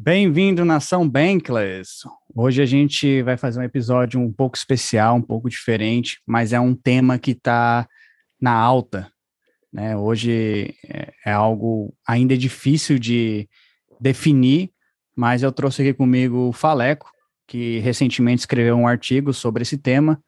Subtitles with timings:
[0.00, 2.08] Bem-vindo, Nação Bankless!
[2.32, 6.60] Hoje a gente vai fazer um episódio um pouco especial, um pouco diferente, mas é
[6.60, 7.84] um tema que está
[8.40, 9.10] na alta.
[9.72, 9.96] Né?
[9.96, 13.48] Hoje é, é algo ainda difícil de
[14.00, 14.70] definir,
[15.16, 17.10] mas eu trouxe aqui comigo o Faleco,
[17.44, 20.22] que recentemente escreveu um artigo sobre esse tema,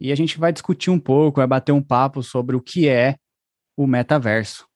[0.00, 3.16] e a gente vai discutir um pouco, vai bater um papo sobre o que é
[3.76, 4.66] o metaverso.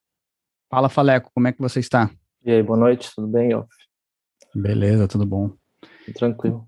[0.71, 2.11] Fala, Faleco, como é que você está?
[2.44, 3.54] E aí, boa noite, tudo bem?
[4.56, 5.52] Beleza, tudo bom.
[6.14, 6.66] Tranquilo.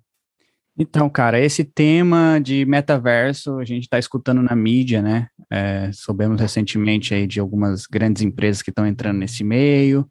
[0.79, 5.29] Então, cara, esse tema de metaverso a gente está escutando na mídia, né?
[5.51, 10.09] É, soubemos recentemente aí de algumas grandes empresas que estão entrando nesse meio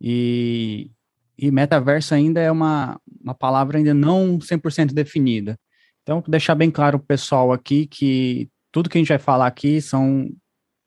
[0.00, 0.90] e,
[1.38, 5.56] e metaverso ainda é uma, uma palavra ainda não 100% definida.
[6.02, 9.46] Então, deixar bem claro para o pessoal aqui que tudo que a gente vai falar
[9.46, 10.28] aqui são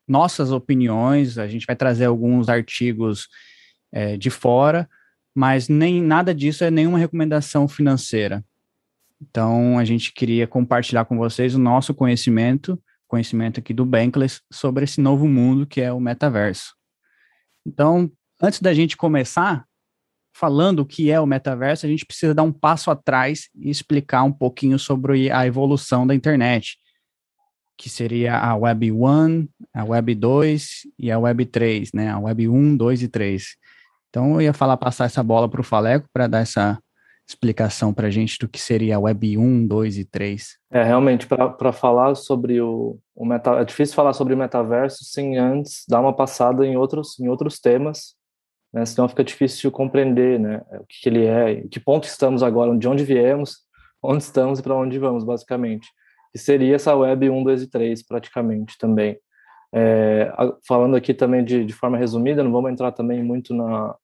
[0.06, 3.28] nossas opiniões, a gente vai trazer alguns artigos
[3.92, 4.88] é, de fora,
[5.36, 8.42] mas nem nada disso é nenhuma recomendação financeira.
[9.20, 14.84] Então, a gente queria compartilhar com vocês o nosso conhecimento, conhecimento aqui do Bankless, sobre
[14.84, 16.74] esse novo mundo que é o metaverso.
[17.66, 19.66] Então, antes da gente começar
[20.34, 24.22] falando o que é o metaverso, a gente precisa dar um passo atrás e explicar
[24.22, 26.78] um pouquinho sobre a evolução da internet
[27.76, 32.08] que seria a Web 1, a Web 2 e a Web 3, né?
[32.08, 33.56] A Web 1, 2 e 3.
[34.08, 36.78] Então eu ia falar, passar essa bola para o Faleco para dar essa
[37.28, 40.58] explicação para a gente do que seria a Web 1, 2 e 3.
[40.70, 45.84] É, realmente, para falar sobre o, o meta, é difícil falar sobre metaverso sem antes
[45.88, 48.14] dar uma passada em outros, em outros temas,
[48.72, 48.86] né?
[48.86, 50.62] Senão fica difícil compreender, né?
[50.80, 53.56] O que, que ele é, em que ponto estamos agora, de onde viemos,
[54.00, 55.88] onde estamos e para onde vamos, basicamente
[56.36, 59.18] que seria essa web 1, 2 e 3, praticamente, também.
[59.74, 60.32] É,
[60.66, 63.94] falando aqui também de, de, forma resumida, não vamos entrar também muito na,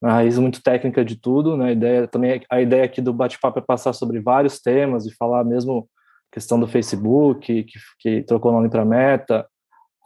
[0.00, 1.68] na raiz muito técnica de tudo, né?
[1.68, 5.44] A ideia também a ideia aqui do bate-papo é passar sobre vários temas e falar
[5.44, 5.88] mesmo
[6.30, 9.46] questão do Facebook que, que trocou o nome para Meta,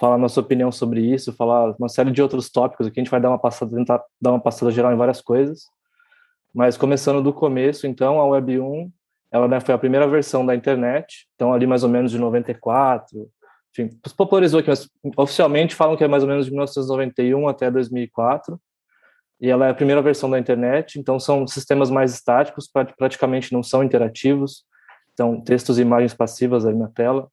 [0.01, 3.21] falar nossa opinião sobre isso, falar uma série de outros tópicos aqui a gente vai
[3.21, 5.65] dar uma passada tentar dar uma passada geral em várias coisas.
[6.55, 8.91] Mas começando do começo, então, a Web 1
[9.33, 13.29] ela né, foi a primeira versão da internet, então ali mais ou menos de 94,
[13.73, 18.61] enfim, popularizou aqui, mas oficialmente falam que é mais ou menos de 1991 até 2004,
[19.41, 23.63] e ela é a primeira versão da internet, então são sistemas mais estáticos, praticamente não
[23.63, 24.65] são interativos,
[25.13, 27.29] então textos e imagens passivas ali na tela.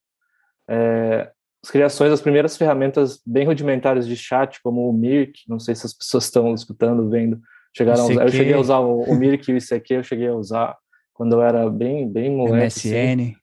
[0.70, 1.31] É,
[1.64, 5.86] as criações das primeiras ferramentas bem rudimentares de chat, como o Mirk, não sei se
[5.86, 7.42] as pessoas estão escutando, vendo,
[7.76, 10.36] chegaram usar, eu cheguei a usar o, o Mirk e o ICQ, eu cheguei a
[10.36, 10.78] usar,
[11.14, 12.88] quando eu era bem, bem moleque.
[12.88, 12.94] MSN.
[12.94, 13.36] Assim.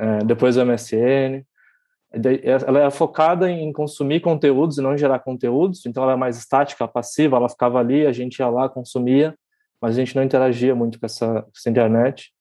[0.00, 1.44] É, depois do MSN.
[2.12, 6.88] Ela é focada em consumir conteúdos e não gerar conteúdos, então ela é mais estática,
[6.88, 9.34] passiva, ela ficava ali, a gente ia lá, consumia,
[9.80, 12.32] mas a gente não interagia muito com essa, com essa internet.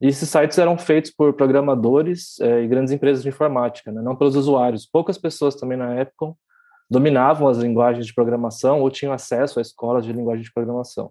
[0.00, 4.02] E esses sites eram feitos por programadores é, e grandes empresas de informática, né?
[4.02, 4.84] não pelos usuários.
[4.84, 6.34] Poucas pessoas também na época
[6.90, 11.10] dominavam as linguagens de programação ou tinham acesso a escolas de linguagem de programação.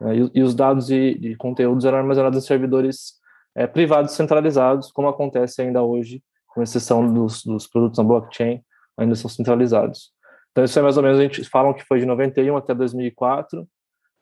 [0.00, 3.14] Né, e, e, os dados e, conteúdos eram armazenados em servidores
[3.54, 6.22] é, privados centralizados, como acontece ainda hoje,
[6.58, 8.60] com exceção dos, dos produtos na blockchain,
[8.98, 10.10] ainda são centralizados.
[10.50, 13.64] Então isso é mais ou menos, a gente falam que foi de 91 até 2004,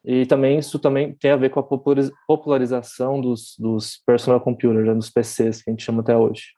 [0.04, 1.62] e também isso também tem a ver com a
[2.26, 6.52] popularização dos, dos personal computers, né, dos PCs, que a gente chama até hoje.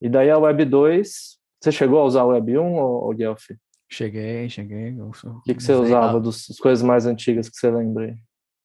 [0.00, 3.44] E daí a Web 2, você chegou a usar a Web 1, ou, Guelph?
[3.88, 5.00] Cheguei, cheguei.
[5.00, 8.16] O que, que você usava das coisas mais antigas que você lembra aí?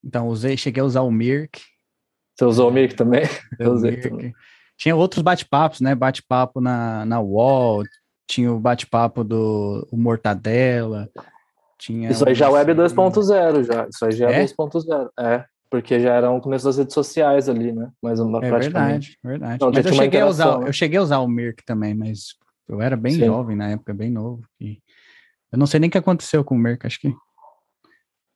[0.04, 1.62] Então, usei, cheguei a usar o Mirk.
[2.36, 3.24] Você usou o Mirk também?
[3.59, 4.34] Eu usei também.
[4.78, 5.96] Tinha outros bate-papos, né?
[5.96, 7.84] Bate-papo na, na Wall,
[8.28, 11.10] tinha o bate-papo do o Mortadela.
[11.78, 13.88] Tinha Isso aí já é Web 2.0 já.
[13.88, 14.46] Isso aí já é, é?
[14.46, 15.10] 2.0.
[15.20, 17.90] É, porque já era um começo das redes sociais ali, né?
[18.02, 19.58] Mas é verdade, verdade.
[19.62, 20.68] Não, mas eu cheguei, a usar, né?
[20.68, 22.36] eu cheguei a usar o Mirk também, mas
[22.68, 23.26] eu era bem Sim.
[23.26, 24.44] jovem na época, bem novo.
[24.59, 24.80] E
[25.52, 27.14] eu não sei nem o que aconteceu com o Merck, acho que.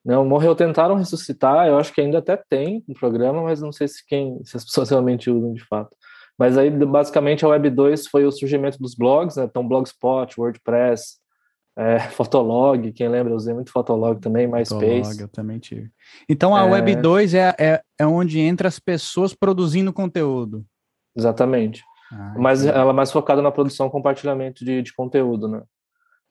[0.03, 3.87] Não, morreu, tentaram ressuscitar, eu acho que ainda até tem um programa, mas não sei
[3.87, 5.95] se quem, se as pessoas realmente usam de fato.
[6.41, 9.43] Mas aí, basicamente, a Web 2 foi o surgimento dos blogs, né?
[9.43, 11.17] Então, Blogspot, WordPress,
[11.77, 15.03] é, Fotolog, quem lembra, eu usei muito Fotolog também, MySpace.
[15.03, 15.91] Fotolog, eu também tive.
[16.27, 16.71] Então, a é...
[16.71, 20.65] Web 2 é, é, é onde entra as pessoas produzindo conteúdo.
[21.15, 21.83] Exatamente.
[22.11, 25.61] Ah, Mas ela é mais focada na produção e compartilhamento de, de conteúdo, né?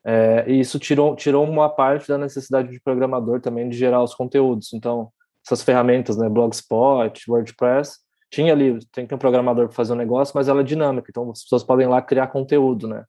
[0.05, 4.13] É, e isso tirou, tirou uma parte da necessidade de programador também de gerar os
[4.13, 4.73] conteúdos.
[4.73, 5.13] Então,
[5.47, 9.97] essas ferramentas, né, Blogspot, WordPress, tinha ali, tem que ter um programador para fazer um
[9.97, 13.05] negócio, mas ela é dinâmica, então as pessoas podem lá criar conteúdo, né?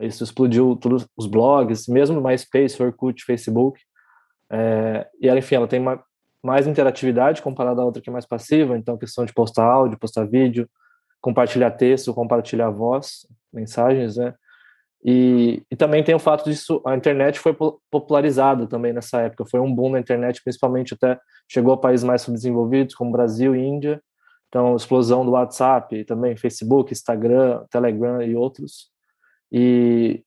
[0.00, 3.80] Isso explodiu todos os blogs, mesmo MySpace, Orkut, Facebook.
[4.50, 6.02] É, e ela, enfim, ela tem uma,
[6.42, 10.24] mais interatividade comparada à outra que é mais passiva, então questão de postar áudio, postar
[10.24, 10.68] vídeo,
[11.20, 14.34] compartilhar texto, compartilhar voz, mensagens, né?
[15.04, 17.54] E, e também tem o fato disso, a internet foi
[17.90, 22.22] popularizada também nessa época, foi um boom na internet, principalmente até chegou a países mais
[22.22, 24.02] subdesenvolvidos, como Brasil e Índia,
[24.54, 28.88] então explosão do WhatsApp, também Facebook, Instagram, Telegram e outros.
[29.50, 30.22] E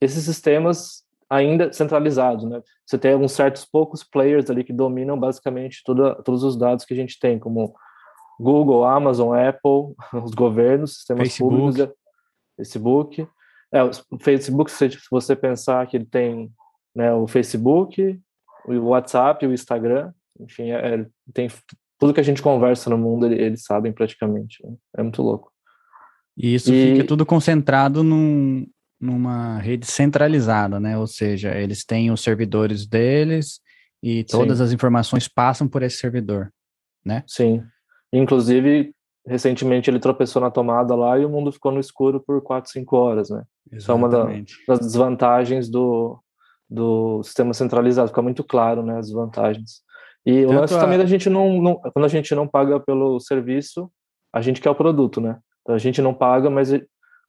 [0.00, 2.62] esses sistemas ainda centralizados, né?
[2.86, 6.94] Você tem alguns certos poucos players ali que dominam basicamente toda, todos os dados que
[6.94, 7.74] a gente tem, como
[8.40, 9.94] Google, Amazon, Apple,
[10.24, 11.54] os governos, sistemas Facebook.
[11.54, 11.96] públicos,
[12.56, 13.28] Facebook.
[13.70, 16.50] É, o Facebook, se você pensar que ele tem
[16.94, 18.18] né, o Facebook,
[18.64, 20.10] o WhatsApp, o Instagram,
[20.40, 21.50] enfim, é, é, tem
[22.02, 24.60] tudo que a gente conversa no mundo, eles sabem praticamente.
[24.66, 24.74] Né?
[24.98, 25.52] É muito louco.
[26.36, 26.94] E isso e...
[26.94, 28.66] fica tudo concentrado num,
[29.00, 30.98] numa rede centralizada, né?
[30.98, 33.60] Ou seja, eles têm os servidores deles
[34.02, 34.64] e todas Sim.
[34.64, 36.52] as informações passam por esse servidor,
[37.04, 37.22] né?
[37.24, 37.62] Sim.
[38.12, 38.92] Inclusive,
[39.24, 42.96] recentemente ele tropeçou na tomada lá e o mundo ficou no escuro por 4, 5
[42.96, 43.44] horas, né?
[43.70, 43.80] Exatamente.
[43.80, 46.20] Isso é uma das desvantagens do,
[46.68, 49.82] do sistema centralizado, fica muito claro, né, as vantagens.
[50.24, 50.78] E Tanto o lance a...
[50.78, 53.90] também da gente não, não, quando a gente não paga pelo serviço,
[54.32, 55.38] a gente quer o produto, né?
[55.62, 56.72] Então a gente não paga, mas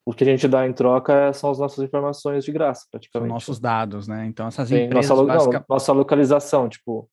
[0.06, 3.30] o que a gente dá em troca é, são as nossas informações de graça, praticamente.
[3.30, 4.26] São nossos dados, né?
[4.26, 5.54] Então essas Sim, empresas nossa, basic...
[5.54, 7.10] não, nossa localização, tipo,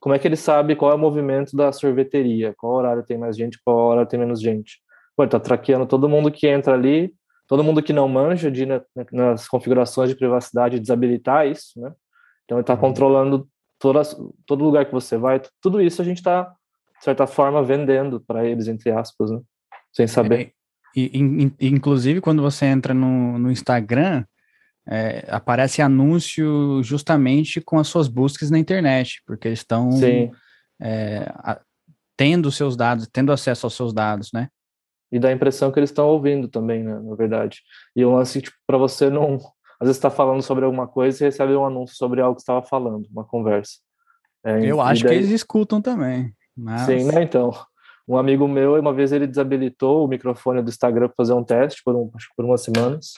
[0.00, 3.36] como é que ele sabe qual é o movimento da sorveteria, qual horário tem mais
[3.36, 4.80] gente, qual horário tem menos gente.
[5.16, 7.14] Pô, ele tá traqueando todo mundo que entra ali,
[7.46, 8.80] todo mundo que não manja de né,
[9.12, 11.92] nas configurações de privacidade desabilitar isso, né?
[12.44, 12.80] Então ele tá uhum.
[12.80, 13.48] controlando
[13.84, 14.16] todas,
[14.46, 16.44] todo lugar que você vai, tudo isso a gente tá
[16.98, 19.38] de certa forma vendendo para eles entre aspas, né?
[19.92, 20.40] Sem saber.
[20.96, 24.24] É, e, inclusive quando você entra no, no Instagram,
[24.88, 29.90] é, aparece anúncio justamente com as suas buscas na internet, porque eles estão
[30.80, 31.30] é,
[32.16, 34.48] tendo seus dados, tendo acesso aos seus dados, né?
[35.12, 37.60] E dá a impressão que eles estão ouvindo também, né, na verdade.
[37.94, 39.38] E um lance, tipo, para você não...
[39.80, 42.62] Às vezes está falando sobre alguma coisa e recebe um anúncio sobre algo que estava
[42.62, 43.78] falando, uma conversa.
[44.44, 45.12] É, Eu acho daí...
[45.12, 46.32] que eles escutam também.
[46.56, 46.82] Mas...
[46.82, 47.52] Sim, né, então.
[48.06, 51.82] Um amigo meu, uma vez ele desabilitou o microfone do Instagram para fazer um teste
[51.82, 53.14] por, um, acho que por umas semanas.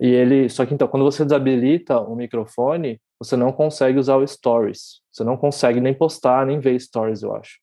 [0.00, 4.26] E ele, só que então, quando você desabilita o microfone, você não consegue usar o
[4.26, 5.02] Stories.
[5.12, 7.58] Você não consegue nem postar, nem ver Stories, eu acho.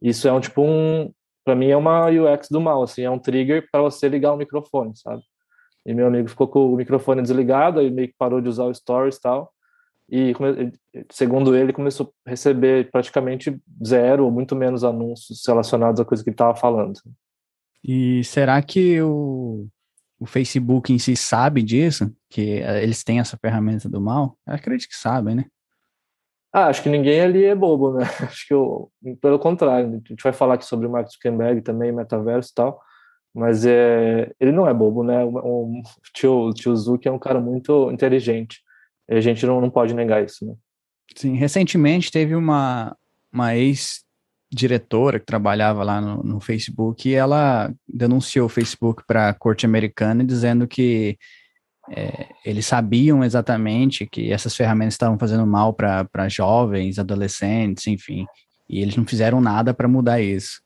[0.00, 1.12] Isso é um tipo um,
[1.44, 4.36] para mim é uma UX do mal, assim, é um trigger para você ligar o
[4.36, 5.22] microfone, sabe?
[5.84, 8.74] E meu amigo ficou com o microfone desligado, aí meio que parou de usar o
[8.74, 9.52] Stories e tal.
[10.08, 10.34] E
[11.10, 16.30] segundo ele, começou a receber praticamente zero ou muito menos anúncios relacionados à coisa que
[16.30, 17.00] ele estava falando.
[17.82, 19.66] E será que o
[20.22, 22.14] o Facebook em si sabe disso?
[22.30, 24.38] Que eh, eles têm essa ferramenta do mal?
[24.46, 25.46] Eu acredito que sabem, né?
[26.52, 28.04] Ah, acho que ninguém ali é bobo, né?
[28.20, 31.90] Acho que eu, pelo contrário, a gente vai falar aqui sobre o Mark Zuckerberg também,
[31.90, 32.80] metaverso e tal,
[33.34, 35.24] mas é, ele não é bobo, né?
[35.24, 35.82] O, o,
[36.12, 38.60] tio, o tio Zuck é um cara muito inteligente.
[39.08, 40.54] E a gente não, não pode negar isso, né?
[41.14, 42.96] Sim, recentemente teve uma,
[43.32, 44.04] uma ex
[44.50, 49.64] diretora que trabalhava lá no, no Facebook e ela denunciou o Facebook para a corte
[49.64, 51.18] americana dizendo que
[51.90, 58.26] é, eles sabiam exatamente que essas ferramentas estavam fazendo mal para jovens, adolescentes, enfim,
[58.68, 60.61] e eles não fizeram nada para mudar isso.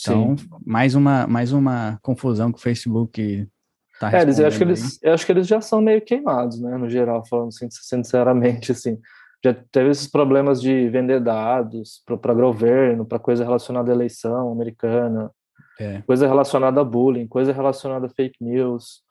[0.00, 0.48] Então, Sim.
[0.64, 3.48] mais uma, mais uma confusão que o Facebook
[3.94, 6.60] está é, eles, eu acho que eles, eu acho que eles já são meio queimados,
[6.60, 8.98] né, no geral, falando sinceramente, assim
[9.44, 15.30] já teve esses problemas de vender dados para governo, para coisa relacionada à eleição americana,
[15.78, 16.02] é.
[16.02, 19.02] coisa relacionada a bullying, coisa relacionada a fake news.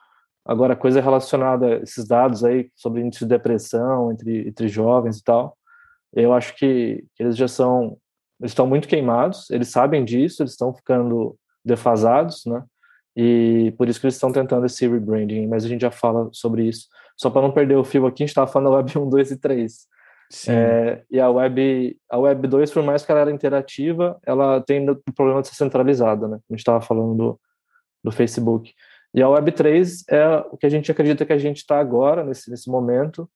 [0.46, 5.24] Agora, coisa relacionada a esses dados aí sobre índice de depressão entre, entre jovens e
[5.24, 5.58] tal,
[6.13, 7.98] eu acho que eles já são,
[8.39, 12.63] eles estão muito queimados, eles sabem disso, eles estão ficando defasados, né?
[13.15, 16.68] E por isso que eles estão tentando esse rebranding, mas a gente já fala sobre
[16.68, 16.88] isso.
[17.18, 19.32] Só para não perder o fio aqui, a gente estava falando da Web 1, 2
[19.32, 19.88] e 3.
[20.48, 24.89] É, e a Web, a Web 2, por mais que ela era interativa, ela tem
[24.89, 26.38] o problema de ser centralizada, né?
[26.38, 27.39] A gente estava falando do,
[28.04, 28.74] do Facebook.
[29.13, 32.24] E a Web 3 é o que a gente acredita que a gente está agora,
[32.24, 33.30] nesse, nesse momento,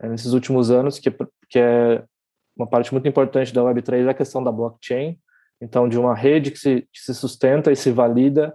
[0.00, 1.10] é, nesses últimos anos, que,
[1.48, 2.02] que é
[2.60, 5.18] uma parte muito importante da Web 3 é a questão da blockchain.
[5.62, 8.54] Então, de uma rede que se, que se sustenta e se valida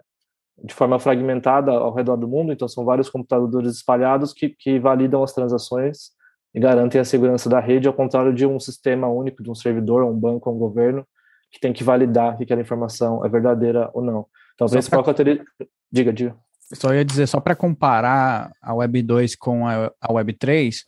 [0.63, 2.53] de forma fragmentada ao redor do mundo.
[2.53, 6.11] Então, são vários computadores espalhados que, que validam as transações
[6.53, 10.03] e garantem a segurança da rede, ao contrário de um sistema único, de um servidor,
[10.03, 11.05] um banco, um governo,
[11.51, 14.25] que tem que validar que aquela informação é verdadeira ou não.
[14.53, 15.13] Então, a principal pra...
[15.91, 16.35] Diga, diga.
[16.73, 20.83] Só ia dizer, só para comparar a Web 2 com a, a Web 3,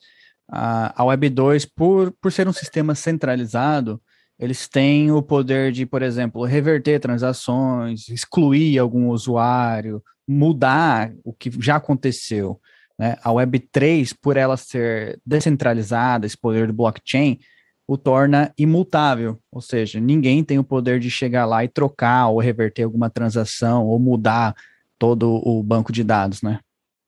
[0.50, 4.02] a, Web 2, por, por ser um sistema centralizado,
[4.40, 11.52] eles têm o poder de, por exemplo, reverter transações, excluir algum usuário, mudar o que
[11.60, 12.60] já aconteceu.
[12.98, 13.18] Né?
[13.24, 17.40] A Web3, por ela ser descentralizada, esse poder do blockchain,
[17.88, 22.40] o torna imutável, ou seja, ninguém tem o poder de chegar lá e trocar ou
[22.40, 24.54] reverter alguma transação ou mudar
[25.00, 26.60] todo o banco de dados, né?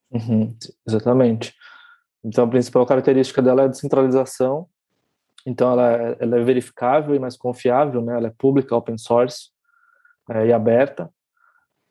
[0.10, 0.56] Uhum,
[0.88, 1.54] exatamente.
[2.24, 4.68] Então, a principal característica dela é a descentralização.
[5.46, 8.16] Então, ela é, ela é verificável e mais confiável, né?
[8.16, 9.50] Ela é pública, open source
[10.30, 11.10] é, e aberta.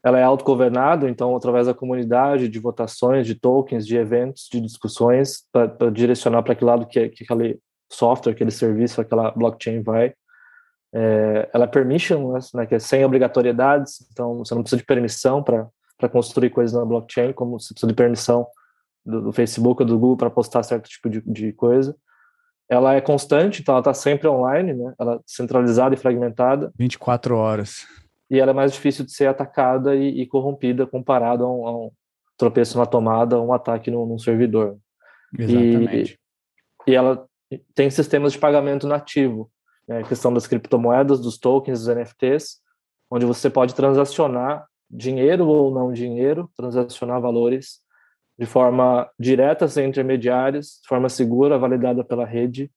[0.05, 5.45] Ela é autogovernada, então, através da comunidade, de votações, de tokens, de eventos, de discussões,
[5.51, 7.59] para direcionar para que lado que, que aquele
[7.91, 10.15] software, aquele serviço, aquela blockchain vai.
[10.93, 15.43] É, ela é permissionless, né, que é sem obrigatoriedades, então você não precisa de permissão
[15.43, 18.47] para construir coisas na blockchain, como você precisa de permissão
[19.09, 21.97] do, do Facebook ou do Google para postar certo tipo de, de, coisa.
[22.69, 24.95] Ela é constante, então ela está sempre online, né?
[24.99, 26.71] Ela é centralizada e fragmentada.
[26.79, 27.87] 24 horas.
[28.31, 31.77] E ela é mais difícil de ser atacada e, e corrompida comparado a um, a
[31.77, 31.91] um,
[32.37, 34.77] tropeço na tomada, um ataque num, num servidor.
[35.37, 36.21] Exatamente.
[36.87, 37.27] E, e, ela
[37.75, 39.51] tem sistemas de pagamento nativo,
[39.89, 40.01] né?
[40.01, 42.61] a questão das criptomoedas, dos tokens, dos NFTs,
[43.11, 47.81] onde você pode transacionar dinheiro ou não dinheiro, transacionar valores
[48.39, 52.71] de forma direta, sem intermediários, de forma segura, validada pela rede.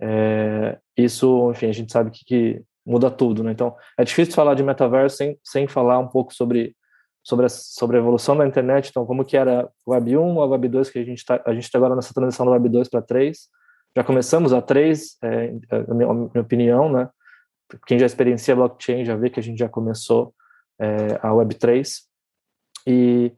[0.00, 3.52] É, isso, enfim, a gente sabe que, que, muda tudo, né?
[3.52, 6.74] Então, é difícil falar de metaverso sem, sem falar um pouco sobre
[7.22, 10.68] sobre a, sobre a evolução da internet, então como que era Web 1, a Web
[10.68, 13.02] 2, que a gente está a gente está agora nessa transição do Web 2 para
[13.02, 13.38] 3.
[13.94, 17.08] Já começamos a 3, é, a minha, a minha opinião, né?
[17.86, 20.34] Quem já experiencia blockchain já vê que a gente já começou
[20.80, 22.02] é, a Web 3.
[22.86, 23.32] E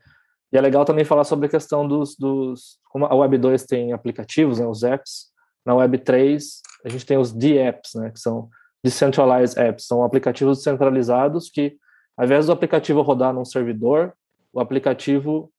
[0.52, 3.92] e é legal também falar sobre a questão dos, dos como a Web 2 tem
[3.92, 5.32] aplicativos, né, os apps,
[5.64, 8.48] na Web 3 a gente tem os D-apps, né, que são
[8.84, 11.76] Decentralized Apps, são aplicativos descentralizados que,
[12.16, 14.12] ao invés do aplicativo rodar num servidor,
[14.52, 15.50] o aplicativo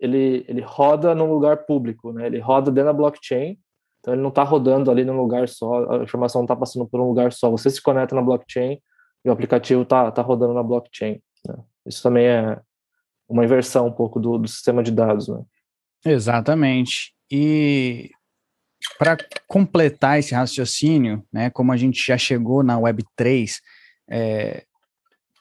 [0.00, 3.58] ele, ele roda num lugar público, né, ele roda dentro da blockchain,
[4.00, 7.00] então ele não está rodando ali num lugar só, a informação não está passando por
[7.00, 8.80] um lugar só, você se conecta na blockchain
[9.24, 11.20] e o aplicativo está tá rodando na blockchain.
[11.46, 11.56] Né.
[11.84, 12.60] Isso também é,
[13.28, 15.42] uma inversão um pouco do, do sistema de dados, né?
[16.04, 17.12] Exatamente.
[17.30, 18.10] E
[18.98, 19.16] para
[19.46, 23.58] completar esse raciocínio, né, como a gente já chegou na Web3,
[24.08, 24.64] é,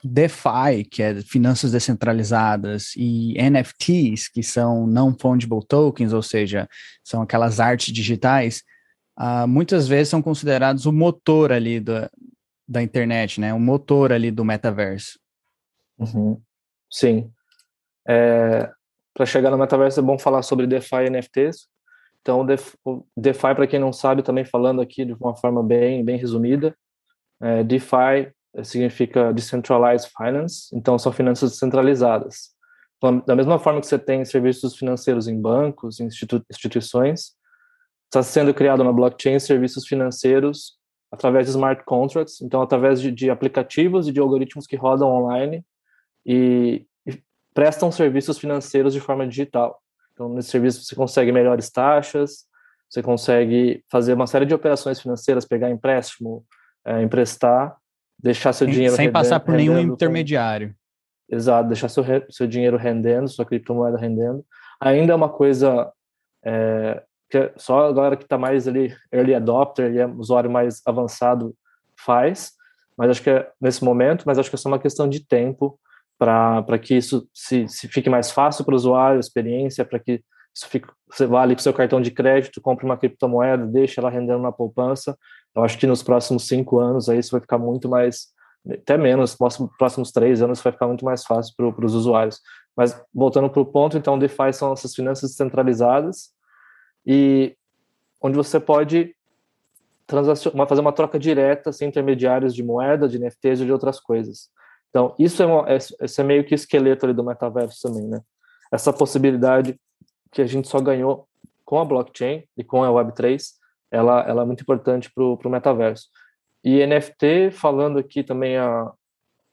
[0.03, 6.67] DeFi, que é finanças descentralizadas, e NFTs, que são non-fungible tokens, ou seja,
[7.03, 8.63] são aquelas artes digitais,
[9.19, 12.09] uh, muitas vezes são considerados o motor ali da,
[12.67, 15.19] da internet, né, o motor ali do metaverso.
[15.97, 16.41] Uhum.
[16.89, 17.31] Sim.
[18.07, 18.71] É,
[19.13, 21.67] para chegar no metaverso é bom falar sobre DeFi e NFTs.
[22.21, 22.45] Então,
[22.85, 26.75] o DeFi, para quem não sabe, também falando aqui de uma forma bem, bem resumida,
[27.41, 28.31] é, DeFi
[28.63, 32.55] significa Decentralized Finance, então são finanças descentralizadas.
[32.97, 37.35] Então, da mesma forma que você tem serviços financeiros em bancos, em institu instituições,
[38.05, 40.77] está sendo criado na blockchain serviços financeiros
[41.11, 45.63] através de smart contracts, então através de, de aplicativos e de algoritmos que rodam online
[46.25, 46.86] e,
[47.57, 49.81] prestam serviços financeiros de forma digital.
[50.13, 52.45] Então, nesse serviço você consegue melhores taxas,
[52.87, 56.45] você consegue fazer uma série de operações financeiras, pegar empréstimo,
[56.85, 57.75] é, emprestar,
[58.21, 60.69] deixar seu dinheiro sem passar por nenhum intermediário.
[60.69, 61.35] Com...
[61.35, 64.45] Exato, deixar seu, seu dinheiro rendendo, sua criptomoeda rendendo.
[64.79, 65.91] Ainda é uma coisa
[66.45, 70.51] é, que é só a galera que está mais ali early adopter e é usuário
[70.51, 71.55] mais avançado
[71.99, 72.51] faz,
[72.95, 75.79] mas acho que é nesse momento, mas acho que é só uma questão de tempo
[76.17, 80.23] para que isso se, se fique mais fácil para o usuário, a experiência, para que
[80.53, 83.99] isso fique, você vá ali com o seu cartão de crédito, compre uma criptomoeda, deixe
[83.99, 85.15] ela rendendo na poupança.
[85.55, 88.29] Eu acho que nos próximos cinco anos aí isso vai ficar muito mais,
[88.67, 92.41] até menos, nos próximos três anos vai ficar muito mais fácil para os usuários.
[92.75, 96.31] Mas voltando para o ponto, então, DeFi são essas finanças descentralizadas
[97.05, 97.55] e
[98.21, 99.15] onde você pode
[100.67, 104.49] fazer uma troca direta sem intermediários de moeda, de NFTs ou de outras coisas.
[104.89, 108.21] Então, isso é, uma, é, é meio que esqueleto ali do metaverso também, né?
[108.71, 109.79] Essa possibilidade
[110.31, 111.27] que a gente só ganhou
[111.63, 113.43] com a blockchain e com a Web3,
[113.91, 116.07] ela, ela é muito importante para o metaverso.
[116.63, 118.91] E NFT, falando aqui também a,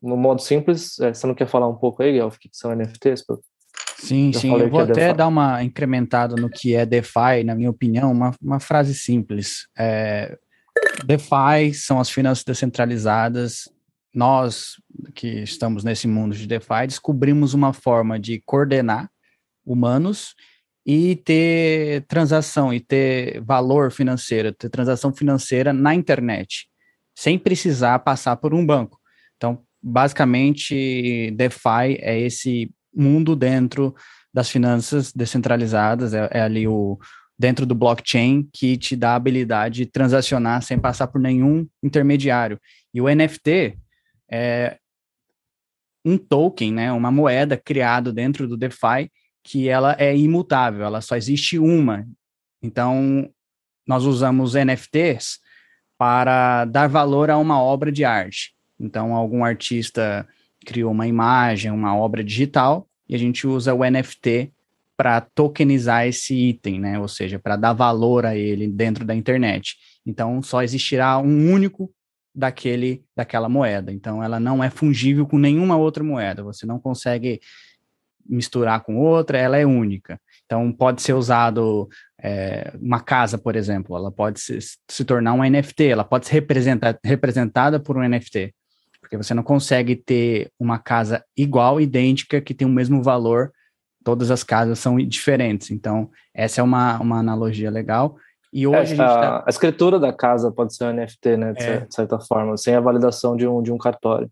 [0.02, 2.74] no modo simples, é, você não quer falar um pouco aí, Guelph, o que são
[2.74, 3.24] NFTs?
[3.98, 5.16] Sim, sim, eu vou é até DeFi.
[5.16, 9.66] dar uma incrementada no que é DeFi, na minha opinião, uma, uma frase simples.
[9.78, 10.36] É,
[11.04, 13.68] DeFi são as finanças descentralizadas
[14.14, 14.74] nós
[15.14, 19.10] que estamos nesse mundo de DeFi descobrimos uma forma de coordenar
[19.66, 20.34] humanos
[20.86, 26.68] e ter transação e ter valor financeiro, ter transação financeira na internet,
[27.16, 29.00] sem precisar passar por um banco.
[29.36, 33.94] Então, basicamente, DeFi é esse mundo dentro
[34.32, 36.98] das finanças descentralizadas, é, é ali o
[37.36, 42.60] dentro do blockchain que te dá a habilidade de transacionar sem passar por nenhum intermediário.
[42.92, 43.76] E o NFT
[44.30, 44.78] é
[46.04, 49.10] um token, né, uma moeda criado dentro do DeFi
[49.42, 52.06] que ela é imutável, ela só existe uma.
[52.62, 53.30] Então,
[53.86, 55.38] nós usamos NFTs
[55.98, 58.54] para dar valor a uma obra de arte.
[58.80, 60.26] Então, algum artista
[60.64, 64.50] criou uma imagem, uma obra digital, e a gente usa o NFT
[64.96, 66.98] para tokenizar esse item, né?
[66.98, 69.76] Ou seja, para dar valor a ele dentro da internet.
[70.06, 71.92] Então, só existirá um único
[72.34, 73.92] daquele daquela moeda.
[73.92, 76.42] Então, ela não é fungível com nenhuma outra moeda.
[76.42, 77.40] Você não consegue
[78.26, 80.20] misturar com outra, ela é única.
[80.46, 81.88] Então, pode ser usado
[82.20, 86.34] é, uma casa, por exemplo, ela pode se, se tornar um NFT, ela pode ser
[86.34, 88.54] representa, representada por um NFT,
[89.00, 93.52] porque você não consegue ter uma casa igual, idêntica, que tem o mesmo valor,
[94.02, 95.70] todas as casas são diferentes.
[95.70, 98.16] Então, essa é uma, uma analogia legal.
[98.54, 99.44] E hoje a, gente tá...
[99.44, 101.86] a escritura da casa pode ser um NFT, né, de é.
[101.90, 104.30] certa forma, sem a validação de um, de um cartório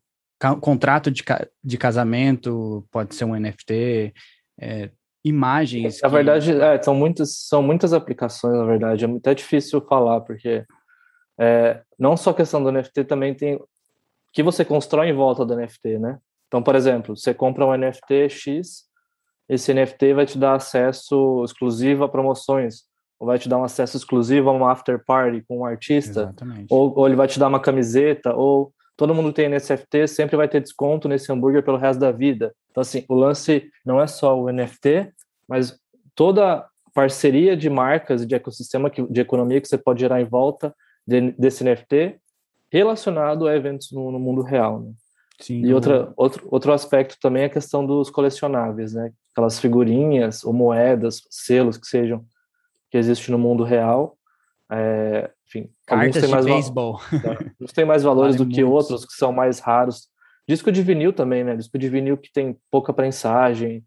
[0.60, 1.22] contrato de,
[1.62, 4.12] de casamento pode ser um NFT,
[4.60, 4.90] é,
[5.24, 6.00] imagens.
[6.02, 6.14] Na que...
[6.14, 9.04] verdade, é, são, muitas, são muitas aplicações, na verdade.
[9.04, 10.64] É até difícil falar, porque
[11.38, 13.60] é, não só a questão do NFT, também tem
[14.32, 16.18] que você constrói em volta do NFT, né?
[16.48, 18.84] Então, por exemplo, você compra um NFT X,
[19.46, 22.84] esse NFT vai te dar acesso exclusivo a promoções,
[23.22, 26.34] ou vai te dar um acesso exclusivo a um after party com um artista,
[26.68, 30.48] ou, ou ele vai te dar uma camiseta, ou todo mundo tem NFT, sempre vai
[30.48, 32.52] ter desconto nesse hambúrguer pelo resto da vida.
[32.72, 35.12] Então, assim, o lance não é só o NFT,
[35.48, 35.78] mas
[36.16, 40.24] toda parceria de marcas e de ecossistema que, de economia que você pode gerar em
[40.24, 40.74] volta
[41.06, 42.16] de, desse NFT
[42.72, 44.80] relacionado a eventos no, no mundo real.
[44.80, 44.92] Né?
[45.38, 49.12] Sim, e outra, outro, outro aspecto também é a questão dos colecionáveis, né?
[49.32, 52.24] Aquelas figurinhas ou moedas, selos que sejam,
[52.92, 54.18] que existem no mundo real,
[54.70, 57.00] é, enfim, Cartas de beisebol.
[57.58, 60.08] Uns têm mais valores vale do que outros, que são mais raros.
[60.46, 61.56] Disco de vinil também, né?
[61.56, 63.82] Disco de vinil que tem pouca prensagem,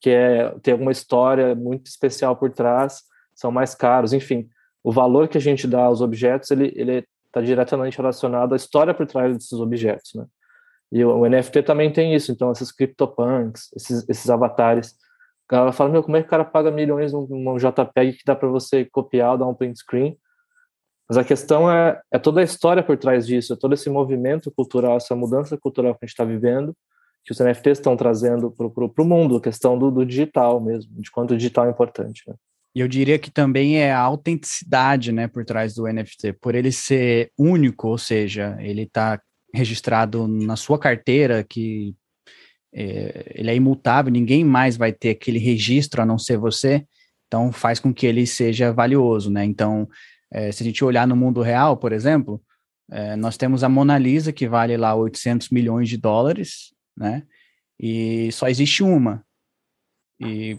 [0.00, 3.02] que é, tem alguma história muito especial por trás,
[3.34, 4.14] são mais caros.
[4.14, 4.48] Enfim,
[4.82, 9.06] o valor que a gente dá aos objetos, ele está diretamente relacionado à história por
[9.06, 10.24] trás desses objetos, né?
[10.90, 12.32] E o, o NFT também tem isso.
[12.32, 14.94] Então, esses CryptoPunks, esses, esses avatares,
[15.48, 18.34] a galera fala, meu, como é que o cara paga milhões num JPEG que dá
[18.34, 20.18] para você copiar, dar um print screen?
[21.08, 24.50] Mas a questão é, é toda a história por trás disso, é todo esse movimento
[24.50, 26.74] cultural, essa mudança cultural que a gente está vivendo,
[27.24, 31.10] que os NFTs estão trazendo para o mundo, a questão do, do, digital mesmo, de
[31.10, 32.22] quanto o digital é importante.
[32.26, 32.34] Né?
[32.74, 36.72] E eu diria que também é a autenticidade né, por trás do NFT, por ele
[36.72, 39.20] ser único, ou seja, ele está
[39.54, 41.94] registrado na sua carteira, que
[42.72, 46.86] é, ele é imutável, ninguém mais vai ter aquele registro a não ser você,
[47.26, 49.44] então faz com que ele seja valioso, né?
[49.44, 49.88] Então,
[50.30, 52.42] é, se a gente olhar no mundo real, por exemplo,
[52.90, 57.22] é, nós temos a Mona Lisa, que vale lá 800 milhões de dólares, né?
[57.78, 59.24] E só existe uma.
[60.20, 60.58] E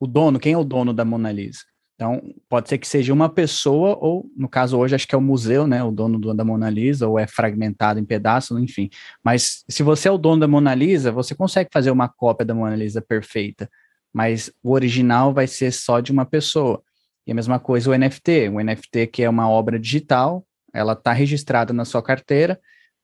[0.00, 1.64] o dono, quem é o dono da Mona Lisa?
[1.96, 5.20] Então, pode ser que seja uma pessoa, ou no caso hoje, acho que é o
[5.20, 5.82] museu, né?
[5.82, 8.90] O dono do, da Mona Lisa, ou é fragmentado em pedaços, enfim.
[9.24, 12.54] Mas se você é o dono da Mona Lisa, você consegue fazer uma cópia da
[12.54, 13.68] Mona Lisa perfeita,
[14.12, 16.82] mas o original vai ser só de uma pessoa.
[17.26, 18.50] E a mesma coisa o NFT.
[18.50, 22.60] O NFT, que é uma obra digital, ela está registrada na sua carteira,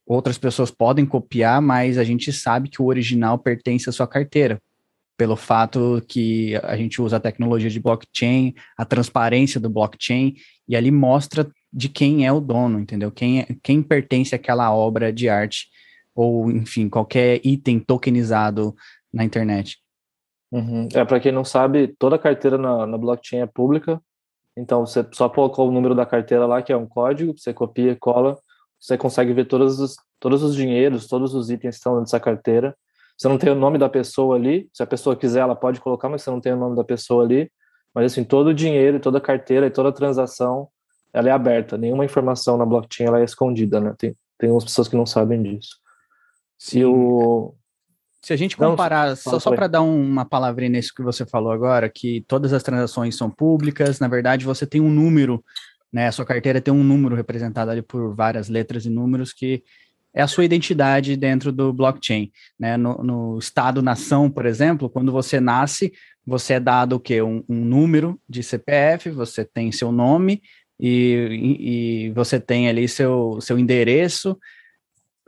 [0.07, 4.61] outras pessoas podem copiar, mas a gente sabe que o original pertence à sua carteira,
[5.17, 10.35] pelo fato que a gente usa a tecnologia de blockchain, a transparência do blockchain,
[10.69, 13.11] e ali mostra de quem é o dono, entendeu?
[13.11, 15.69] Quem, é, quem pertence àquela obra de arte,
[16.15, 18.75] ou, enfim, qualquer item tokenizado
[19.13, 19.79] na internet.
[20.51, 20.89] Uhum.
[20.93, 24.01] É, para quem não sabe, toda carteira na, na blockchain é pública,
[24.57, 27.93] então, você só colocou o número da carteira lá, que é um código, você copia
[27.93, 28.39] e cola,
[28.79, 32.77] você consegue ver todos os, todos os dinheiros, todos os itens que estão nessa carteira.
[33.17, 36.09] Você não tem o nome da pessoa ali, se a pessoa quiser, ela pode colocar,
[36.09, 37.51] mas você não tem o nome da pessoa ali.
[37.95, 40.69] Mas, assim, todo o dinheiro, toda a carteira e toda a transação,
[41.13, 41.77] ela é aberta.
[41.77, 43.95] Nenhuma informação na blockchain ela é escondida, né?
[43.99, 45.77] Tem, tem umas pessoas que não sabem disso.
[46.59, 46.79] Sim.
[46.81, 47.55] E o,
[48.25, 51.51] se a gente comparar, não, só, só para dar uma palavrinha nisso que você falou
[51.51, 55.45] agora, que todas as transações são públicas, na verdade você tem um número,
[55.93, 56.07] né?
[56.07, 59.65] A sua carteira tem um número representado ali por várias letras e números que
[60.15, 62.31] é a sua identidade dentro do blockchain.
[62.59, 62.77] Né?
[62.77, 65.93] No, no Estado-nação, por exemplo, quando você nasce,
[66.27, 67.23] você é dado o quê?
[67.23, 70.43] Um, um número de CPF, você tem seu nome
[70.79, 74.39] e, e, você tem ali seu, seu endereço,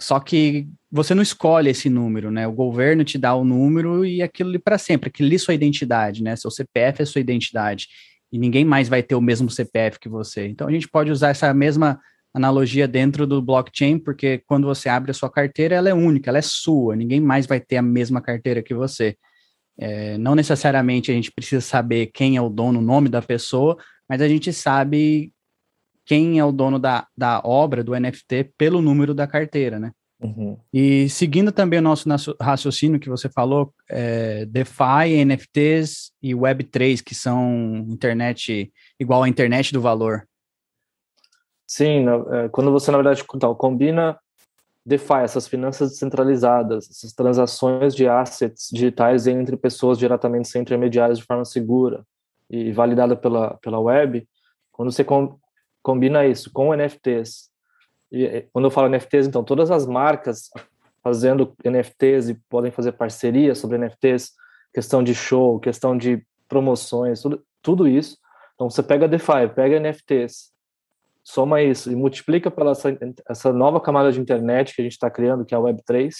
[0.00, 2.46] só que você não escolhe esse número, né?
[2.46, 5.54] O governo te dá o número e aquilo ali para sempre, aquilo ali é sua
[5.54, 6.34] identidade, né?
[6.36, 7.88] Seu CPF é sua identidade.
[8.32, 10.48] E ninguém mais vai ter o mesmo CPF que você.
[10.48, 12.00] Então a gente pode usar essa mesma
[12.34, 16.38] analogia dentro do blockchain, porque quando você abre a sua carteira, ela é única, ela
[16.38, 19.16] é sua, ninguém mais vai ter a mesma carteira que você.
[19.78, 23.76] É, não necessariamente a gente precisa saber quem é o dono, o nome da pessoa,
[24.08, 25.32] mas a gente sabe
[26.04, 29.92] quem é o dono da, da obra, do NFT, pelo número da carteira, né?
[30.20, 30.58] Uhum.
[30.72, 32.08] E seguindo também o nosso
[32.40, 39.72] raciocínio que você falou, é, DeFi, NFTs e Web3, que são internet igual à internet
[39.72, 40.26] do valor.
[41.66, 44.18] Sim, é, quando você, na verdade, então, combina
[44.84, 51.24] DeFi, essas finanças descentralizadas, essas transações de assets digitais entre pessoas diretamente sem intermediários de
[51.24, 52.04] forma segura
[52.50, 54.28] e validada pela, pela web,
[54.70, 55.38] quando você com,
[55.82, 57.50] combina isso com NFTs,
[58.12, 60.50] e quando eu falo NFTs, então, todas as marcas
[61.02, 64.32] fazendo NFTs e podem fazer parcerias sobre NFTs,
[64.72, 68.16] questão de show, questão de promoções, tudo, tudo isso.
[68.54, 70.53] Então, você pega DeFi, pega NFTs,
[71.24, 72.96] soma isso e multiplica pela essa,
[73.28, 76.12] essa nova camada de internet que a gente está criando, que é a Web3,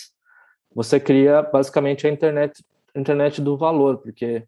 [0.74, 2.64] você cria basicamente a internet,
[2.96, 4.44] internet do valor, porque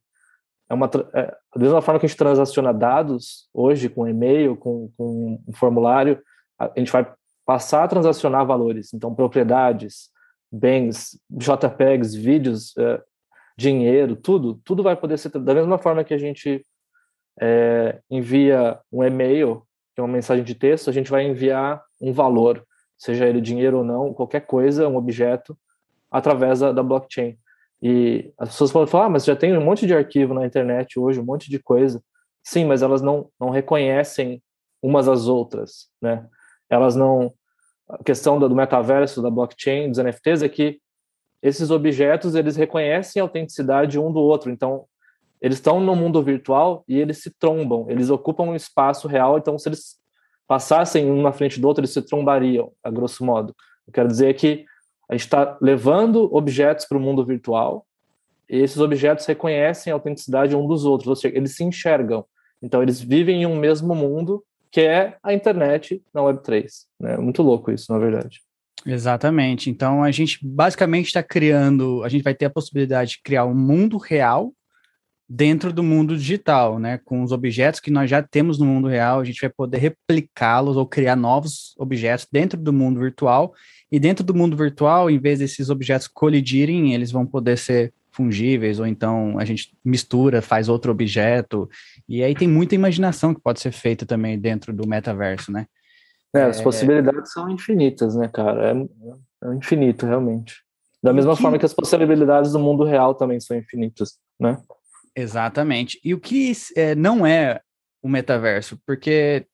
[0.69, 4.91] é uma é, da mesma forma que a gente transaciona dados hoje com e-mail, com,
[4.97, 6.21] com um formulário,
[6.59, 7.07] a gente vai
[7.45, 10.11] passar a transacionar valores, então propriedades,
[10.51, 13.01] bens, JPEGs, vídeos, é,
[13.57, 16.65] dinheiro, tudo, tudo vai poder ser da mesma forma que a gente
[17.41, 19.63] é, envia um e-mail
[19.97, 22.63] que é uma mensagem de texto, a gente vai enviar um valor,
[22.99, 25.59] seja ele dinheiro ou não, qualquer coisa, um objeto,
[26.11, 27.39] através da, da blockchain.
[27.83, 31.01] E as pessoas podem falar, ah, mas já tem um monte de arquivo na internet
[31.01, 32.03] hoje, um monte de coisa.
[32.45, 34.43] Sim, mas elas não, não reconhecem
[34.83, 36.27] umas às outras, né?
[36.69, 37.33] Elas não...
[37.89, 40.79] A questão do metaverso, da blockchain, dos NFTs é que
[41.43, 44.51] esses objetos, eles reconhecem a autenticidade um do outro.
[44.51, 44.85] Então,
[45.41, 49.59] eles estão no mundo virtual e eles se trombam, eles ocupam um espaço real, então
[49.59, 49.97] se eles
[50.47, 53.55] passassem um na frente do outro, eles se trombariam, a grosso modo.
[53.87, 54.65] Eu quero dizer que
[55.09, 57.87] a gente está levando objetos para o mundo virtual
[58.49, 62.25] e esses objetos reconhecem a autenticidade um dos outros, ou seja, eles se enxergam.
[62.63, 66.67] Então, eles vivem em um mesmo mundo, que é a internet na Web3.
[66.99, 67.17] Né?
[67.17, 68.41] Muito louco isso, na verdade.
[68.85, 69.69] Exatamente.
[69.69, 73.55] Então, a gente basicamente está criando, a gente vai ter a possibilidade de criar um
[73.55, 74.53] mundo real
[75.29, 76.99] dentro do mundo digital, né?
[77.05, 80.77] Com os objetos que nós já temos no mundo real, a gente vai poder replicá-los
[80.77, 83.53] ou criar novos objetos dentro do mundo virtual.
[83.91, 88.81] E dentro do mundo virtual, em vez desses objetos colidirem, eles vão poder ser fungíveis,
[88.81, 91.69] ou então a gente mistura, faz outro objeto.
[92.09, 95.67] E aí tem muita imaginação que pode ser feita também dentro do metaverso, né?
[96.35, 96.63] É, as é...
[96.63, 98.71] possibilidades são infinitas, né, cara?
[98.71, 100.63] É, é infinito, realmente.
[101.03, 101.43] Da mesma que...
[101.43, 104.59] forma que as possibilidades do mundo real também são infinitas, né?
[105.17, 105.99] Exatamente.
[106.05, 107.61] E o que é, não é
[108.03, 108.79] o metaverso?
[108.87, 109.47] Porque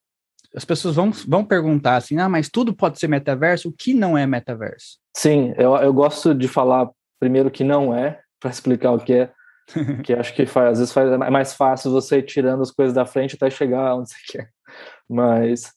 [0.55, 3.69] as pessoas vão, vão perguntar assim, ah, mas tudo pode ser metaverso?
[3.69, 4.99] O que não é metaverso?
[5.17, 9.33] Sim, eu, eu gosto de falar primeiro que não é, para explicar o que é,
[10.03, 12.93] que acho que faz, às vezes faz, é mais fácil você ir tirando as coisas
[12.93, 14.51] da frente até chegar onde você quer.
[15.09, 15.73] Mas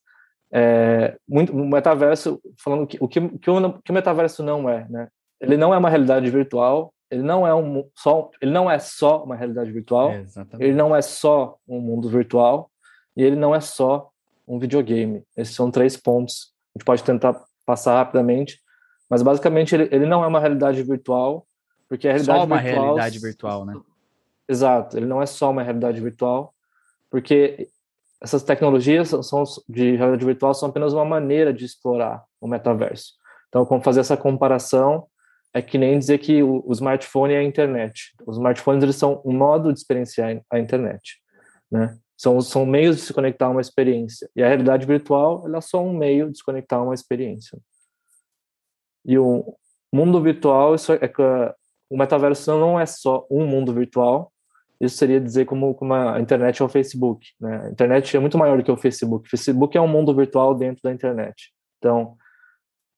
[0.51, 4.87] é, muito, o metaverso, falando que, o que, que, o, que o metaverso não é,
[4.89, 5.07] né?
[5.39, 9.23] Ele não é uma realidade virtual, ele não é um só ele não é só
[9.23, 10.25] uma realidade virtual é,
[10.59, 12.71] ele não é só um mundo virtual
[13.15, 14.09] e ele não é só
[14.47, 15.23] um videogame.
[15.35, 16.53] Esses são três pontos.
[16.75, 18.59] A gente pode tentar passar rapidamente
[19.09, 21.47] mas basicamente ele, ele não é uma realidade virtual
[21.87, 23.73] porque a realidade só uma virtual, realidade virtual né?
[24.47, 26.53] Exato ele não é só uma realidade virtual
[27.09, 27.69] porque
[28.21, 33.13] essas tecnologias são de realidade virtual são apenas uma maneira de explorar o metaverso.
[33.49, 35.07] Então como fazer essa comparação
[35.55, 38.13] é que nem dizer que o, smartphone é a internet.
[38.27, 41.21] Os smartphones eles são um modo de experienciar a internet,
[41.71, 41.97] né?
[42.17, 44.29] São, são meios de se conectar a uma experiência.
[44.35, 47.57] E a realidade virtual ela é só um meio de se conectar a uma experiência.
[49.05, 49.55] E o
[49.93, 51.53] mundo virtual, isso é, é
[51.89, 54.33] o metaverso não é só um mundo virtual.
[54.81, 57.27] Isso seria dizer como, como a internet é o Facebook.
[57.39, 57.67] Né?
[57.67, 59.25] A internet é muito maior do que o Facebook.
[59.25, 61.53] O Facebook é um mundo virtual dentro da internet.
[61.77, 62.17] Então,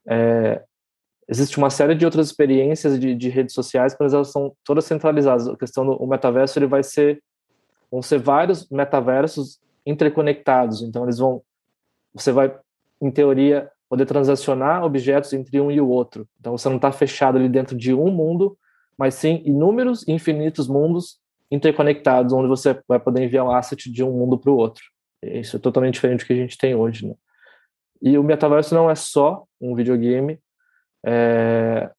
[0.08, 0.64] é,
[1.28, 5.48] existe uma série de outras experiências de, de, redes sociais, mas elas são todas centralizadas.
[5.48, 7.22] A questão do metaverso ele vai ser
[7.92, 10.82] vão ser vários metaversos interconectados.
[10.82, 11.42] Então eles vão
[12.14, 12.54] você vai
[13.02, 16.28] em teoria poder transacionar objetos entre um e o outro.
[16.40, 18.58] Então você não está fechado ali dentro de um mundo,
[18.98, 24.12] mas sim inúmeros, infinitos mundos interconectados, onde você vai poder enviar um asset de um
[24.12, 24.84] mundo para o outro.
[25.24, 27.08] Isso é totalmente diferente do que a gente tem hoje.
[27.08, 27.16] Né?
[28.02, 30.40] E o metaverso não é só um videogame.
[31.06, 31.90] É...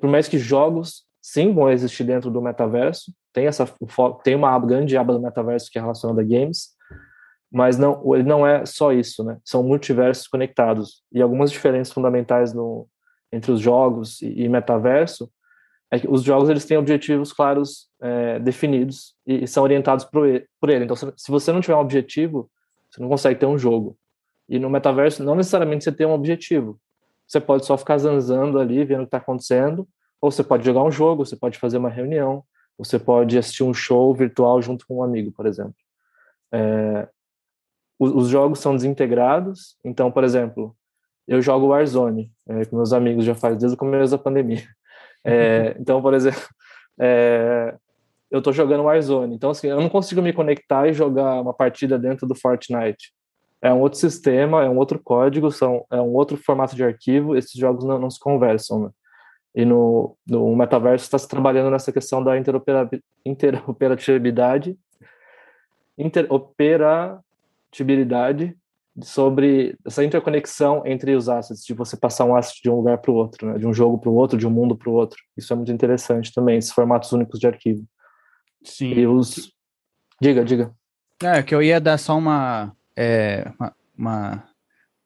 [0.00, 3.70] Por mais que jogos, sim, vão existir dentro do metaverso, tem, essa,
[4.24, 6.70] tem uma grande aba do metaverso que é relacionada a games,
[7.52, 9.38] mas não, ele não é só isso, né?
[9.44, 11.02] São multiversos conectados.
[11.12, 12.88] E algumas diferenças fundamentais no,
[13.32, 15.30] entre os jogos e, e metaverso
[15.90, 20.26] é que os jogos eles têm objetivos claros é, definidos e, e, são orientados por
[20.26, 20.84] ele, por ele.
[20.84, 22.50] Então, se, se você não tiver um objetivo,
[22.90, 23.96] você não consegue ter um jogo.
[24.48, 26.80] E no metaverso, não necessariamente você tem um objetivo.
[27.26, 29.86] Você pode só ficar zanzando ali, vendo o que está acontecendo,
[30.20, 32.44] ou você pode jogar um jogo, você pode fazer uma reunião,
[32.78, 35.74] você pode assistir um show virtual junto com um amigo, por exemplo.
[36.52, 37.08] É,
[37.98, 40.76] os, os, jogos são desintegrados, então, por exemplo,
[41.26, 44.62] eu jogo Warzone é, com meus amigos já faz desde o começo da pandemia.
[45.24, 46.42] É, então, por exemplo,
[47.00, 47.74] é,
[48.30, 51.98] eu estou jogando Warzone, então assim, eu não consigo me conectar e jogar uma partida
[51.98, 53.12] dentro do Fortnite.
[53.62, 57.34] É um outro sistema, é um outro código, são, é um outro formato de arquivo,
[57.36, 58.90] esses jogos não, não se conversam, né?
[59.54, 64.76] E no, no metaverso está se trabalhando nessa questão da interoperabilidade, interoperabilidade
[69.02, 73.10] sobre essa interconexão entre os assets, de você passar um asset de um lugar para
[73.10, 73.58] o outro, né?
[73.58, 75.16] de um jogo para o outro, de um mundo para o outro.
[75.34, 77.82] Isso é muito interessante também, esses formatos únicos de arquivo.
[78.62, 78.92] Sim.
[78.92, 79.50] E os...
[80.20, 80.74] Diga, diga.
[81.22, 84.44] É, que eu ia dar só uma, é, uma, uma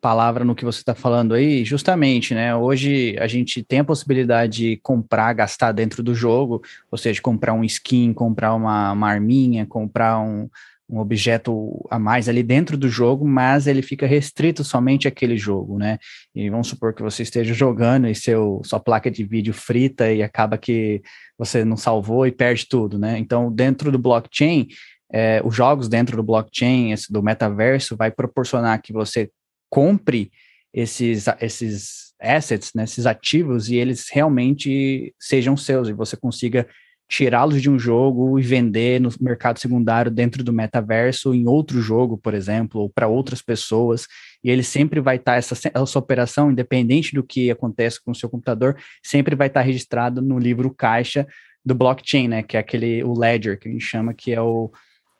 [0.00, 2.56] palavra no que você está falando aí, justamente, né?
[2.56, 7.52] Hoje a gente tem a possibilidade de comprar, gastar dentro do jogo, ou seja, comprar
[7.52, 10.48] um skin, comprar uma, uma arminha, comprar um,
[10.90, 15.78] um objeto a mais ali dentro do jogo, mas ele fica restrito somente àquele jogo,
[15.78, 15.98] né?
[16.34, 20.22] E vamos supor que você esteja jogando e seu, sua placa de vídeo frita e
[20.22, 21.00] acaba que
[21.38, 23.18] você não salvou e perde tudo, né?
[23.18, 24.66] Então, dentro do blockchain,
[25.12, 29.30] é, os jogos dentro do blockchain, esse, do metaverso, vai proporcionar que você
[29.68, 30.30] compre
[30.72, 36.66] esses, esses assets, né, esses ativos, e eles realmente sejam seus, e você consiga
[37.08, 42.16] tirá-los de um jogo e vender no mercado secundário dentro do metaverso, em outro jogo,
[42.16, 44.06] por exemplo, ou para outras pessoas,
[44.44, 48.14] e ele sempre vai estar, tá, essa, essa operação, independente do que acontece com o
[48.14, 51.26] seu computador, sempre vai estar tá registrado no livro caixa
[51.64, 54.70] do blockchain, né, que é aquele, o ledger, que a gente chama, que é o,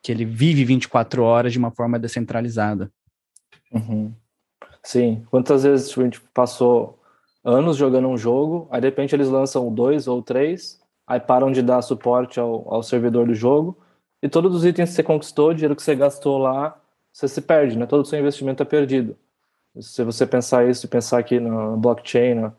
[0.02, 2.90] que ele vive 24 horas de uma forma descentralizada.
[3.72, 4.12] Uhum.
[4.82, 6.98] Sim, quantas vezes a gente passou
[7.44, 11.62] anos jogando um jogo, aí de repente eles lançam dois ou três, aí param de
[11.62, 13.78] dar suporte ao, ao servidor do jogo,
[14.22, 16.78] e todos os itens que você conquistou, dinheiro que você gastou lá,
[17.12, 17.86] você se perde, né?
[17.86, 19.16] Todo o seu investimento é perdido.
[19.80, 22.52] Se você pensar isso e pensar aqui na blockchain, né?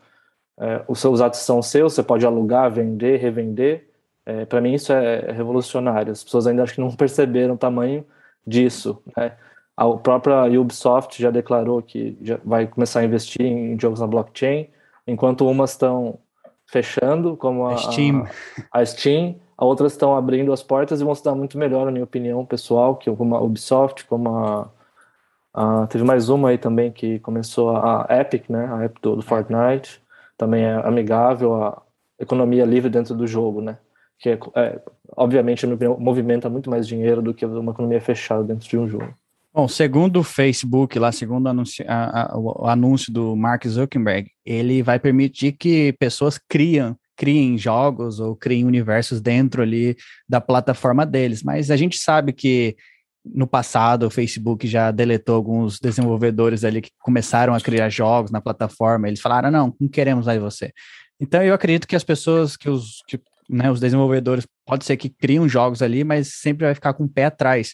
[0.59, 3.90] é, os seus atos são seus, você pode alugar, vender, revender.
[4.25, 6.11] É, Para mim isso é revolucionário.
[6.11, 8.05] As pessoas ainda acho que não perceberam o tamanho
[8.45, 9.01] disso.
[9.17, 9.33] Né?
[9.75, 14.69] A própria Ubisoft já declarou que já vai começar a investir em jogos na blockchain,
[15.07, 16.19] enquanto umas estão
[16.67, 18.27] fechando, como a, a Steam,
[18.71, 21.85] a, a Steam, a outras estão abrindo as portas e vão se dar muito melhor,
[21.85, 24.69] na minha opinião pessoal, que como a Ubisoft, como a,
[25.53, 29.17] a teve mais uma aí também que começou a, a Epic, né, a Epic do,
[29.17, 30.01] do Fortnite,
[30.37, 31.81] também é amigável a
[32.17, 33.77] economia livre dentro do jogo, né,
[34.21, 34.79] que é, é
[35.17, 39.13] obviamente movimenta muito mais dinheiro do que uma economia fechada dentro de um jogo.
[39.53, 45.91] Bom, segundo o Facebook, lá, segundo o anúncio do Mark Zuckerberg, ele vai permitir que
[45.99, 49.97] pessoas criam, criem jogos ou criem universos dentro ali
[50.29, 51.43] da plataforma deles.
[51.43, 52.77] Mas a gente sabe que
[53.25, 58.39] no passado o Facebook já deletou alguns desenvolvedores ali que começaram a criar jogos na
[58.39, 59.09] plataforma.
[59.09, 60.71] Eles falaram: não, não queremos aí você.
[61.19, 63.19] Então eu acredito que as pessoas, que os, que,
[63.51, 67.09] né, os desenvolvedores, pode ser que criam jogos ali, mas sempre vai ficar com o
[67.09, 67.73] pé atrás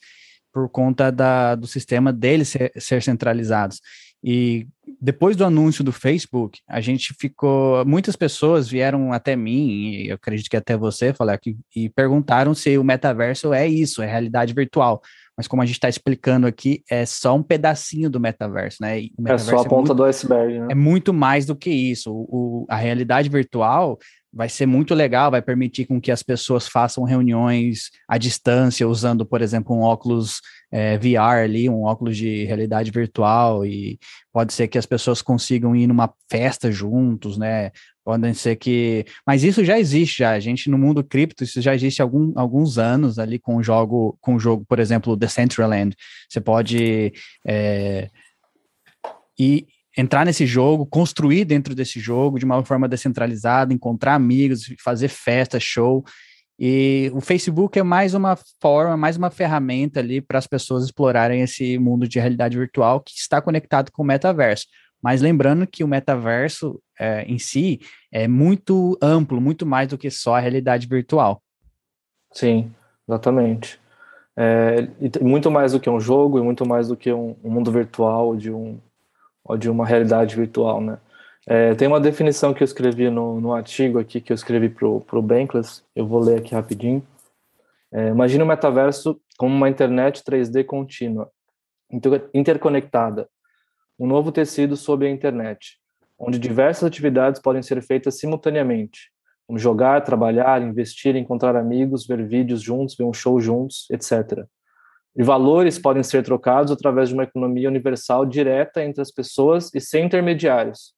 [0.52, 3.80] por conta da, do sistema deles ser, ser centralizados.
[4.24, 4.68] E
[5.00, 7.86] depois do anúncio do Facebook, a gente ficou.
[7.86, 12.56] Muitas pessoas vieram até mim, e eu acredito que até você, falar aqui, e perguntaram
[12.56, 15.02] se o metaverso é isso, é realidade virtual.
[15.38, 19.02] Mas como a gente está explicando aqui, é só um pedacinho do metaverso, né?
[19.20, 20.68] Metaverso é só a ponta é muito, do iceberg, né?
[20.72, 22.12] É muito mais do que isso.
[22.12, 24.00] O, a realidade virtual
[24.32, 29.26] vai ser muito legal, vai permitir com que as pessoas façam reuniões à distância, usando,
[29.26, 33.98] por exemplo, um óculos é, VR ali, um óculos de realidade virtual, e
[34.32, 37.72] pode ser que as pessoas consigam ir numa festa juntos, né?
[38.04, 39.06] Podem ser que.
[39.26, 40.32] Mas isso já existe, já.
[40.32, 43.64] A gente, no mundo cripto, isso já existe há algum, alguns anos ali com o
[43.64, 45.96] jogo, com o jogo, por exemplo, Decentraland.
[46.30, 47.12] Você pode.
[47.46, 48.10] É,
[49.38, 55.08] e entrar nesse jogo, construir dentro desse jogo de uma forma descentralizada, encontrar amigos, fazer
[55.08, 56.06] festa, show.
[56.60, 61.42] E o Facebook é mais uma forma, mais uma ferramenta ali para as pessoas explorarem
[61.42, 64.68] esse mundo de realidade virtual que está conectado com o metaverso.
[65.02, 67.80] Mas lembrando que o metaverso é, em si
[68.12, 71.42] é muito amplo, muito mais do que só a realidade virtual.
[72.32, 72.72] Sim,
[73.08, 73.80] exatamente.
[74.36, 74.88] É,
[75.22, 78.36] muito mais do que um jogo e muito mais do que um, um mundo virtual
[78.36, 78.80] de um,
[79.48, 80.98] ou de uma realidade virtual, né?
[81.50, 84.86] É, tem uma definição que eu escrevi no, no artigo aqui, que eu escrevi para
[84.88, 87.02] o Bankless, eu vou ler aqui rapidinho.
[87.90, 91.32] É, imagine o metaverso como uma internet 3D contínua,
[92.34, 93.30] interconectada,
[93.98, 95.80] um novo tecido sob a internet,
[96.20, 99.10] onde diversas atividades podem ser feitas simultaneamente,
[99.46, 104.46] como jogar, trabalhar, investir, encontrar amigos, ver vídeos juntos, ver um show juntos, etc.
[105.18, 109.82] E valores podem ser trocados através de uma economia universal direta entre as pessoas e
[109.82, 110.94] sem intermediários.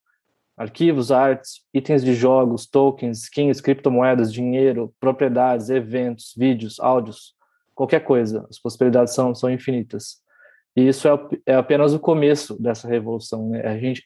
[0.58, 7.34] Arquivos, artes, itens de jogos, tokens, skins, criptomoedas, dinheiro, propriedades, eventos, vídeos, áudios,
[7.74, 8.46] qualquer coisa.
[8.50, 10.18] As possibilidades são, são infinitas.
[10.76, 11.12] E isso é,
[11.46, 13.48] é apenas o começo dessa revolução.
[13.48, 13.62] Né?
[13.62, 14.04] A, gente,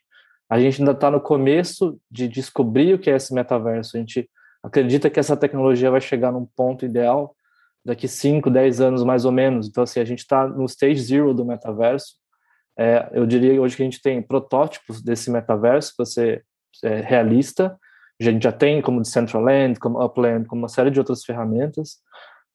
[0.48, 3.98] a gente ainda está no começo de descobrir o que é esse metaverso.
[3.98, 4.30] A gente
[4.62, 7.36] acredita que essa tecnologia vai chegar num ponto ideal
[7.86, 9.68] daqui 5, 10 anos mais ou menos.
[9.68, 12.16] Então, assim, a gente está no stage zero do metaverso.
[12.78, 16.46] É, eu diria hoje que a gente tem protótipos desse metaverso para ser
[16.84, 17.78] é, realista.
[18.20, 21.98] A gente já tem como Decentraland, como Upland, como uma série de outras ferramentas,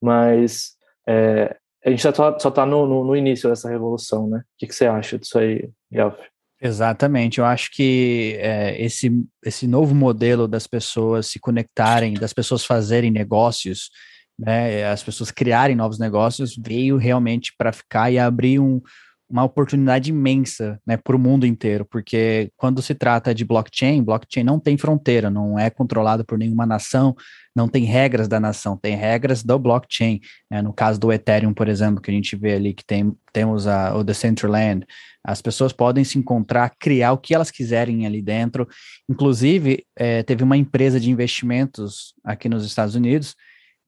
[0.01, 0.73] mas
[1.09, 4.39] é, a gente só está no, no, no, início dessa revolução, né?
[4.39, 6.19] O que, que você acha disso aí, Yelf?
[6.61, 12.65] Exatamente, eu acho que é, esse, esse novo modelo das pessoas se conectarem, das pessoas
[12.65, 13.91] fazerem negócios,
[14.39, 18.81] né, as pessoas criarem novos negócios, veio realmente para ficar e abrir um,
[19.29, 24.43] uma oportunidade imensa né, para o mundo inteiro, porque quando se trata de blockchain, blockchain
[24.43, 27.15] não tem fronteira, não é controlado por nenhuma nação,
[27.55, 30.21] não tem regras da nação, tem regras do blockchain.
[30.51, 30.63] Né?
[30.63, 33.95] No caso do Ethereum, por exemplo, que a gente vê ali que tem, temos a,
[33.95, 34.87] o Decentraland,
[35.23, 38.67] as pessoas podem se encontrar, criar o que elas quiserem ali dentro.
[39.11, 43.35] Inclusive, é, teve uma empresa de investimentos aqui nos Estados Unidos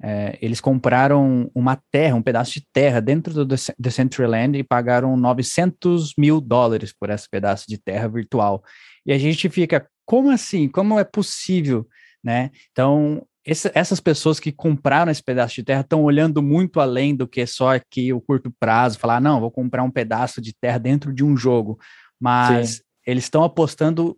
[0.03, 6.15] é, eles compraram uma terra, um pedaço de terra dentro do Decentraland e pagaram 900
[6.17, 8.63] mil dólares por esse pedaço de terra virtual.
[9.05, 10.69] E a gente fica, como assim?
[10.69, 11.87] Como é possível?
[12.25, 12.51] Né?
[12.71, 17.29] Então, esse, essas pessoas que compraram esse pedaço de terra estão olhando muito além do
[17.29, 21.13] que só aqui o curto prazo, falar, não, vou comprar um pedaço de terra dentro
[21.13, 21.79] de um jogo.
[22.19, 22.81] Mas Sim.
[23.07, 24.17] eles estão apostando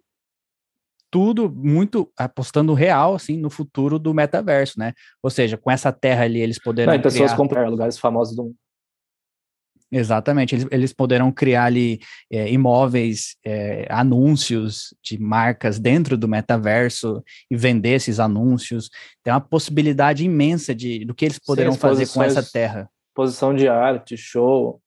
[1.12, 4.94] tudo muito apostando real, assim, no futuro do metaverso, né?
[5.22, 6.94] Ou seja, com essa terra ali, eles poderão.
[6.94, 7.37] Não, pessoas criar...
[7.37, 8.57] comprar lugares famosos do mundo.
[9.94, 12.01] Exatamente, eles, eles poderão criar ali
[12.33, 18.88] é, imóveis, é, anúncios de marcas dentro do metaverso e vender esses anúncios.
[19.22, 22.88] Tem uma possibilidade imensa de do que eles poderão Sim, fazer com essa terra.
[23.14, 24.81] Posição de arte, show.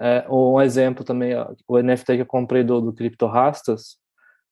[0.00, 3.96] É, um exemplo também, ó, o NFT que eu comprei do, do Crypto Rastas,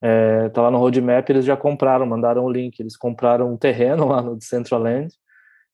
[0.02, 4.08] é, tá lá no roadmap, eles já compraram, mandaram o link, eles compraram um terreno
[4.08, 5.12] lá no Decentraland,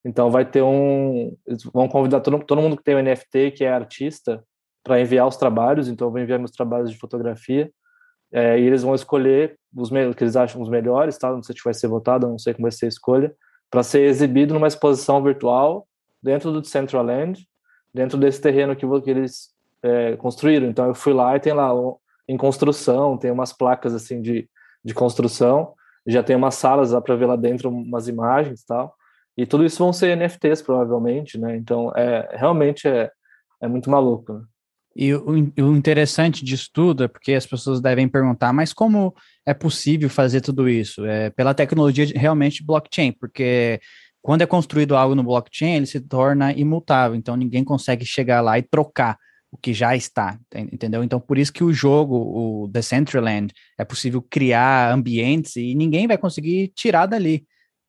[0.05, 3.51] então vai ter um, eles vão convidar todo, todo mundo que tem o um NFT,
[3.51, 4.43] que é artista,
[4.83, 7.71] para enviar os trabalhos, então eu vou enviar meus trabalhos de fotografia,
[8.31, 11.31] é, e eles vão escolher os que eles acham os melhores, tá?
[11.31, 13.33] não sei se vai ser votado, não sei como vai ser a escolha,
[13.69, 15.87] para ser exibido numa exposição virtual
[16.21, 17.47] dentro do Decentraland,
[17.93, 20.67] dentro desse terreno que, que eles é, construíram.
[20.67, 21.73] Então eu fui lá e tem lá
[22.27, 24.49] em construção, tem umas placas assim de,
[24.83, 25.73] de construção,
[26.05, 28.95] já tem umas salas, dá para ver lá dentro umas imagens e tal.
[29.37, 31.55] E tudo isso vão ser NFTs, provavelmente, né?
[31.55, 33.09] Então, é, realmente é,
[33.61, 34.33] é muito maluco.
[34.33, 34.41] Né?
[34.95, 39.13] E o, o, interessante disso tudo é porque as pessoas devem perguntar, mas como
[39.45, 41.03] é possível fazer tudo isso?
[41.05, 43.79] É pela tecnologia de, realmente blockchain, porque
[44.21, 48.59] quando é construído algo no blockchain, ele se torna imutável, então ninguém consegue chegar lá
[48.59, 49.17] e trocar
[49.53, 51.03] o que já está, entendeu?
[51.03, 56.17] Então, por isso que o jogo, o Decentraland, é possível criar ambientes e ninguém vai
[56.17, 57.45] conseguir tirar dali.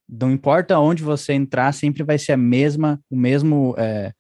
[0.07, 4.13] Não importa onde você entrar, sempre vai ser a mesma, o mesmo é,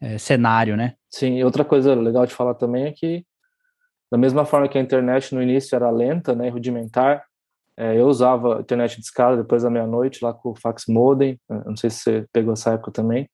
[0.00, 0.94] é, cenário, né?
[1.10, 3.26] Sim, e outra coisa legal de falar também é que,
[4.10, 7.26] da mesma forma que a internet no início era lenta, né, rudimentar,
[7.76, 11.76] é, eu usava internet de escada depois da meia-noite lá com o fax modem, não
[11.76, 13.28] sei se você pegou essa época também,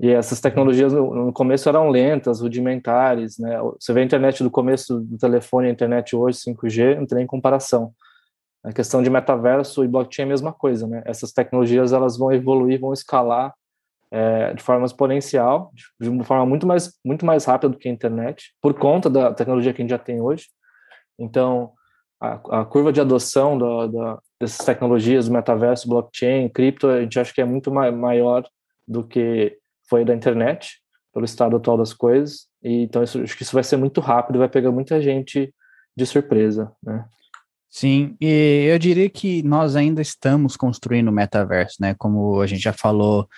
[0.00, 3.60] e essas tecnologias no, começo eram lentas, rudimentares, né?
[3.78, 7.26] Você vê a internet do começo do telefone a internet hoje 5G, não tem nem
[7.26, 7.92] comparação.
[8.64, 11.02] A questão de metaverso e blockchain é a mesma coisa, né?
[11.04, 13.52] Essas tecnologias elas vão evoluir, vão escalar
[14.10, 15.70] é, de forma exponencial,
[16.00, 19.34] de, uma forma muito mais muito mais rápida do que a internet, por conta da
[19.34, 20.46] tecnologia que a gente já tem hoje.
[21.18, 21.72] Então,
[22.18, 27.34] a, a curva de adoção da, da, dessas tecnologias, metaverso, blockchain, cripto, a gente acha
[27.34, 28.48] que é muito maior
[28.88, 29.59] do que
[29.90, 30.80] foi da internet,
[31.12, 32.46] pelo estado atual das coisas.
[32.62, 35.52] E, então, isso, acho que isso vai ser muito rápido, vai pegar muita gente
[35.96, 37.04] de surpresa, né?
[37.68, 41.94] Sim, e eu diria que nós ainda estamos construindo o metaverso, né?
[41.98, 43.28] Como a gente já falou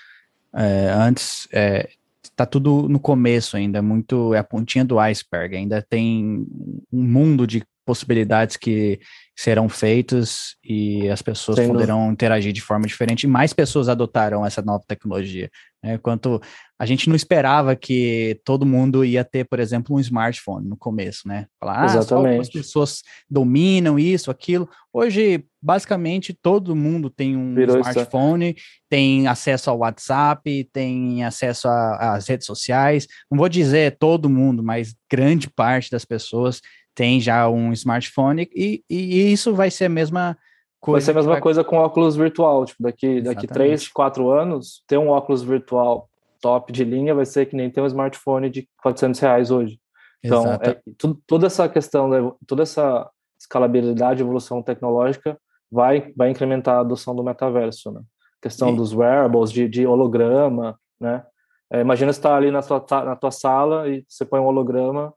[0.55, 1.91] é, antes, é,
[2.35, 6.47] tá tudo no começo ainda, muito é a pontinha do iceberg, ainda tem
[6.91, 9.01] um mundo de possibilidades que
[9.37, 12.13] serão feitas e as pessoas Sem poderão dúvida.
[12.13, 15.51] interagir de forma diferente e mais pessoas adotarão essa nova tecnologia.
[15.83, 15.99] Né?
[15.99, 16.41] Quanto
[16.79, 21.27] a gente não esperava que todo mundo ia ter, por exemplo, um smartphone no começo,
[21.27, 21.47] né?
[21.59, 22.41] Falar, ah, Exatamente.
[22.41, 24.69] as pessoas dominam isso, aquilo.
[24.93, 28.67] Hoje, basicamente, todo mundo tem um Virou smartphone, isso.
[28.89, 33.07] tem acesso ao WhatsApp, tem acesso às redes sociais.
[33.31, 36.61] Não vou dizer todo mundo, mas grande parte das pessoas
[36.95, 40.37] tem já um smartphone e, e isso vai ser a mesma
[40.83, 40.95] coisa.
[40.97, 41.41] Vai ser a mesma vai...
[41.41, 42.67] coisa com óculos virtual.
[42.67, 46.09] Tipo, daqui, daqui três, quatro anos, ter um óculos virtual
[46.41, 49.79] top de linha vai ser que nem ter um smartphone de 400 reais hoje.
[50.25, 53.09] Então, é, tudo, toda essa questão, toda essa
[53.41, 55.39] escalabilidade, evolução tecnológica
[55.71, 58.03] vai, vai incrementar a adoção do metaverso, né?
[58.41, 61.25] questão dos wearables, de, de holograma, né?
[61.73, 64.47] É, imagina você estar tá ali na tua, na tua sala e você põe um
[64.47, 65.15] holograma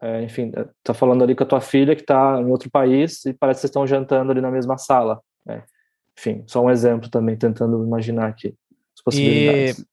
[0.00, 3.24] é, enfim, é, tá falando ali com a tua filha que está em outro país
[3.24, 5.20] e parece que vocês estão jantando ali na mesma sala.
[5.46, 5.62] Né?
[6.18, 8.54] Enfim, só um exemplo também, tentando imaginar aqui
[8.96, 9.80] as possibilidades.
[9.80, 9.86] E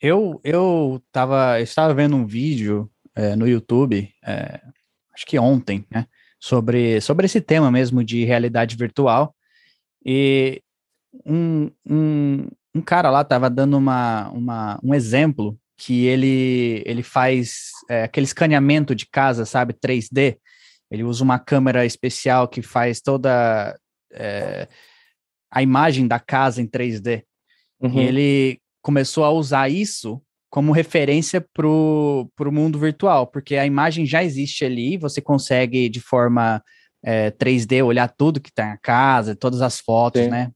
[0.00, 4.60] eu, eu, tava, estava vendo um vídeo é, no YouTube, é,
[5.14, 6.06] acho que ontem, né,
[6.38, 9.34] sobre, sobre esse tema mesmo de realidade virtual,
[10.04, 10.62] e
[11.24, 17.70] um, um, um cara lá estava dando uma, uma, um exemplo que ele, ele faz
[17.90, 20.36] é, aquele escaneamento de casa, sabe, 3D.
[20.90, 23.76] Ele usa uma câmera especial que faz toda
[24.12, 24.68] é,
[25.50, 27.22] a imagem da casa em 3D.
[27.80, 28.00] Uhum.
[28.00, 34.06] E ele começou a usar isso como referência para o mundo virtual, porque a imagem
[34.06, 36.62] já existe ali, você consegue de forma
[37.04, 40.30] é, 3D olhar tudo que está na casa, todas as fotos, Sim.
[40.30, 40.52] né?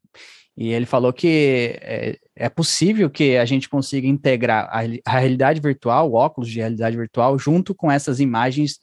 [0.61, 5.61] E ele falou que é, é, possível que a gente consiga integrar a, a, realidade
[5.61, 8.80] virtual, o óculos de realidade virtual, junto com essas imagens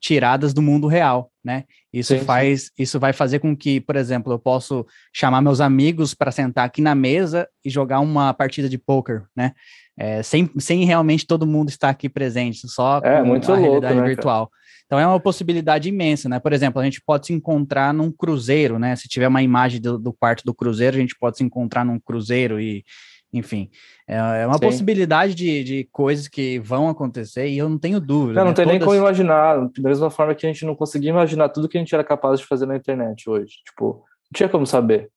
[0.00, 1.62] tiradas do mundo real, né?
[1.92, 2.70] Isso sim, faz, sim.
[2.76, 6.82] isso vai fazer com que, por exemplo, eu posso chamar meus amigos para sentar aqui
[6.82, 9.52] na mesa e jogar uma partida de poker, né?
[9.98, 13.62] É, sem, sem realmente todo mundo estar aqui presente, só é, com muito a louco,
[13.62, 14.48] realidade né, virtual.
[14.48, 14.62] Cara?
[14.86, 16.38] Então é uma possibilidade imensa, né?
[16.38, 18.94] Por exemplo, a gente pode se encontrar num cruzeiro, né?
[18.94, 21.98] Se tiver uma imagem do, do quarto do cruzeiro, a gente pode se encontrar num
[21.98, 22.84] cruzeiro e,
[23.32, 23.70] enfim,
[24.06, 24.66] é, é uma Sim.
[24.66, 28.40] possibilidade de, de coisas que vão acontecer e eu não tenho dúvida.
[28.40, 28.50] Não, né?
[28.50, 28.78] não tem Todas...
[28.78, 31.80] nem como imaginar, da mesma forma que a gente não conseguia imaginar tudo que a
[31.80, 33.54] gente era capaz de fazer na internet hoje.
[33.64, 35.10] Tipo, não tinha como saber,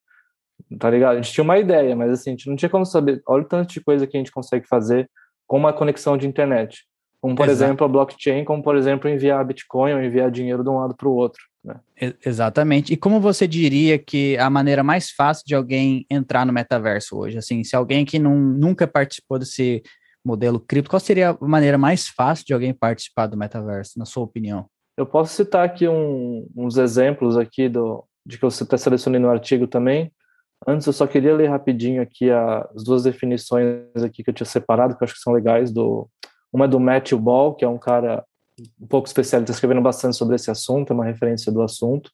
[0.80, 1.14] tá ligado?
[1.14, 3.22] A gente tinha uma ideia, mas assim, a gente não tinha como saber.
[3.28, 5.10] Olha o tanto de coisa que a gente consegue fazer
[5.48, 6.86] com uma conexão de internet.
[7.22, 7.64] Como, por Exato.
[7.64, 11.08] exemplo, a blockchain, como, por exemplo, enviar Bitcoin ou enviar dinheiro de um lado para
[11.08, 11.42] o outro.
[11.64, 12.14] Né?
[12.24, 12.94] Exatamente.
[12.94, 17.38] E como você diria que a maneira mais fácil de alguém entrar no metaverso hoje?
[17.38, 19.82] Assim, se alguém que não, nunca participou desse
[20.24, 24.24] modelo cripto, qual seria a maneira mais fácil de alguém participar do metaverso, na sua
[24.24, 24.68] opinião?
[24.96, 29.32] Eu posso citar aqui um, uns exemplos aqui do, de que você está selecionando no
[29.32, 30.12] artigo também.
[30.68, 34.96] Antes, eu só queria ler rapidinho aqui as duas definições aqui que eu tinha separado,
[34.96, 36.10] que eu acho que são legais, do
[36.52, 38.24] uma é do Matthew Ball, que é um cara
[38.80, 42.10] um pouco especial, está escrevendo bastante sobre esse assunto, é uma referência do assunto.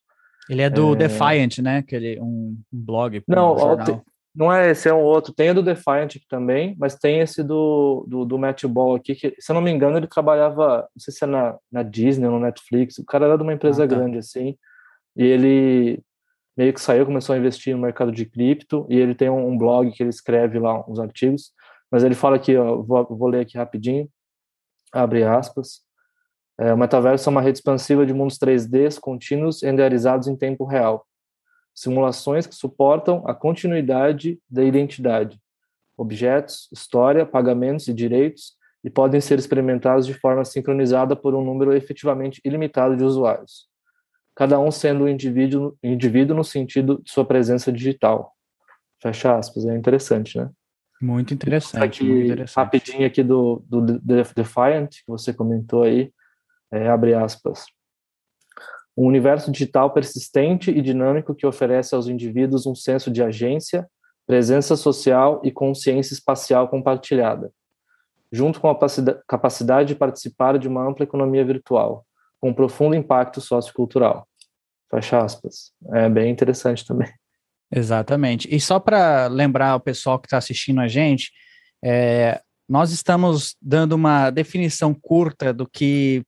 [0.50, 0.96] Ele é do é...
[0.96, 1.78] Defiant, né?
[1.78, 3.24] Aquele, um, um blog.
[3.28, 4.02] Não, um
[4.36, 5.34] não é esse, é um outro.
[5.34, 9.36] Tem o do Defiant também, mas tem esse do, do, do Matthew Ball aqui, que,
[9.38, 12.34] se eu não me engano, ele trabalhava, não sei se é na, na Disney ou
[12.34, 13.96] no Netflix, o cara era de uma empresa ah, tá.
[13.96, 14.58] grande, assim,
[15.16, 16.02] e ele
[16.58, 19.92] meio que saiu, começou a investir no mercado de cripto, e ele tem um, blog
[19.92, 21.52] que ele escreve lá uns artigos,
[21.90, 24.10] mas ele fala aqui, ó, vou, vou ler aqui rapidinho,
[24.92, 25.82] abre aspas,
[26.60, 31.08] é, o metaverso é uma rede expansiva de mundos 3D contínuos renderizados em tempo real.
[31.74, 35.40] Simulações que suportam a continuidade da identidade,
[35.98, 41.74] objetos, história, pagamentos e direitos e podem ser experimentados de forma sincronizada por um número
[41.74, 43.68] efetivamente ilimitado de usuários,
[44.36, 48.34] cada um sendo um indivíduo, indivíduo no sentido de sua presença digital.
[49.02, 50.50] Fecha aspas, é interessante, né?
[51.02, 52.56] Muito interessante, aqui, muito interessante.
[52.56, 54.00] Rapidinho aqui do, do
[54.36, 56.14] Defiant, que você comentou aí,
[56.72, 57.66] é, abre aspas.
[58.96, 63.90] Um universo digital persistente e dinâmico que oferece aos indivíduos um senso de agência,
[64.28, 67.52] presença social e consciência espacial compartilhada,
[68.32, 68.78] junto com a
[69.28, 72.06] capacidade de participar de uma ampla economia virtual,
[72.42, 74.28] com profundo impacto sociocultural.
[74.90, 75.72] Fecha aspas.
[75.94, 77.08] É bem interessante também.
[77.74, 78.54] Exatamente.
[78.54, 81.32] E só para lembrar o pessoal que está assistindo a gente,
[81.84, 86.24] é, nós estamos dando uma definição curta do que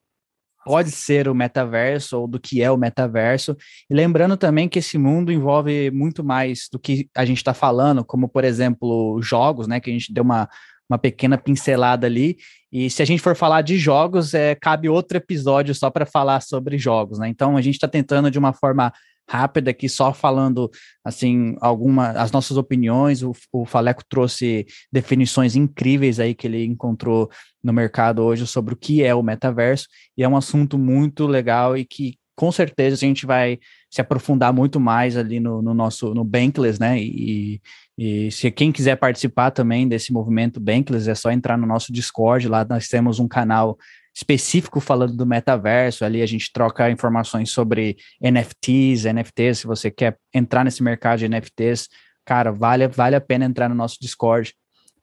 [0.66, 3.56] pode ser o metaverso ou do que é o metaverso.
[3.90, 8.06] E lembrando também que esse mundo envolve muito mais do que a gente está falando,
[8.06, 9.82] como por exemplo jogos, né?
[9.82, 10.48] Que a gente deu uma,
[10.90, 12.38] uma pequena pincelada ali.
[12.72, 16.42] E se a gente for falar de jogos, é, cabe outro episódio só para falar
[16.42, 17.28] sobre jogos, né?
[17.28, 18.92] Então a gente está tentando de uma forma
[19.30, 20.70] rápida aqui, só falando
[21.04, 23.24] assim alguma as nossas opiniões.
[23.24, 27.30] O, o Faleco trouxe definições incríveis aí que ele encontrou
[27.64, 31.78] no mercado hoje sobre o que é o metaverso, e é um assunto muito legal
[31.78, 33.60] e que com certeza a gente vai
[33.90, 37.00] se aprofundar muito mais ali no, no nosso no Bankless, né?
[37.00, 37.62] E,
[37.98, 42.48] e, se quem quiser participar também desse movimento Bankless, é só entrar no nosso Discord.
[42.48, 43.78] Lá nós temos um canal
[44.16, 46.04] específico falando do metaverso.
[46.04, 49.60] Ali a gente troca informações sobre NFTs, NFTs.
[49.60, 51.88] Se você quer entrar nesse mercado de NFTs,
[52.26, 54.56] cara, vale, vale a pena entrar no nosso Discord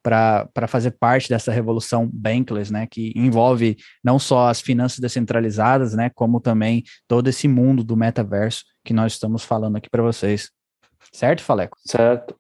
[0.02, 6.10] para fazer parte dessa revolução bankless, né, que envolve não só as finanças descentralizadas, né,
[6.14, 10.50] como também todo esse mundo do metaverso que nós estamos falando aqui para vocês.
[11.12, 11.76] Certo, Faleco?
[11.84, 12.34] Certo.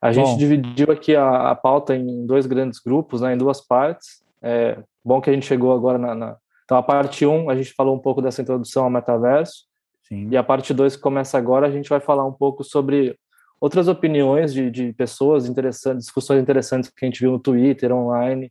[0.00, 4.22] A gente dividiu aqui a, a, pauta em dois grandes grupos, né, em duas partes.
[4.42, 6.36] É bom que a gente chegou agora na, na...
[6.64, 9.64] Então, a parte 1, um, a gente falou um pouco dessa introdução ao metaverso.
[10.08, 10.28] Sim.
[10.30, 13.16] E a parte 2, que começa agora, a gente vai falar um pouco sobre
[13.60, 18.50] outras opiniões de, de pessoas interessantes, discussões interessantes que a gente viu no Twitter, online,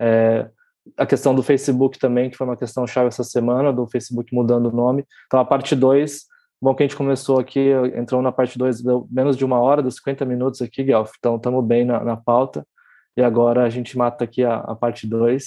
[0.00, 0.48] é,
[0.96, 4.66] a questão do Facebook também, que foi uma questão chave essa semana, do Facebook mudando
[4.66, 5.04] o nome.
[5.26, 6.26] Então, a parte 2,
[6.60, 9.96] bom que a gente começou aqui, entrou na parte 2, menos de uma hora, dos
[9.96, 12.66] 50 minutos aqui, Guelph, então estamos bem na, na, pauta,
[13.16, 15.44] e agora a gente mata aqui a, a parte 2,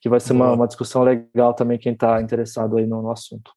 [0.00, 3.52] que vai ser uma, uma, discussão legal também, quem está interessado aí no, no assunto.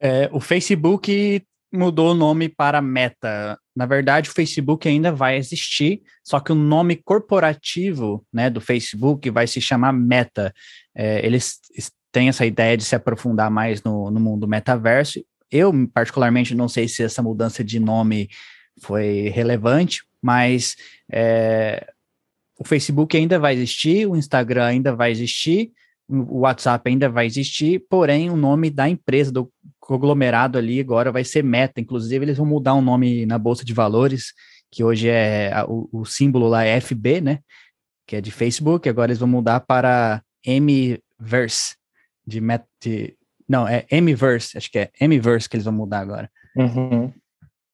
[0.00, 3.58] É, o Facebook mudou o nome para Meta.
[3.74, 9.30] Na verdade, o Facebook ainda vai existir, só que o nome corporativo né, do Facebook
[9.30, 10.52] vai se chamar Meta.
[10.94, 11.60] É, eles
[12.12, 15.20] têm essa ideia de se aprofundar mais no, no mundo metaverso.
[15.52, 18.30] Eu, particularmente, não sei se essa mudança de nome
[18.80, 20.76] foi relevante, mas
[21.12, 21.86] é,
[22.58, 25.70] o Facebook ainda vai existir, o Instagram ainda vai existir,
[26.08, 31.24] o WhatsApp ainda vai existir, porém o nome da empresa, do conglomerado ali agora vai
[31.24, 31.80] ser Meta.
[31.80, 34.32] Inclusive, eles vão mudar o um nome na Bolsa de Valores,
[34.70, 37.38] que hoje é o, o, símbolo lá é FB, né?
[38.06, 41.76] Que é de Facebook, agora eles vão mudar para Mverse,
[42.26, 43.16] de, Meta, de
[43.52, 46.30] não, é Mverse, acho que é Mverse que eles vão mudar agora.
[46.56, 47.12] Uhum.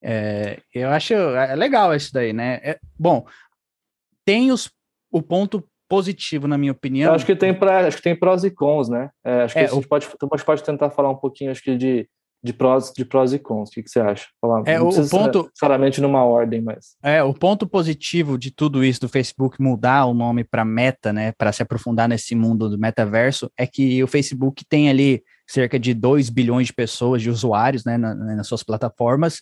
[0.03, 2.59] É, eu acho é legal isso daí, né?
[2.64, 3.24] É, bom,
[4.24, 4.68] tem os,
[5.09, 7.11] o ponto positivo, na minha opinião.
[7.11, 9.09] Eu acho que tem pra, acho que tem prós e cons, né?
[9.24, 9.89] É, acho que é, a gente o...
[9.89, 12.09] pode, a gente pode tentar falar um pouquinho, acho que de,
[12.43, 13.68] de prós, de prós e cons.
[13.68, 14.26] O que, que você acha?
[14.41, 18.85] Falar, é, não o ponto necessariamente numa ordem, mas é o ponto positivo de tudo
[18.85, 21.33] isso do Facebook mudar o nome para Meta, né?
[21.39, 25.94] Para se aprofundar nesse mundo do metaverso, é que o Facebook tem ali cerca de
[25.94, 29.40] 2 bilhões de pessoas, de usuários, né, na, nas suas plataformas,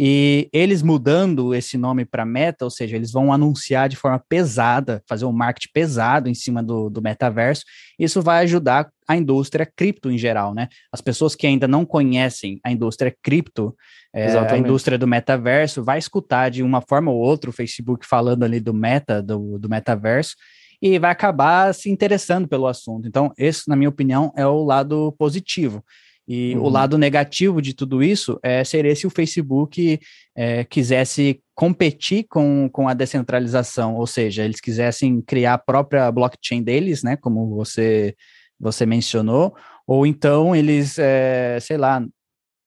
[0.00, 5.02] e eles mudando esse nome para Meta, ou seja, eles vão anunciar de forma pesada,
[5.08, 7.64] fazer um marketing pesado em cima do, do metaverso.
[7.98, 10.68] Isso vai ajudar a indústria cripto em geral, né?
[10.92, 13.74] As pessoas que ainda não conhecem a indústria cripto,
[14.14, 18.44] é, a indústria do metaverso, vai escutar de uma forma ou outra o Facebook falando
[18.44, 20.36] ali do meta, do, do metaverso,
[20.80, 23.06] e vai acabar se interessando pelo assunto.
[23.08, 25.82] Então, esse, na minha opinião, é o lado positivo.
[26.28, 26.64] E uhum.
[26.64, 29.98] o lado negativo de tudo isso é, seria se o Facebook
[30.36, 36.62] é, quisesse competir com, com a descentralização, ou seja, eles quisessem criar a própria blockchain
[36.62, 38.14] deles, né, como você,
[38.60, 39.56] você mencionou,
[39.86, 42.04] ou então eles, é, sei lá,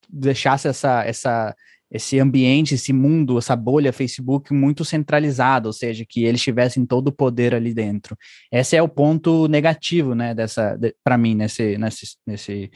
[0.10, 1.56] deixasse essa, essa,
[1.92, 7.10] esse ambiente, esse mundo, essa bolha Facebook muito centralizada, ou seja, que eles tivessem todo
[7.10, 8.16] o poder ali dentro.
[8.52, 12.72] Esse é o ponto negativo, né, dessa, de, para mim, nesse, nesse, nesse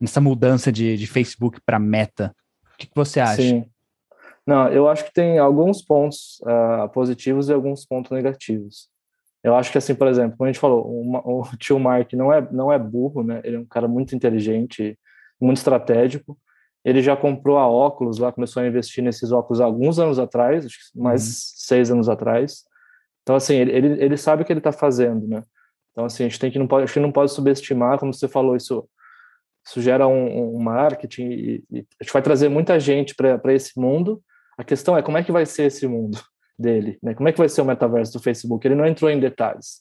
[0.00, 2.34] nessa mudança de, de Facebook para Meta.
[2.74, 3.42] O que, que, você acha?
[3.42, 3.64] Sim.
[4.46, 8.88] Não, eu acho que tem alguns pontos uh, positivos e alguns pontos negativos.
[9.42, 12.32] Eu acho que assim, por exemplo, como a gente falou, uma, o tio Mark não
[12.32, 13.40] é não é burro, né?
[13.44, 14.98] Ele é um cara muito inteligente,
[15.40, 16.38] muito estratégico.
[16.86, 20.78] Ele já comprou a óculos lá, começou a investir nesses óculos alguns anos atrás, acho
[20.78, 21.32] que mais uhum.
[21.56, 22.62] seis anos atrás.
[23.22, 25.42] Então assim, ele, ele, ele sabe o que ele está fazendo, né?
[25.90, 28.28] Então assim, a gente tem que não pode, acho que não pode subestimar, como você
[28.28, 28.88] falou isso
[29.66, 33.78] isso gera um, um marketing e, e, a gente vai trazer muita gente para esse
[33.80, 34.22] mundo.
[34.56, 36.20] A questão é como é que vai ser esse mundo
[36.56, 37.14] dele, né?
[37.14, 38.64] Como é que vai ser o metaverso do Facebook?
[38.64, 39.80] Ele não entrou em detalhes,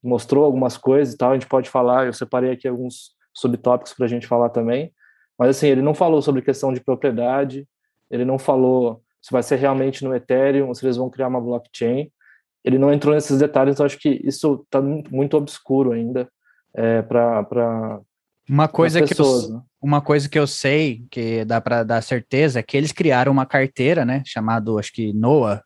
[0.00, 1.32] mostrou algumas coisas e tal.
[1.32, 2.06] A gente pode falar.
[2.06, 4.94] Eu separei aqui alguns subtópicos para a gente falar também.
[5.38, 7.66] Mas assim, ele não falou sobre questão de propriedade,
[8.10, 11.40] ele não falou se vai ser realmente no Ethereum ou se eles vão criar uma
[11.40, 12.10] blockchain.
[12.62, 16.28] Ele não entrou nesses detalhes, então acho que isso está muito obscuro ainda
[16.74, 18.00] é, para
[18.48, 19.62] uma coisa pessoas, que eu, né?
[19.80, 23.46] uma coisa que eu sei que dá para dar certeza é que eles criaram uma
[23.46, 25.62] carteira, né, chamado acho que Noah,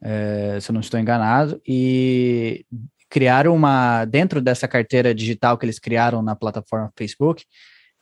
[0.00, 2.64] é, se eu não estou enganado, e
[3.10, 7.44] criaram uma dentro dessa carteira digital que eles criaram na plataforma Facebook,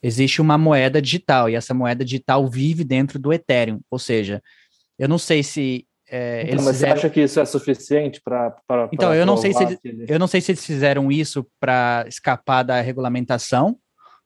[0.05, 4.43] existe uma moeda digital e essa moeda digital vive dentro do Ethereum, ou seja,
[4.99, 6.95] eu não sei se é, então, mas fizeram...
[6.95, 8.55] você acha que isso é suficiente para
[8.93, 10.05] então eu não sei se ele...
[10.07, 13.79] eu não sei se eles fizeram isso para escapar da regulamentação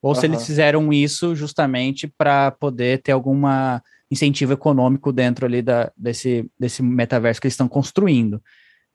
[0.03, 0.15] ou uhum.
[0.17, 6.51] se eles fizeram isso justamente para poder ter alguma incentivo econômico dentro ali da, desse,
[6.59, 8.43] desse metaverso que eles estão construindo.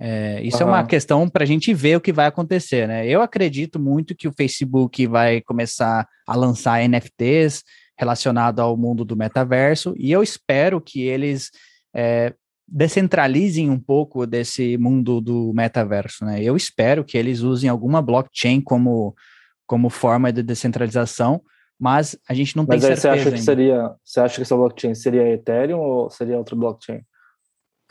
[0.05, 0.63] É, isso uhum.
[0.63, 3.07] é uma questão para a gente ver o que vai acontecer, né?
[3.07, 7.63] Eu acredito muito que o Facebook vai começar a lançar NFTs
[7.97, 11.51] relacionado ao mundo do metaverso e eu espero que eles
[11.95, 12.33] é,
[12.67, 16.43] descentralizem um pouco desse mundo do metaverso, né?
[16.43, 19.15] Eu espero que eles usem alguma blockchain como
[19.65, 21.41] como forma de descentralização,
[21.79, 23.07] mas a gente não mas tem certeza.
[23.07, 23.37] Mas você acha ainda.
[23.37, 26.99] que seria, você acha que essa blockchain seria Ethereum ou seria outra blockchain?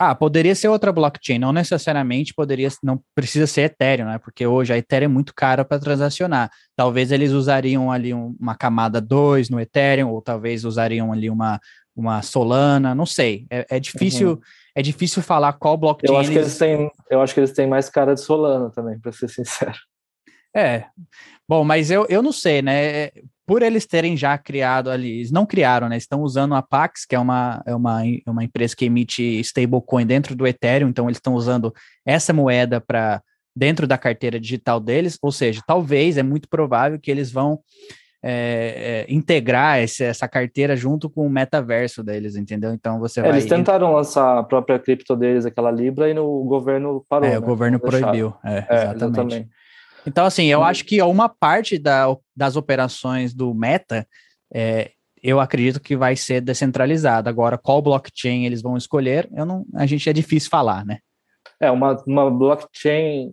[0.09, 4.17] Ah, poderia ser outra blockchain, não necessariamente poderia, não precisa ser Ethereum, né?
[4.17, 6.51] Porque hoje a Ethereum é muito cara para transacionar.
[6.75, 11.59] Talvez eles usariam ali um, uma camada 2 no Ethereum, ou talvez usariam ali uma,
[11.95, 13.45] uma Solana, não sei.
[13.49, 14.39] É, é difícil, uhum.
[14.75, 16.13] é difícil falar qual blockchain.
[16.13, 16.37] Eu acho eles...
[16.37, 19.29] que eles têm, eu acho que eles têm mais cara de Solana também, para ser
[19.29, 19.77] sincero.
[20.55, 20.85] É.
[21.47, 23.09] Bom, mas eu, eu não sei, né?
[23.45, 25.97] Por eles terem já criado ali, eles não criaram, né?
[25.97, 30.05] Estão usando a Pax, que é uma, é uma, é uma empresa que emite stablecoin
[30.05, 31.73] dentro do Ethereum, então eles estão usando
[32.05, 33.21] essa moeda para
[33.55, 37.59] dentro da carteira digital deles, ou seja, talvez é muito provável que eles vão
[38.25, 42.73] é, é, integrar esse, essa carteira junto com o metaverso deles, entendeu?
[42.73, 43.31] Então você é, vai.
[43.33, 47.27] Eles tentaram lançar a própria cripto deles, aquela Libra, e no, o governo parou.
[47.27, 47.37] É, né?
[47.37, 48.33] o governo proibiu.
[48.43, 49.03] É, é, exatamente.
[49.03, 49.49] exatamente.
[50.05, 54.07] Então, assim, eu acho que uma parte da, das operações do Meta,
[54.53, 54.91] é,
[55.21, 57.29] eu acredito que vai ser descentralizada.
[57.29, 60.99] Agora, qual blockchain eles vão escolher, eu não, a gente é difícil falar, né?
[61.59, 63.31] É, uma, uma blockchain,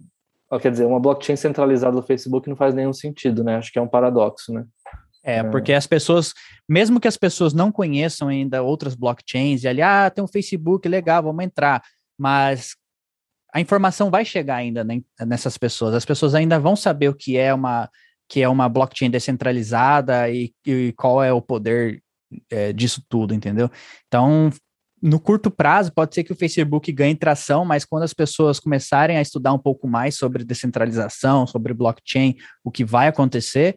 [0.60, 3.56] quer dizer, uma blockchain centralizada do Facebook não faz nenhum sentido, né?
[3.56, 4.64] Acho que é um paradoxo, né?
[5.22, 6.32] É, é, porque as pessoas,
[6.68, 10.88] mesmo que as pessoas não conheçam ainda outras blockchains, e ali, ah, tem um Facebook,
[10.88, 11.82] legal, vamos entrar.
[12.18, 12.76] Mas
[13.52, 14.84] a informação vai chegar ainda
[15.26, 15.94] nessas pessoas.
[15.94, 17.88] As pessoas ainda vão saber o que é uma
[18.28, 22.00] que é uma blockchain descentralizada e, e qual é o poder
[22.48, 23.68] é, disso tudo, entendeu?
[24.06, 24.50] Então,
[25.02, 29.16] no curto prazo, pode ser que o Facebook ganhe tração, mas quando as pessoas começarem
[29.16, 33.76] a estudar um pouco mais sobre descentralização, sobre blockchain, o que vai acontecer,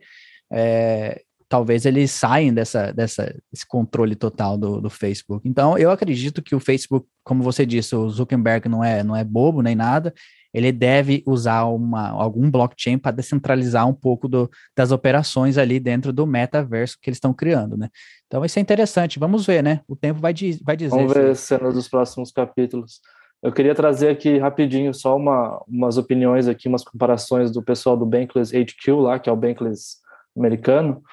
[0.52, 5.48] é, talvez eles saiam dessa, dessa, desse controle total do, do Facebook.
[5.48, 9.24] Então, eu acredito que o Facebook, como você disse, o Zuckerberg não é, não é
[9.24, 10.12] bobo nem nada,
[10.52, 16.12] ele deve usar uma, algum blockchain para descentralizar um pouco do, das operações ali dentro
[16.12, 17.88] do metaverso que eles estão criando, né?
[18.26, 19.20] Então, isso é interessante.
[19.20, 19.82] Vamos ver, né?
[19.88, 20.34] O tempo vai,
[20.64, 20.90] vai dizer.
[20.90, 23.00] Vamos ver cenas dos próximos capítulos.
[23.44, 28.08] Eu queria trazer aqui rapidinho só uma, umas opiniões aqui, umas comparações do pessoal do
[28.08, 29.98] Bankless HQ lá, que é o Bankless
[30.36, 31.04] americano,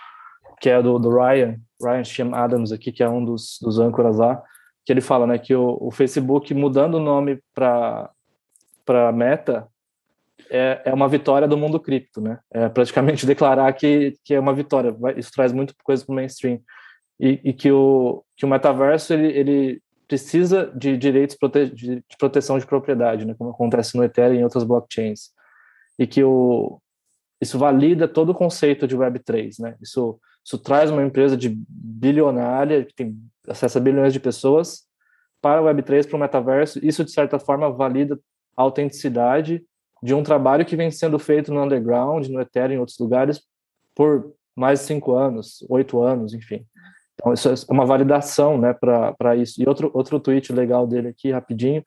[0.60, 4.18] que é do, do Ryan, Ryan Shem Adams aqui, que é um dos, dos âncoras
[4.18, 4.42] lá,
[4.84, 8.12] que ele fala, né, que o, o Facebook mudando o nome para
[9.12, 9.66] Meta
[10.50, 12.38] é, é uma vitória do mundo cripto, né?
[12.50, 14.94] É praticamente declarar que, que é uma vitória.
[15.16, 16.60] Isso traz muita coisa para o mainstream
[17.18, 22.58] e, e, que o que o metaverso ele, ele precisa de direitos prote de proteção
[22.58, 23.34] de propriedade, né?
[23.38, 25.30] Como acontece no Ethereum e em outras blockchains
[25.98, 26.80] e que o
[27.40, 29.76] isso valida todo o conceito de Web3, né?
[29.80, 33.16] Isso isso traz uma empresa de bilionária, que tem
[33.46, 34.84] acesso a bilhões de pessoas,
[35.40, 36.84] para o Web3, para o metaverso.
[36.84, 38.18] Isso, de certa forma, valida
[38.56, 39.64] a autenticidade
[40.02, 43.42] de um trabalho que vem sendo feito no underground, no Ethereum, em outros lugares,
[43.94, 46.66] por mais de cinco anos, oito anos, enfim.
[47.14, 49.60] Então, isso é uma validação né, para isso.
[49.62, 51.84] E outro, outro tweet legal dele aqui, rapidinho,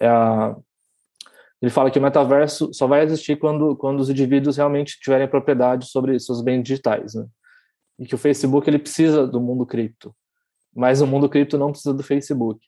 [0.00, 0.56] é a,
[1.60, 5.86] ele fala que o metaverso só vai existir quando, quando os indivíduos realmente tiverem propriedade
[5.86, 7.14] sobre seus bens digitais.
[7.14, 7.26] Né?
[8.00, 10.16] e que o Facebook ele precisa do mundo cripto,
[10.74, 12.66] mas o mundo cripto não precisa do Facebook.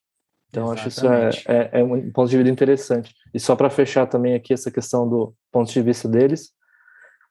[0.51, 3.15] Então acho isso é, é, é, um ponto de vista interessante.
[3.33, 6.53] E só para fechar também aqui essa questão do ponto de vista deles,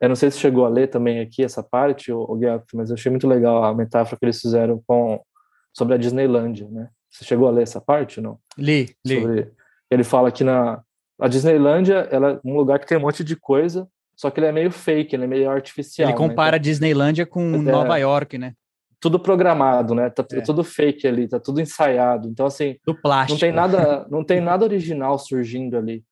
[0.01, 2.39] eu não sei se chegou a ler também aqui essa parte, o, o
[2.73, 5.23] mas eu achei muito legal a metáfora que eles fizeram com
[5.71, 6.89] sobre a Disneylandia, né?
[7.11, 8.39] Você chegou a ler essa parte ou não?
[8.57, 9.21] Li, li.
[9.21, 9.51] Sobre,
[9.91, 10.81] ele fala que na
[11.21, 14.47] a Disneylandia ela é um lugar que tem um monte de coisa só que ele
[14.47, 16.09] é meio fake, ele é meio artificial.
[16.09, 16.17] Ele né?
[16.17, 16.57] compara né?
[16.57, 18.53] então, Disneylândia com é, Nova York, né?
[19.01, 20.11] tudo programado, né?
[20.11, 20.41] Tá é.
[20.41, 22.29] tudo fake ali, tá tudo ensaiado.
[22.29, 23.33] Então assim, do plástico.
[23.33, 26.03] não tem nada, não tem nada original surgindo ali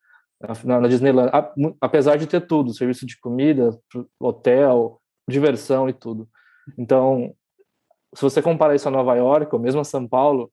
[0.66, 1.30] na, na Disneyland,
[1.80, 3.78] apesar de ter tudo, serviço de comida,
[4.20, 5.00] hotel,
[5.30, 6.28] diversão e tudo.
[6.78, 7.34] Então,
[8.16, 10.52] se você comparar isso a Nova York ou mesmo a São Paulo,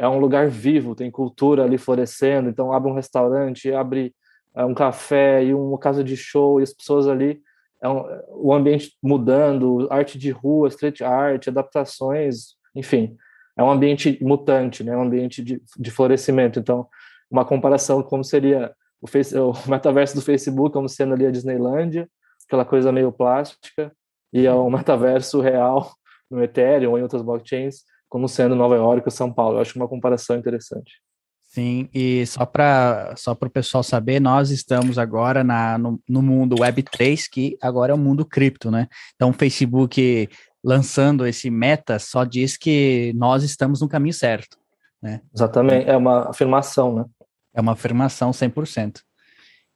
[0.00, 2.48] é um lugar vivo, tem cultura ali florescendo.
[2.48, 4.14] Então, abre um restaurante, abre
[4.56, 7.42] é, um café e uma casa de show, e as pessoas ali,
[7.82, 13.14] é um, o ambiente mudando, arte de rua, street art, adaptações, enfim,
[13.54, 14.96] é um ambiente mutante, né?
[14.96, 16.58] um ambiente de, de florescimento.
[16.58, 16.88] Então,
[17.30, 22.08] uma comparação como seria o, face, o metaverso do Facebook, como sendo ali a Disneylandia,
[22.46, 23.92] aquela coisa meio plástica,
[24.32, 25.92] e é o metaverso real
[26.30, 29.56] no Ethereum ou em outras blockchains, como sendo Nova York ou São Paulo.
[29.56, 31.00] Eu acho uma comparação interessante.
[31.42, 36.56] Sim, e só para só o pessoal saber, nós estamos agora na, no, no mundo
[36.56, 38.86] Web3, que agora é o mundo cripto, né?
[39.16, 40.28] Então, o Facebook
[40.62, 44.56] lançando esse meta só diz que nós estamos no caminho certo,
[45.02, 45.22] né?
[45.34, 47.04] Exatamente, é uma afirmação, né?
[47.52, 49.00] É uma afirmação 100%.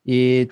[0.06, 0.48] E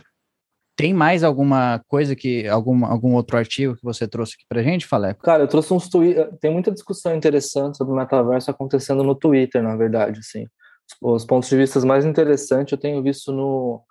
[0.74, 4.86] tem mais alguma coisa que, algum, algum outro artigo que você trouxe aqui pra gente,
[4.86, 5.22] Faleco?
[5.22, 9.62] Cara, eu trouxe uns tweets, tem muita discussão interessante sobre o metaverso acontecendo no Twitter,
[9.62, 10.46] na verdade, assim.
[11.00, 13.82] Os pontos de vista mais interessantes eu tenho visto no,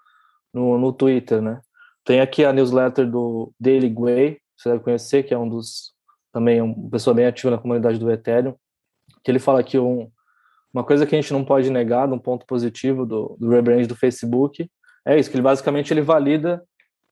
[0.54, 1.60] no, no Twitter, né?
[2.04, 5.94] Tem aqui a newsletter do Daily Gwei, você deve conhecer, que é um dos,
[6.34, 8.56] também uma pessoa bem ativa na comunidade do Ethereum,
[9.24, 10.10] que ele fala que um,
[10.74, 13.96] uma coisa que a gente não pode negar, um ponto positivo do, do rebrand do
[13.96, 14.70] Facebook,
[15.06, 16.64] é isso, que ele basicamente ele valida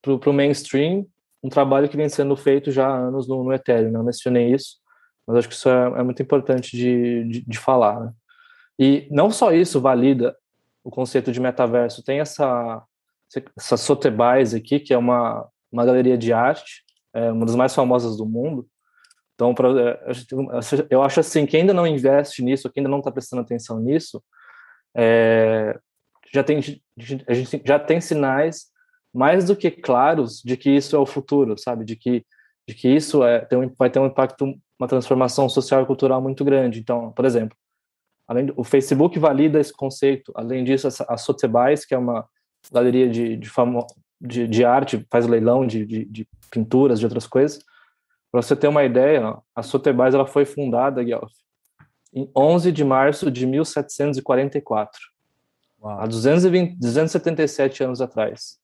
[0.01, 1.05] para o mainstream
[1.43, 3.91] um trabalho que vem sendo feito já há anos no, no Ethereum.
[3.91, 4.07] Não né?
[4.07, 4.77] mencionei isso,
[5.25, 7.99] mas acho que isso é, é muito importante de, de, de, falar.
[7.99, 8.13] Né?
[8.77, 10.35] E não só isso valida
[10.83, 12.83] o conceito de metaverso, tem essa,
[13.57, 16.83] essa Sotheby's aqui, que é uma, uma galeria de arte,
[17.13, 18.67] é uma das mais famosas do mundo,
[19.39, 19.97] então, pra, é,
[20.89, 24.21] eu acho assim, quem ainda não investe nisso, quem ainda não está prestando atenção nisso,
[24.93, 25.79] é,
[26.33, 26.57] já tem,
[27.25, 28.65] a gente já tem sinais
[29.13, 31.83] mais do que claros de que isso é o futuro, sabe?
[31.83, 32.25] De que,
[32.67, 36.21] de que isso é, tem um, vai ter um impacto, uma transformação social e cultural
[36.21, 36.79] muito grande.
[36.79, 37.57] Então, por exemplo,
[38.27, 40.31] além o Facebook valida esse conceito.
[40.35, 42.27] Além disso, a, Sotheby's, que é uma
[42.71, 43.85] galeria de, de, famo,
[44.21, 47.63] de, de arte, faz leilão de, de, de pinturas, de outras coisas,
[48.31, 51.31] para você ter uma ideia, a Sotheby's ela foi fundada, Guelph,
[52.13, 54.99] em 11 de março de 1744.
[55.81, 55.99] Uau.
[55.99, 58.59] Há 220, 277 anos atrás.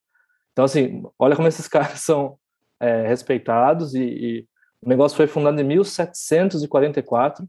[0.55, 2.39] Então, assim, olha como esses caras são
[2.79, 4.47] é, respeitados e, e,
[4.81, 7.45] o negócio foi fundado em 1744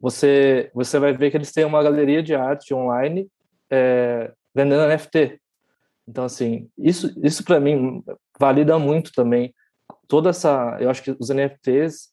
[0.00, 3.28] você, você vai ver que eles têm uma galeria de arte online
[3.70, 5.41] é, vendendo NFT.
[6.06, 8.02] Então, assim, isso, isso para mim
[8.38, 9.54] valida muito também
[10.08, 10.76] toda essa.
[10.80, 12.12] Eu acho que os NFTs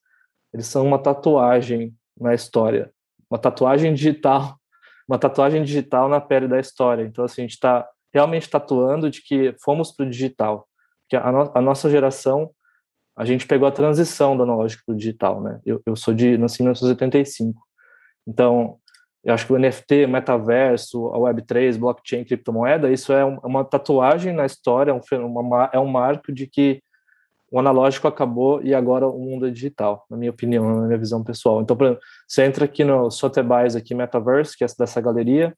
[0.54, 2.92] eles são uma tatuagem na história,
[3.30, 4.58] uma tatuagem digital,
[5.08, 7.04] uma tatuagem digital na pele da história.
[7.04, 10.68] Então, assim, a gente está realmente tatuando de que fomos para o digital,
[11.08, 12.52] que a, no, a nossa geração
[13.16, 15.60] a gente pegou a transição do analógico para o digital, né?
[15.66, 17.62] Eu, eu sou de nasci em 1985.
[18.26, 18.79] Então,
[19.24, 24.46] eu acho que o NFT, metaverso, a Web3, blockchain, criptomoeda, isso é uma tatuagem na
[24.46, 26.82] história, é um, é um marco de que
[27.52, 31.24] o analógico acabou e agora o mundo é digital, na minha opinião, na minha visão
[31.24, 31.62] pessoal.
[31.62, 35.54] Então, por exemplo, você entra aqui no Sotheby's, aqui, Metaverse, que é dessa galeria,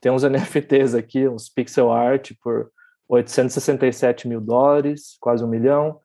[0.00, 2.70] tem uns NFTs aqui, uns pixel art por
[3.08, 6.00] 867 mil dólares, quase um milhão.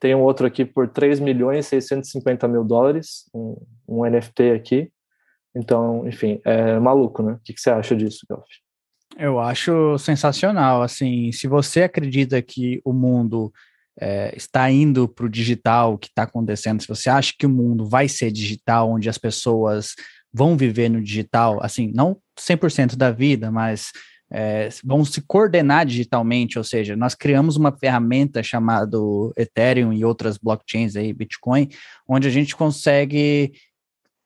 [0.00, 4.92] Tem um outro aqui por 3 milhões e 650 mil dólares, um, um NFT aqui.
[5.58, 7.32] Então, enfim, é maluco, né?
[7.32, 8.46] O que, que você acha disso, Golf?
[9.18, 10.82] Eu acho sensacional.
[10.82, 13.52] Assim, se você acredita que o mundo
[14.00, 17.50] é, está indo para o digital, o que está acontecendo, se você acha que o
[17.50, 19.94] mundo vai ser digital, onde as pessoas
[20.32, 23.90] vão viver no digital, assim, não 100% da vida, mas
[24.30, 28.96] é, vão se coordenar digitalmente, ou seja, nós criamos uma ferramenta chamada
[29.36, 31.68] Ethereum e outras blockchains aí, Bitcoin,
[32.06, 33.52] onde a gente consegue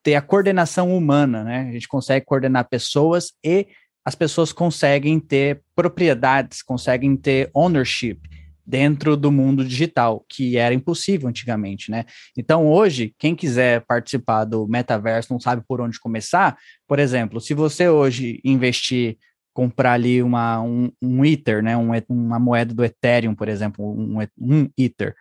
[0.03, 1.68] ter a coordenação humana, né?
[1.68, 3.66] A gente consegue coordenar pessoas e
[4.05, 8.18] as pessoas conseguem ter propriedades, conseguem ter ownership
[8.66, 12.05] dentro do mundo digital, que era impossível antigamente, né?
[12.36, 16.57] Então, hoje, quem quiser participar do metaverso, não sabe por onde começar,
[16.88, 19.16] por exemplo, se você hoje investir
[19.53, 24.18] comprar ali uma, um, um Ether, né, um, uma moeda do Ethereum, por exemplo, um,
[24.38, 25.14] um Ether,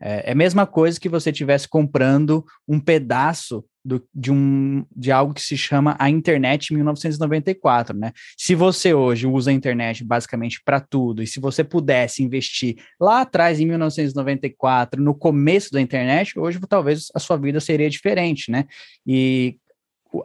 [0.00, 5.12] É, é a mesma coisa que você estivesse comprando um pedaço do, de, um, de
[5.12, 8.12] algo que se chama a internet em 1994, né?
[8.36, 13.20] Se você hoje usa a internet basicamente para tudo, e se você pudesse investir lá
[13.20, 18.64] atrás, em 1994, no começo da internet, hoje talvez a sua vida seria diferente, né?
[19.06, 19.56] E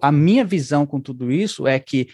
[0.01, 2.07] a minha visão com tudo isso é que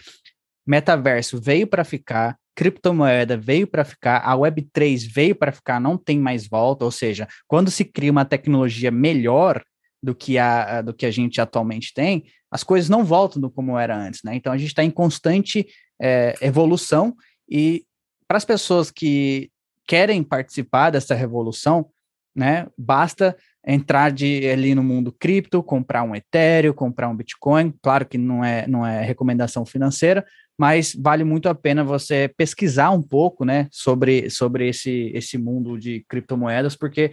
[0.66, 6.18] metaverso veio para ficar, criptomoeda veio para ficar, a Web3 veio para ficar, não tem
[6.18, 9.62] mais volta, ou seja, quando se cria uma tecnologia melhor,
[10.02, 13.78] do que a, do que a gente atualmente tem, as coisas não voltam do como
[13.78, 14.34] era antes, né?
[14.34, 15.66] Então a gente está em constante
[16.00, 17.14] é, evolução
[17.48, 17.84] e
[18.26, 19.50] para as pessoas que
[19.86, 21.88] querem participar dessa revolução,
[22.34, 22.66] né?
[22.76, 23.36] Basta
[23.66, 27.74] entrar de, ali no mundo cripto, comprar um Ethereum, comprar um Bitcoin.
[27.82, 30.24] Claro que não é, não é recomendação financeira,
[30.58, 35.78] mas vale muito a pena você pesquisar um pouco, né, sobre, sobre esse, esse mundo
[35.78, 37.12] de criptomoedas, porque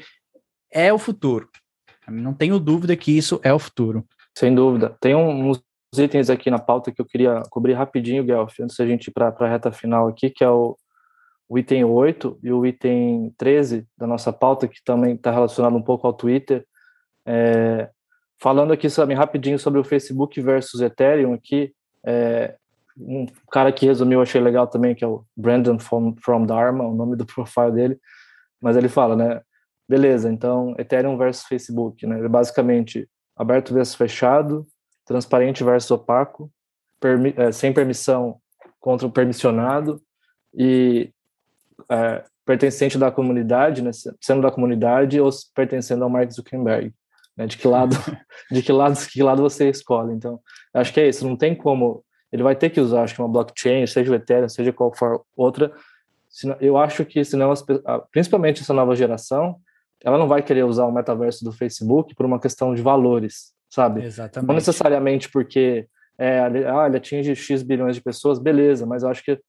[0.72, 1.50] é o futuro.
[2.08, 4.06] Não tenho dúvida que isso é o futuro.
[4.38, 4.96] Sem dúvida.
[5.00, 5.62] Tem uns
[5.98, 9.28] itens aqui na pauta que eu queria cobrir rapidinho, Guelph, antes da gente ir para
[9.28, 10.78] a reta final aqui, que é o,
[11.48, 15.82] o item 8 e o item 13 da nossa pauta, que também está relacionado um
[15.82, 16.66] pouco ao Twitter.
[17.26, 17.90] É,
[18.40, 21.74] falando aqui também rapidinho sobre o Facebook versus Ethereum aqui,
[22.06, 22.56] é,
[22.98, 26.94] um cara que resumiu, achei legal também, que é o Brandon from, from Dharma, o
[26.94, 28.00] nome do profile dele,
[28.62, 29.42] mas ele fala, né,
[29.88, 32.28] Beleza, então Ethereum versus Facebook, né?
[32.28, 34.66] Basicamente aberto versus fechado,
[35.06, 36.52] transparente versus opaco,
[37.00, 38.40] permi é, sem permissão
[38.80, 40.02] contra o permissionado
[40.54, 41.12] e
[41.90, 43.92] é, pertencente da comunidade, né?
[44.20, 46.94] Sendo da comunidade ou pertencendo ao Mark Zuckerberg.
[47.38, 47.46] Né?
[47.46, 47.96] De que lado,
[48.52, 50.14] de que lado, de que lado você escolhe?
[50.14, 50.40] Então,
[50.74, 51.28] acho que é isso.
[51.28, 52.04] Não tem como.
[52.32, 55.24] Ele vai ter que usar, acho que uma blockchain, seja o Ethereum, seja qual for
[55.36, 55.72] outra.
[56.60, 57.54] Eu acho que senão,
[58.12, 59.58] principalmente essa nova geração,
[60.06, 64.04] ela não vai querer usar o metaverso do Facebook por uma questão de valores, sabe?
[64.04, 64.48] Exatamente.
[64.48, 69.24] Não necessariamente porque é, ah, ele atinge X bilhões de pessoas, beleza, mas eu acho
[69.24, 69.40] que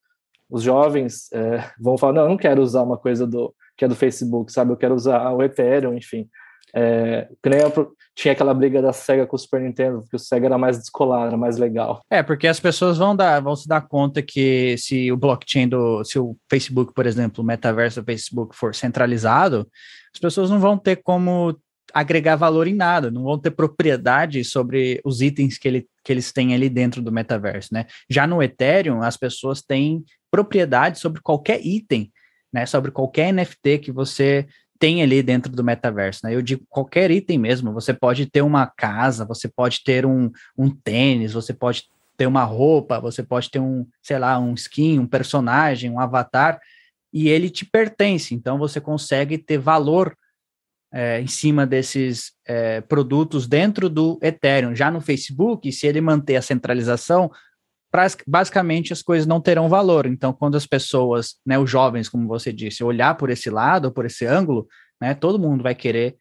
[0.49, 3.89] os jovens é, vão falar, não, eu não quero usar uma coisa do que é
[3.89, 4.73] do Facebook, sabe?
[4.73, 6.27] Eu quero usar o Ethereum, enfim.
[6.75, 10.19] É, que nem eu, tinha aquela briga da SEGA com o Super Nintendo, porque o
[10.19, 12.01] SEGA era mais descolado, era mais legal.
[12.11, 16.03] É, porque as pessoas vão dar, vão se dar conta que se o blockchain do,
[16.05, 19.69] se o Facebook, por exemplo, o metaverso do Facebook for centralizado,
[20.15, 21.57] as pessoas não vão ter como
[21.93, 26.33] agregar valor em nada, não vão ter propriedade sobre os itens que, ele, que eles
[26.33, 27.87] têm ali dentro do metaverso, né?
[28.09, 32.11] Já no Ethereum, as pessoas têm propriedade sobre qualquer item,
[32.53, 32.67] né?
[32.67, 34.47] Sobre qualquer NFT que você
[34.79, 36.35] tem ali dentro do metaverso, né?
[36.35, 37.73] Eu digo qualquer item mesmo.
[37.73, 41.85] Você pode ter uma casa, você pode ter um, um tênis, você pode
[42.17, 46.59] ter uma roupa, você pode ter um, sei lá, um skin, um personagem, um avatar,
[47.13, 48.35] e ele te pertence.
[48.35, 50.17] Então você consegue ter valor
[50.93, 54.75] é, em cima desses é, produtos dentro do Ethereum.
[54.75, 57.31] Já no Facebook, se ele manter a centralização,
[58.27, 60.07] basicamente as coisas não terão valor.
[60.07, 64.05] Então, quando as pessoas, né, os jovens, como você disse, olhar por esse lado, por
[64.05, 64.67] esse ângulo,
[65.01, 66.17] né, todo mundo vai querer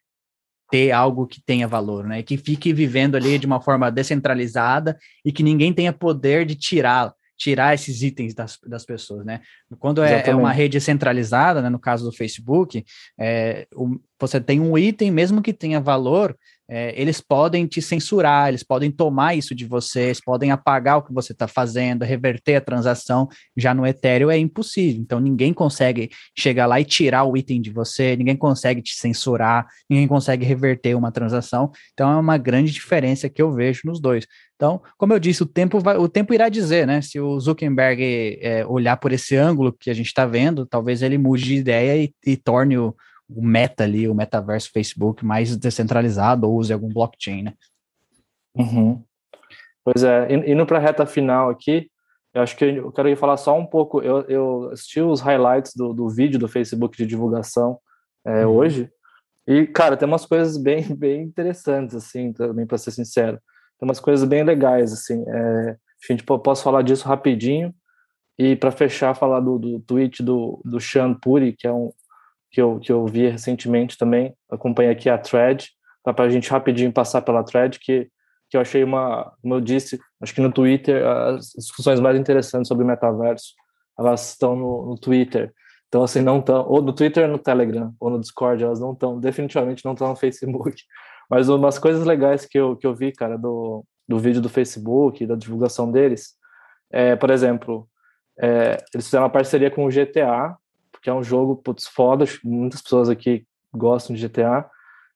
[0.70, 5.30] ter algo que tenha valor, né, que fique vivendo ali de uma forma descentralizada e
[5.30, 9.40] que ninguém tenha poder de tirar tirar esses itens das, das pessoas, né?
[9.78, 12.82] Quando é, é uma rede centralizada, né, no caso do Facebook,
[13.18, 16.36] é, o, você tem um item, mesmo que tenha valor,
[16.68, 21.02] é, eles podem te censurar, eles podem tomar isso de você, eles podem apagar o
[21.02, 23.28] que você está fazendo, reverter a transação.
[23.56, 25.00] Já no Ethereum é impossível.
[25.00, 29.66] Então ninguém consegue chegar lá e tirar o item de você, ninguém consegue te censurar,
[29.88, 31.70] ninguém consegue reverter uma transação.
[31.92, 34.26] Então é uma grande diferença que eu vejo nos dois.
[34.56, 37.02] Então, como eu disse, o tempo vai, o tempo irá dizer, né?
[37.02, 41.18] Se o Zuckerberg é, olhar por esse ângulo que a gente está vendo, talvez ele
[41.18, 42.96] mude de ideia e, e torne o,
[43.28, 47.54] o meta ali, o metaverso Facebook mais descentralizado ou use algum blockchain, né?
[48.54, 49.02] Uhum.
[49.84, 51.90] Pois é, indo para a reta final aqui,
[52.34, 54.02] eu acho que eu quero falar só um pouco.
[54.02, 57.78] Eu, eu assisti os highlights do, do vídeo do Facebook de divulgação
[58.24, 58.52] é, uhum.
[58.54, 58.90] hoje,
[59.46, 63.38] e, cara, tem umas coisas bem, bem interessantes, assim, também, para ser sincero.
[63.78, 65.24] Tem umas coisas bem legais, assim.
[65.28, 67.74] É, a gente posso falar disso rapidinho.
[68.38, 71.90] E para fechar, falar do, do tweet do, do Sean Puri, que é um,
[72.50, 75.68] que eu, que eu vi recentemente também, acompanhei aqui a thread,
[76.02, 78.08] para a gente rapidinho passar pela thread, que,
[78.48, 82.68] que eu achei uma, como eu disse, acho que no Twitter, as discussões mais interessantes
[82.68, 83.54] sobre metaverso,
[83.98, 85.52] elas estão no, no Twitter.
[85.88, 89.18] Então, assim, não estão, ou no Twitter, no Telegram, ou no Discord, elas não estão,
[89.18, 90.82] definitivamente não estão no Facebook.
[91.28, 95.26] Mas umas coisas legais que eu, que eu vi, cara, do, do vídeo do Facebook,
[95.26, 96.34] da divulgação deles,
[96.90, 97.88] é, por exemplo,
[98.38, 100.56] é, eles fizeram uma parceria com o GTA,
[101.00, 104.68] que é um jogo, putz, foda, muitas pessoas aqui gostam de GTA.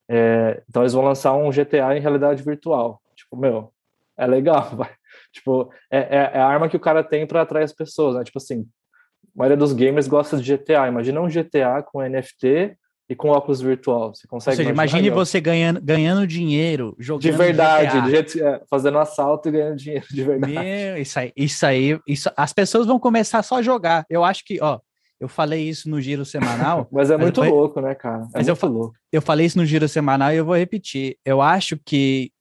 [0.09, 3.01] É, então eles vão lançar um GTA em realidade virtual.
[3.15, 3.73] Tipo, meu,
[4.17, 4.91] é legal, vai.
[5.33, 8.25] Tipo, é, é, é a arma que o cara tem para atrair as pessoas, né?
[8.25, 8.67] Tipo assim,
[9.25, 10.89] a maioria dos gamers gosta de GTA.
[10.89, 12.77] Imagina um GTA com NFT
[13.09, 14.15] e com óculos virtual.
[14.15, 14.55] Você consegue.
[14.55, 17.23] Ou seja, imagine você ganhando, ganhando dinheiro jogando.
[17.23, 20.53] De verdade, de jeito, é, fazendo assalto e ganhando dinheiro de verdade.
[20.53, 24.05] Meu, isso aí, isso aí, isso, as pessoas vão começar só a jogar.
[24.09, 24.79] Eu acho que, ó,
[25.21, 26.89] eu falei isso no giro semanal.
[26.91, 28.23] mas é muito louco, né, cara?
[28.35, 28.95] É mas eu, louco.
[29.13, 31.19] eu falei isso no giro semanal e eu vou repetir.
[31.25, 32.33] Eu acho que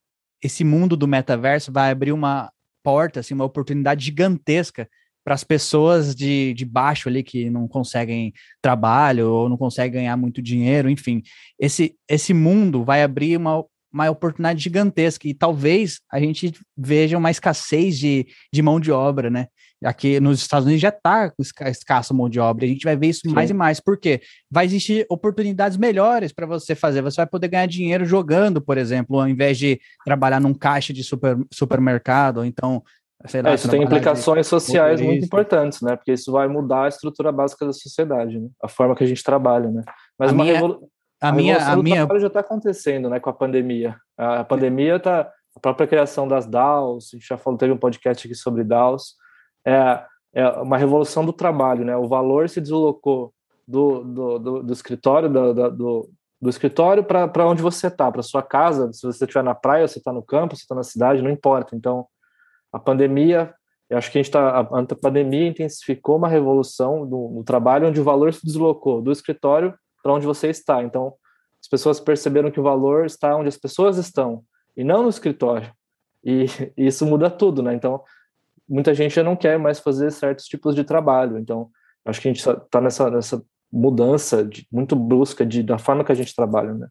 [0.42, 2.50] esse mundo do metaverso vai abrir uma
[2.82, 4.88] porta, assim, uma oportunidade gigantesca
[5.22, 10.16] para as pessoas de, de baixo ali que não conseguem trabalho ou não conseguem ganhar
[10.16, 11.22] muito dinheiro, enfim.
[11.58, 13.62] Esse, esse mundo vai abrir uma,
[13.92, 19.28] uma oportunidade gigantesca e talvez a gente veja uma escassez de, de mão de obra,
[19.28, 19.48] né?
[19.84, 21.32] Aqui nos Estados Unidos já está
[21.66, 23.32] escasso mão de obra, a gente vai ver isso Sim.
[23.32, 24.20] mais e mais, porque
[24.50, 27.00] vai existir oportunidades melhores para você fazer.
[27.02, 31.02] Você vai poder ganhar dinheiro jogando, por exemplo, ao invés de trabalhar num caixa de
[31.02, 32.82] super, supermercado, ou então
[33.26, 35.10] Sei lá, é, isso tem implicações sociais motorista.
[35.10, 35.94] muito importantes, né?
[35.94, 38.48] Porque isso vai mudar a estrutura básica da sociedade, né?
[38.62, 39.82] A forma que a gente trabalha, né?
[40.18, 40.88] Mas a uma minha, revolu
[41.20, 43.20] a, a minha, a minha já está acontecendo, né?
[43.20, 43.94] Com a pandemia.
[44.16, 47.10] A, pandemia está a própria criação das DAOs.
[47.12, 49.16] A gente já falou, teve um podcast aqui sobre DAOs.
[49.66, 51.96] É, é uma revolução do trabalho, né?
[51.96, 53.32] O valor se deslocou
[53.66, 58.42] do, do, do, do escritório do, do, do escritório para onde você está, para sua
[58.42, 58.92] casa.
[58.92, 61.76] Se você estiver na praia, você está no campo, você está na cidade, não importa.
[61.76, 62.06] Então
[62.72, 63.52] a pandemia,
[63.88, 68.00] eu acho que a gente está, a pandemia intensificou uma revolução no, no, trabalho onde
[68.00, 70.82] o valor se deslocou do escritório para onde você está.
[70.82, 71.14] Então,
[71.60, 74.42] as pessoas perceberam que o valor está onde as pessoas estão
[74.76, 75.72] e não no escritório.
[76.24, 76.46] E,
[76.76, 77.74] e isso muda tudo, né?
[77.74, 78.02] Então,
[78.70, 81.38] muita gente já não quer mais fazer certos tipos de trabalho.
[81.38, 81.68] Então,
[82.06, 83.42] acho que a gente está nessa, nessa
[83.72, 86.86] mudança de, muito brusca de, da forma que a gente trabalha, né?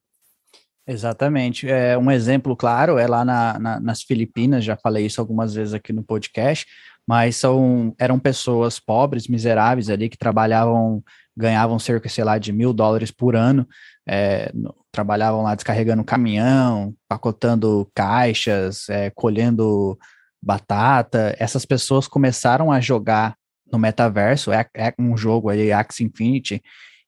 [0.86, 1.70] Exatamente.
[1.70, 5.74] É, um exemplo claro é lá na, na, nas Filipinas, já falei isso algumas vezes
[5.74, 6.66] aqui no podcast,
[7.08, 11.04] mas são, eram pessoas pobres, miseráveis ali, que trabalhavam,
[11.38, 13.68] ganhavam cerca, sei lá, de mil dólares por ano,
[14.08, 19.98] é, no, trabalhavam lá descarregando caminhão, pacotando caixas, é, colhendo
[20.42, 21.36] batata.
[21.40, 23.36] Essas pessoas começaram a jogar
[23.72, 26.62] no metaverso, é, é um jogo aí, Axie Infinity,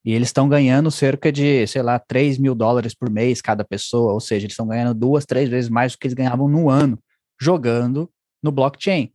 [0.06, 4.14] e eles estão ganhando cerca de, sei lá, 3 mil dólares por mês cada pessoa,
[4.14, 7.00] ou seja, eles estão ganhando duas, três vezes mais do que eles ganhavam no ano
[7.40, 8.10] jogando
[8.44, 9.12] no blockchain.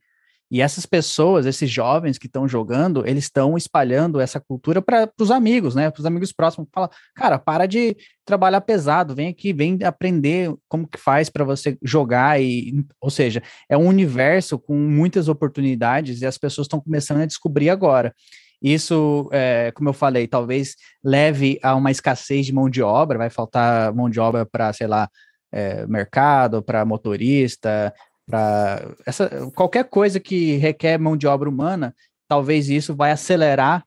[0.51, 5.31] E essas pessoas, esses jovens que estão jogando, eles estão espalhando essa cultura para os
[5.31, 5.91] amigos, né?
[5.91, 6.69] Para os amigos próximos.
[6.73, 11.77] Fala, cara, para de trabalhar pesado, vem aqui, vem aprender como que faz para você
[11.83, 17.23] jogar e, ou seja, é um universo com muitas oportunidades e as pessoas estão começando
[17.23, 18.15] a descobrir agora.
[18.63, 23.31] Isso, é, como eu falei, talvez leve a uma escassez de mão de obra, vai
[23.31, 25.09] faltar mão de obra para, sei lá,
[25.53, 27.93] é, mercado, para motorista,
[28.27, 31.95] para essa qualquer coisa que requer mão de obra humana,
[32.29, 33.85] talvez isso vai acelerar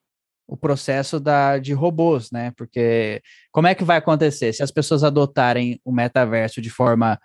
[0.47, 2.51] o processo da, de robôs, né?
[2.57, 3.21] Porque
[3.51, 4.51] como é que vai acontecer?
[4.53, 7.19] Se as pessoas adotarem o metaverso de forma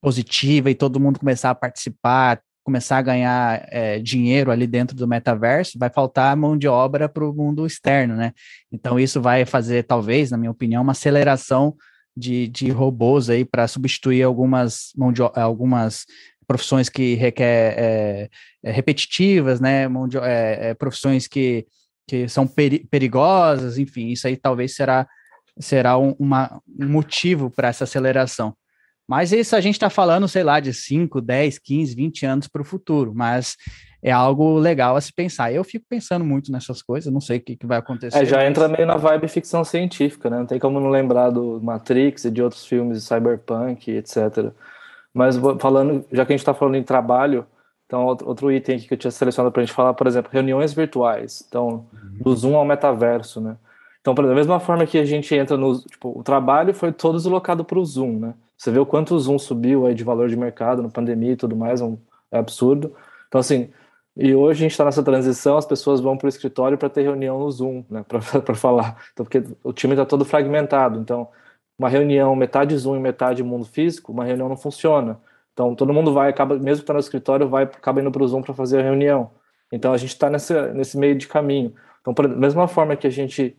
[0.00, 5.08] positiva e todo mundo começar a participar, começar a ganhar é, dinheiro ali dentro do
[5.08, 8.32] metaverso, vai faltar mão de obra para o mundo externo, né?
[8.70, 11.74] Então isso vai fazer, talvez, na minha opinião, uma aceleração
[12.16, 16.04] de, de robôs aí para substituir algumas mão de, algumas
[16.50, 18.30] profissões que requer é,
[18.64, 19.84] é, repetitivas, né?
[20.20, 21.64] É, é, profissões que,
[22.08, 25.06] que são peri perigosas, enfim, isso aí talvez será
[25.60, 28.52] será um, uma, um motivo para essa aceleração.
[29.08, 32.62] Mas isso a gente está falando, sei lá, de 5, 10, 15, 20 anos para
[32.62, 33.54] o futuro, mas
[34.02, 35.52] é algo legal a se pensar.
[35.52, 38.18] Eu fico pensando muito nessas coisas, não sei o que, que vai acontecer.
[38.18, 40.38] É, já entra meio na vibe ficção científica, né?
[40.38, 44.52] Não tem como não lembrar do Matrix e de outros filmes de cyberpunk, etc.
[45.12, 47.46] Mas falando, já que a gente está falando em trabalho,
[47.86, 50.72] então outro item aqui que eu tinha selecionado para a gente falar, por exemplo, reuniões
[50.72, 51.44] virtuais.
[51.48, 52.18] Então, uhum.
[52.22, 53.56] do Zoom ao metaverso, né?
[54.00, 55.78] Então, da mesma forma que a gente entra no.
[55.80, 58.34] Tipo, o trabalho foi todo deslocado para o Zoom, né?
[58.56, 61.36] Você vê o quanto o Zoom subiu aí de valor de mercado na pandemia e
[61.36, 61.98] tudo mais, é, um,
[62.30, 62.94] é absurdo.
[63.28, 63.70] Então, assim,
[64.16, 67.02] e hoje a gente está nessa transição, as pessoas vão para o escritório para ter
[67.02, 68.04] reunião no Zoom, né,
[68.44, 69.02] para falar.
[69.12, 70.98] Então, porque o time está todo fragmentado.
[71.00, 71.28] Então,
[71.80, 75.18] uma reunião metade Zoom e metade mundo físico, uma reunião não funciona.
[75.54, 78.28] Então, todo mundo vai, acaba, mesmo que está no escritório, vai acaba indo para o
[78.28, 79.30] Zoom para fazer a reunião.
[79.72, 81.72] Então, a gente está nesse, meio de caminho.
[82.02, 83.56] Então, da mesma forma que a gente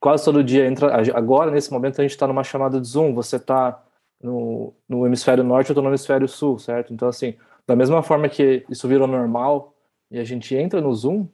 [0.00, 3.36] quase todo dia entra, agora, nesse momento, a gente está numa chamada de Zoom, você
[3.36, 3.80] está
[4.20, 6.92] no, no hemisfério norte, eu estou no hemisfério sul, certo?
[6.92, 7.36] Então, assim,
[7.68, 9.76] da mesma forma que isso virou normal
[10.10, 11.28] e a gente entra no Zoom,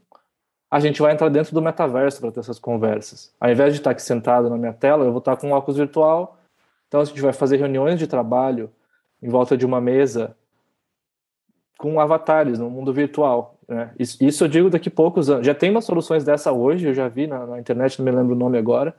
[0.70, 3.34] a gente vai entrar dentro do metaverso para ter essas conversas.
[3.40, 5.76] Ao invés de estar aqui sentado na minha tela, eu vou estar com um óculos
[5.76, 6.38] virtual.
[6.86, 8.70] Então a gente vai fazer reuniões de trabalho
[9.20, 10.36] em volta de uma mesa
[11.76, 13.58] com avatares no mundo virtual.
[13.66, 13.90] Né?
[13.98, 15.46] Isso, isso, eu digo daqui a poucos anos.
[15.46, 18.34] Já tem umas soluções dessa hoje, eu já vi na, na internet, não me lembro
[18.34, 18.94] o nome agora,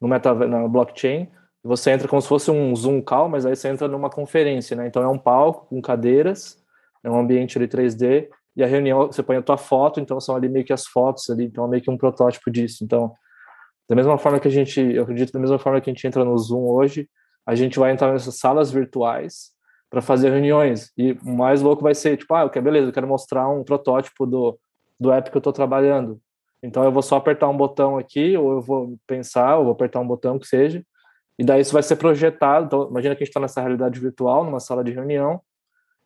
[0.00, 1.28] no meta, na blockchain.
[1.62, 4.86] Você entra como se fosse um Zoom call, mas aí você entra numa conferência, né?
[4.86, 6.62] Então é um palco com cadeiras,
[7.04, 10.34] é um ambiente ali 3D, e a reunião, você põe a tua foto, então são
[10.34, 12.84] ali meio que as fotos ali, então é meio que um protótipo disso.
[12.84, 13.12] Então,
[13.88, 16.24] da mesma forma que a gente, eu acredito, da mesma forma que a gente entra
[16.24, 17.08] no Zoom hoje,
[17.46, 19.50] a gente vai entrar nessas salas virtuais
[19.88, 20.92] para fazer reuniões.
[20.96, 24.26] E o mais louco vai ser, tipo, ah, eu beleza, eu quero mostrar um protótipo
[24.26, 24.58] do,
[24.98, 26.20] do app que eu estou trabalhando.
[26.62, 29.98] Então eu vou só apertar um botão aqui, ou eu vou pensar, ou vou apertar
[30.00, 30.84] um botão que seja,
[31.38, 32.66] e daí isso vai ser projetado.
[32.66, 35.40] Então, imagina que a gente está nessa realidade virtual, numa sala de reunião,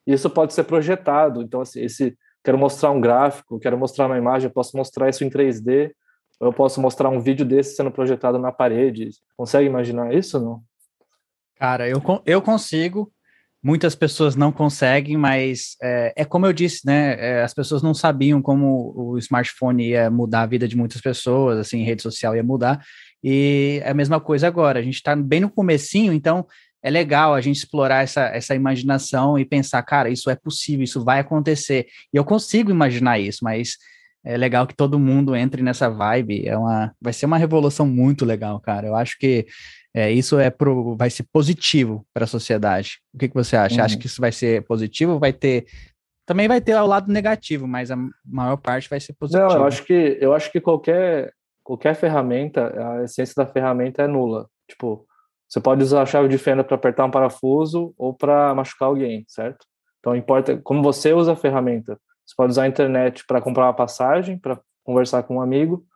[0.06, 1.42] e isso pode ser projetado.
[1.42, 5.24] Então, assim, esse, quero mostrar um gráfico, quero mostrar uma imagem, eu posso mostrar isso
[5.24, 5.90] em 3D,
[6.38, 9.10] ou eu posso mostrar um vídeo desse sendo projetado na parede.
[9.36, 10.62] Consegue imaginar isso não?
[11.56, 13.10] Cara, eu, eu consigo.
[13.62, 17.16] Muitas pessoas não conseguem, mas é, é como eu disse, né?
[17.18, 21.58] É, as pessoas não sabiam como o smartphone ia mudar a vida de muitas pessoas,
[21.58, 22.84] assim, rede social ia mudar.
[23.22, 24.78] E é a mesma coisa agora.
[24.80, 26.46] A gente está bem no comecinho, então
[26.84, 31.02] é legal a gente explorar essa, essa imaginação e pensar, cara, isso é possível, isso
[31.02, 31.86] vai acontecer.
[32.12, 33.78] E eu consigo imaginar isso, mas
[34.22, 36.46] é legal que todo mundo entre nessa vibe.
[36.46, 38.86] É uma, vai ser uma revolução muito legal, cara.
[38.86, 39.46] Eu acho que
[39.94, 42.98] é, isso é pro, vai ser positivo para a sociedade.
[43.14, 43.76] O que, que você acha?
[43.76, 43.84] Uhum.
[43.84, 45.18] Acha que isso vai ser positivo?
[45.18, 45.64] Vai ter
[46.26, 49.48] também vai ter o lado negativo, mas a maior parte vai ser positivo.
[49.48, 51.32] Não, eu acho que eu acho que qualquer
[51.62, 54.48] qualquer ferramenta, a essência da ferramenta é nula.
[54.68, 55.06] Tipo,
[55.54, 59.24] você pode usar a chave de fenda para apertar um parafuso ou para machucar alguém,
[59.28, 59.64] certo?
[60.00, 61.96] Então importa como você usa a ferramenta.
[62.26, 65.86] Você pode usar a internet para comprar uma passagem, para conversar com um amigo,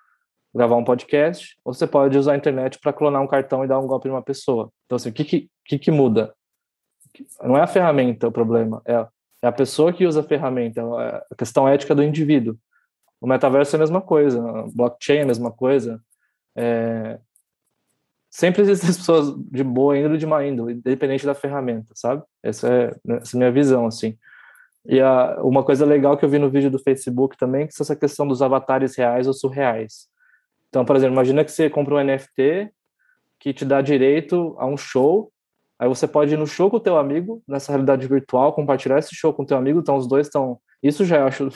[0.55, 3.81] gravar um podcast, ou você pode usar a internet para clonar um cartão e dar
[3.81, 4.71] um golpe numa pessoa.
[4.87, 6.33] Então assim, o que que, que muda?
[7.43, 8.95] Não é a ferramenta o problema, é,
[9.43, 12.57] é a pessoa que usa a ferramenta, é a questão ética do indivíduo.
[13.21, 14.41] O metaverso é a mesma coisa,
[14.73, 16.01] blockchain é a mesma coisa.
[16.57, 17.19] É,
[18.31, 22.23] sempre existem pessoas de boa índole de má índole, independente da ferramenta, sabe?
[22.43, 24.17] Essa é, essa é a minha visão, assim.
[24.87, 27.83] E a, uma coisa legal que eu vi no vídeo do Facebook também, que é
[27.83, 30.09] essa questão dos avatares reais ou surreais.
[30.69, 32.71] Então, por exemplo, imagina que você compra um NFT
[33.39, 35.31] que te dá direito a um show,
[35.79, 39.15] aí você pode ir no show com o teu amigo, nessa realidade virtual, compartilhar esse
[39.15, 40.59] show com o teu amigo, então os dois estão...
[40.83, 41.49] Isso já eu acho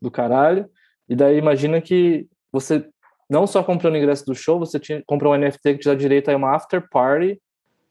[0.00, 0.68] do caralho.
[1.08, 2.88] E daí imagina que você
[3.28, 5.94] não só comprando o ingresso do show, você tinha, compra um NFT que te dá
[5.94, 7.40] direito a uma after party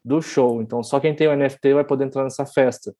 [0.03, 0.61] do show.
[0.61, 2.95] Então, só quem tem o NFT vai poder entrar nessa festa.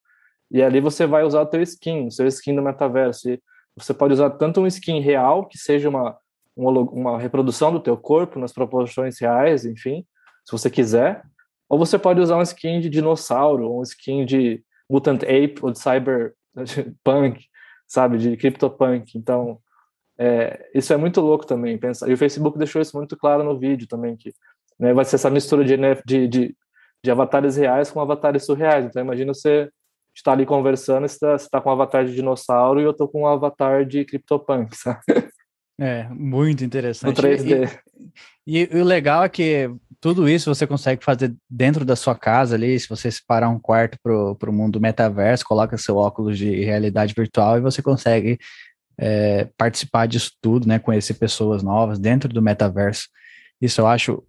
[0.52, 3.30] E ali você vai usar o teu skin, o seu skin do metaverso.
[3.30, 3.42] E
[3.76, 6.18] você pode usar tanto um skin real, que seja uma,
[6.56, 10.06] uma reprodução do teu corpo nas proporções reais, enfim,
[10.46, 11.24] se você quiser,
[11.68, 15.72] ou você pode usar um skin de dinossauro, ou um skin de mutant ape, ou
[15.72, 17.46] de cyberpunk,
[17.88, 19.18] sabe, de CryptoPunk.
[19.18, 19.60] Então,
[20.18, 21.80] é, isso é muito louco também.
[22.08, 24.32] E o Facebook deixou isso muito claro no vídeo também, que
[24.80, 26.56] né, vai ser essa mistura de, de, de,
[27.04, 28.86] de, avatares reais com avatares surreais.
[28.86, 29.70] Então, imagina você
[30.16, 33.24] estar ali conversando, você está tá com um avatar de dinossauro e eu estou com
[33.24, 35.02] um avatar de CryptoPunk, sabe?
[35.78, 37.22] É, muito interessante.
[37.22, 37.70] No 3D.
[38.48, 42.16] E, e, e, o legal é que tudo isso você consegue fazer dentro da sua
[42.16, 46.64] casa ali, se você separar um quarto para o mundo metaverso, coloca seu óculos de
[46.64, 48.38] realidade virtual e você consegue
[48.98, 50.80] é, participar disso tudo, né?
[50.80, 53.08] Conhecer pessoas novas dentro do metaverso.
[53.62, 54.24] Isso eu acho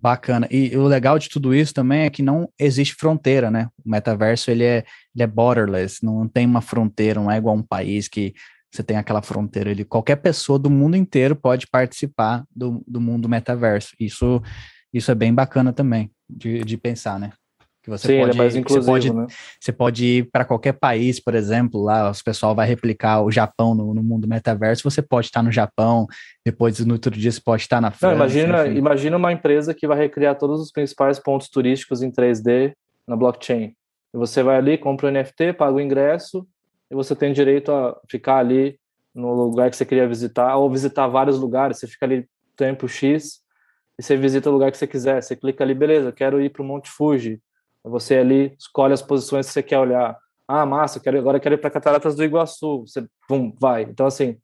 [0.00, 0.46] bacana.
[0.50, 3.68] E, o legal de tudo isso também é que não existe fronteira, né?
[3.84, 4.84] O metaverso ele é,
[5.14, 8.34] ele é borderless, não tem uma fronteira, não é igual um país que
[8.70, 9.70] você tem aquela fronteira.
[9.70, 13.94] Ele, qualquer pessoa do mundo inteiro pode participar do, do mundo metaverso.
[13.98, 14.42] Isso,
[14.92, 17.32] isso é bem bacana também de, de pensar, né?
[17.88, 19.26] Que você Sim, pode, é mais inclusivo, você pode, né?
[19.58, 23.74] você pode ir para qualquer país, por exemplo, lá o pessoal vai replicar o Japão
[23.74, 26.06] no, no, mundo metaverso, você pode estar no Japão,
[26.44, 28.08] depois no outro dia você pode estar na França.
[28.08, 32.74] Não, imagina, imagina uma empresa que vai recriar todos os principais pontos turísticos em 3D
[33.06, 33.74] na blockchain.
[34.12, 36.46] E você vai ali, compra o NFT, paga o ingresso
[36.90, 38.78] e você tem direito a ficar ali
[39.14, 41.78] no lugar que você queria visitar ou visitar vários lugares.
[41.78, 43.40] Você fica ali tempo X
[43.98, 45.22] e você visita o lugar que você quiser.
[45.22, 47.40] Você clica ali, beleza, quero ir para o Monte Fuji
[47.84, 50.16] você ali escolhe as posições que você quer olhar.
[50.46, 52.80] Ah, massa, quero, agora quero ir para Cataratas do Iguaçu.
[52.80, 53.06] Você
[53.60, 53.82] vai.
[53.82, 54.38] Então, assim,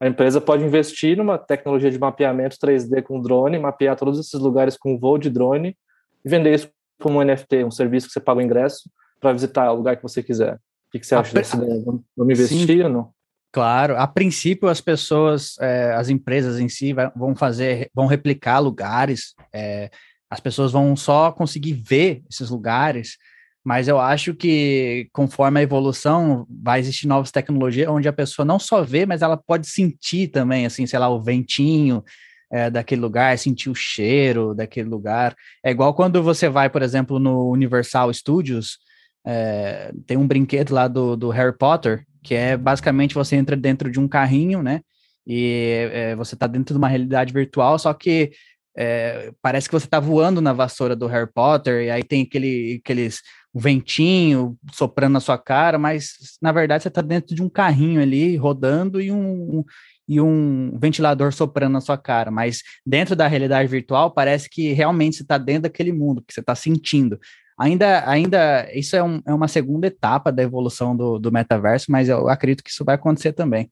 [0.00, 4.76] a empresa pode investir numa tecnologia de mapeamento 3D com drone, mapear todos esses lugares
[4.76, 5.76] com voo de drone
[6.24, 6.70] e vender isso
[7.00, 8.88] como um NFT, um serviço que você paga o ingresso
[9.20, 10.54] para visitar o lugar que você quiser.
[10.54, 11.82] O que, você acha dessa ideia?
[11.84, 12.82] Vamos investir Sim.
[12.84, 13.10] ou não?
[13.50, 19.32] Claro, a princípio as pessoas, é, as empresas em si vão fazer, vão replicar lugares,
[19.52, 19.90] é,
[20.34, 23.16] as pessoas vão só conseguir ver esses lugares,
[23.64, 28.58] mas eu acho que conforme a evolução vai existir novas tecnologias onde a pessoa não
[28.58, 32.02] só vê, mas ela pode sentir também, assim, sei lá, o ventinho
[32.50, 35.36] é, daquele lugar, sentir o cheiro daquele lugar.
[35.64, 38.78] É igual quando você vai, por exemplo, no Universal Studios,
[39.24, 43.88] é, tem um brinquedo lá do, do Harry Potter, que é basicamente você entra dentro
[43.88, 44.80] de um carrinho, né?
[45.24, 48.32] E é, você está dentro de uma realidade virtual, só que
[48.76, 52.80] é, parece que você está voando na vassoura do Harry Potter, e aí tem aquele,
[52.84, 53.20] aqueles
[53.54, 58.36] ventinho soprando na sua cara, mas na verdade você está dentro de um carrinho ali
[58.36, 59.64] rodando e um, um,
[60.08, 62.30] e um ventilador soprando na sua cara.
[62.30, 66.40] Mas dentro da realidade virtual parece que realmente você está dentro daquele mundo, que você
[66.40, 67.18] está sentindo.
[67.56, 72.08] Ainda, ainda isso é, um, é, uma segunda etapa da evolução do, do metaverso, mas
[72.08, 73.70] eu acredito que isso vai acontecer também.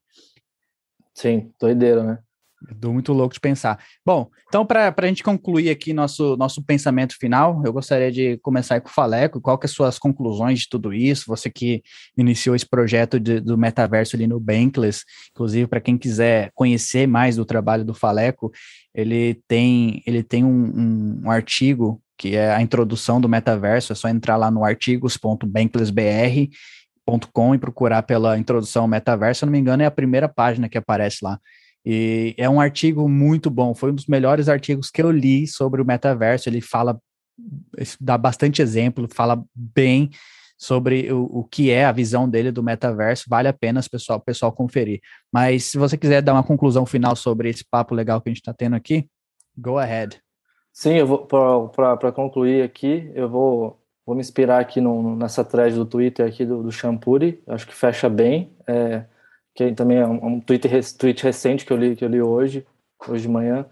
[1.12, 2.18] Sim, doideira, né?
[2.76, 3.78] Do muito louco de pensar.
[4.04, 8.80] Bom, então, para a gente concluir aqui nosso, nosso pensamento final, eu gostaria de começar
[8.80, 9.40] com o Faleco.
[9.40, 11.24] Qual que as suas conclusões de tudo isso?
[11.26, 11.82] Você que
[12.16, 17.36] iniciou esse projeto de, do metaverso ali no Bankless, inclusive, para quem quiser conhecer mais
[17.36, 18.52] do trabalho do Faleco,
[18.94, 23.96] ele tem, ele tem um, um, um artigo que é a introdução do metaverso, é
[23.96, 29.82] só entrar lá no artigos.banklessbr.com e procurar pela introdução ao metaverso, se não me engano,
[29.82, 31.40] é a primeira página que aparece lá.
[31.84, 35.82] E é um artigo muito bom, foi um dos melhores artigos que eu li sobre
[35.82, 36.48] o metaverso.
[36.48, 37.00] Ele fala,
[38.00, 40.10] dá bastante exemplo, fala bem
[40.56, 43.24] sobre o, o que é a visão dele do metaverso.
[43.28, 45.00] Vale a pena o pessoal, pessoal conferir.
[45.32, 48.40] Mas se você quiser dar uma conclusão final sobre esse papo legal que a gente
[48.40, 49.08] está tendo aqui,
[49.58, 50.22] go ahead.
[50.72, 55.74] Sim, eu vou para concluir aqui, eu vou, vou me inspirar aqui no, nessa thread
[55.74, 56.70] do Twitter aqui do, do
[57.48, 59.04] acho que fecha bem, é,
[59.54, 62.66] que também é um, um tweet, tweet recente que eu li que eu li hoje,
[63.08, 63.66] hoje de manhã,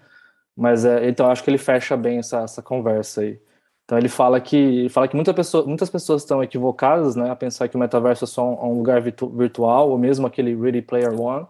[0.57, 3.41] mas é, então acho que ele fecha bem essa, essa conversa aí.
[3.85, 7.37] Então ele fala que ele fala que muita pessoa, muitas pessoas estão equivocadas, né, a
[7.37, 10.83] pensar que o metaverso é só um, um lugar virtu, virtual ou mesmo aquele Ready
[10.83, 11.47] Player One.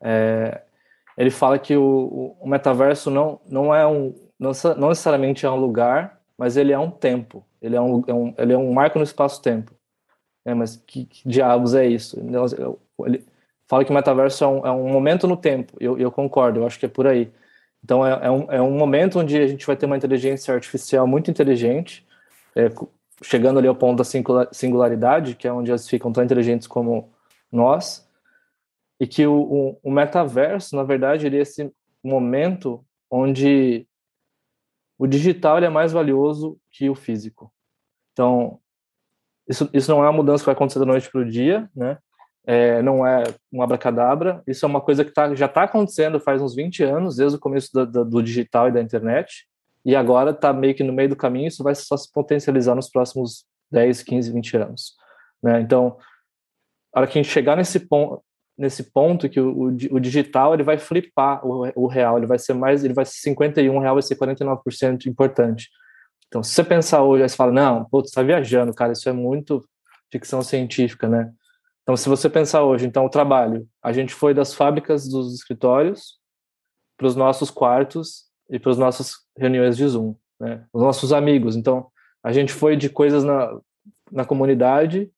[0.00, 0.62] É,
[1.16, 5.56] ele fala que o, o metaverso não não é um não, não necessariamente é um
[5.56, 7.44] lugar, mas ele é um tempo.
[7.60, 9.72] Ele é um, é um ele é um marco no espaço-tempo.
[10.44, 12.18] É, mas que, que, diabos é isso?
[12.18, 13.24] Ele
[13.68, 15.76] fala que o metaverso é um, é um momento no tempo.
[15.78, 17.30] Eu, eu concordo, eu acho que é por aí.
[17.84, 21.06] Então, é, é, um, é um momento onde a gente vai ter uma inteligência artificial
[21.06, 22.06] muito inteligente,
[22.56, 22.70] é,
[23.22, 27.10] chegando ali ao ponto da singularidade, que é onde elas ficam tão inteligentes como
[27.52, 28.08] nós,
[28.98, 31.72] e que o, o, o metaverso, na verdade, ele é esse
[32.02, 33.86] momento onde
[34.98, 37.52] o digital é mais valioso que o físico.
[38.12, 38.58] Então,
[39.48, 41.98] isso, isso não é uma mudança que vai acontecer da noite para o dia, né?
[42.50, 46.40] É, não é um abracadabra, isso é uma coisa que tá, já está acontecendo faz
[46.40, 49.46] uns 20 anos, desde o começo do, do, do digital e da internet,
[49.84, 52.88] e agora está meio que no meio do caminho, isso vai só se potencializar nos
[52.88, 54.94] próximos 10, 15, 20 anos.
[55.42, 55.60] Né?
[55.60, 55.98] Então,
[56.94, 58.22] a hora que a gente chegar nesse ponto,
[58.56, 62.54] nesse ponto que o, o, digital ele vai flipar o, o, real, ele vai ser
[62.54, 65.68] mais, ele vai ser 51, real vai ser 49% importante.
[66.26, 69.12] Então, se você pensar hoje, aí você fala, não, você está viajando, cara, isso é
[69.12, 69.62] muito
[70.10, 71.30] ficção científica, né?
[71.88, 76.18] Então, se você pensar hoje, então, o trabalho, a gente foi das fábricas dos escritórios
[76.98, 80.66] para os nossos quartos e para as nossas reuniões de Zoom, né?
[80.70, 81.56] Os nossos amigos.
[81.56, 81.86] Então,
[82.22, 83.58] a gente foi de coisas na,
[84.12, 85.10] na comunidade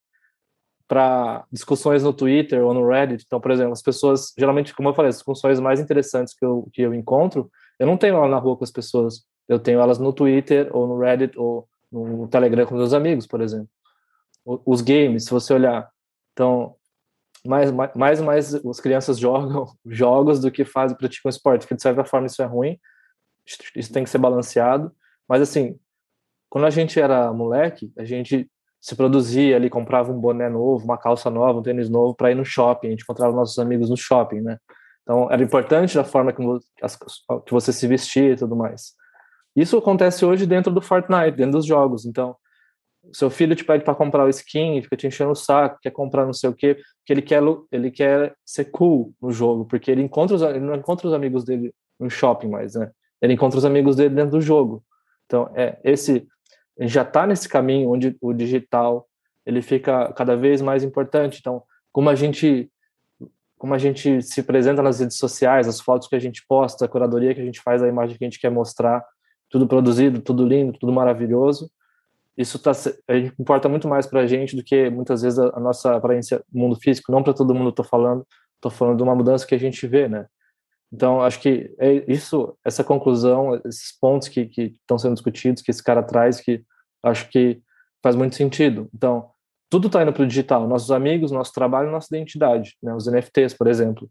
[0.86, 3.24] para discussões no Twitter ou no Reddit.
[3.26, 6.68] Então, por exemplo, as pessoas, geralmente, como eu falei, as discussões mais interessantes que eu,
[6.72, 9.24] que eu encontro, eu não tenho lá na rua com as pessoas.
[9.48, 13.40] Eu tenho elas no Twitter ou no Reddit ou no Telegram com meus amigos, por
[13.40, 13.68] exemplo.
[14.44, 15.90] Os games, se você olhar.
[16.40, 16.74] Então,
[17.46, 22.02] mais mais mais as crianças jogam jogos do que fazem praticam esporte, que de certa
[22.02, 22.78] forma isso é ruim.
[23.76, 24.90] Isso tem que ser balanceado,
[25.28, 25.78] mas assim,
[26.48, 28.50] quando a gente era moleque, a gente
[28.80, 32.34] se produzia ali, comprava um boné novo, uma calça nova, um tênis novo para ir
[32.34, 32.88] no shopping.
[32.88, 34.56] A gente encontrava nossos amigos no shopping, né?
[35.02, 36.42] Então, era importante a forma que,
[37.44, 38.94] que você se vestia e tudo mais.
[39.54, 42.06] Isso acontece hoje dentro do Fortnite, dentro dos jogos.
[42.06, 42.36] Então,
[43.12, 46.26] seu filho te pede para comprar o skin, fica te enchendo o saco, quer comprar
[46.26, 47.42] não sei o quê, porque ele quer,
[47.72, 51.44] ele quer ser cool no jogo, porque ele encontra os, ele não encontra os amigos
[51.44, 52.90] dele no shopping mais, né?
[53.20, 54.82] Ele encontra os amigos dele dentro do jogo.
[55.26, 56.26] Então, é esse
[56.80, 59.06] já está nesse caminho onde o digital
[59.44, 61.38] ele fica cada vez mais importante.
[61.40, 61.62] Então,
[61.92, 62.70] como a gente
[63.58, 66.88] como a gente se apresenta nas redes sociais, as fotos que a gente posta, a
[66.88, 69.04] curadoria que a gente faz, a imagem que a gente quer mostrar,
[69.50, 71.70] tudo produzido, tudo lindo, tudo maravilhoso.
[72.40, 72.72] Isso tá,
[73.38, 76.62] importa muito mais para a gente do que muitas vezes a, a nossa aparência no
[76.62, 77.12] mundo físico.
[77.12, 78.26] Não para todo mundo estou falando,
[78.60, 80.26] Estou falando de uma mudança que a gente vê, né?
[80.92, 85.70] Então, acho que é isso, essa conclusão, esses pontos que, que estão sendo discutidos, que
[85.70, 86.62] esse cara traz, que
[87.02, 87.62] acho que
[88.02, 88.90] faz muito sentido.
[88.94, 89.30] Então,
[89.70, 92.92] tudo está indo para o digital, nossos amigos, nosso trabalho, nossa identidade, né?
[92.94, 94.10] os NFTs, por exemplo.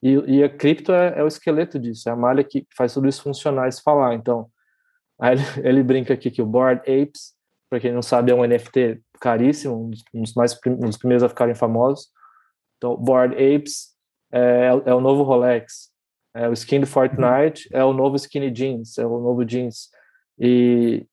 [0.00, 3.08] E, e a cripto é, é, o esqueleto disso, é a malha que faz tudo
[3.08, 4.14] isso funcionar e se falar.
[4.14, 4.48] Então,
[5.20, 7.34] ele, ele, brinca aqui que o Board Apes,
[7.70, 11.28] para quem não sabe, é um NFT caríssimo, um dos, mais, um dos primeiros a
[11.28, 12.10] ficarem famosos.
[12.76, 13.94] Então, Board Apes
[14.32, 15.90] é, é o novo Rolex,
[16.34, 19.88] é o skin do Fortnite, é o novo skinny jeans, é o novo jeans.
[20.38, 21.06] E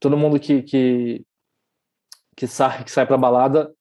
[0.00, 1.24] todo mundo que, que,
[2.36, 3.72] que sai, que sai para balada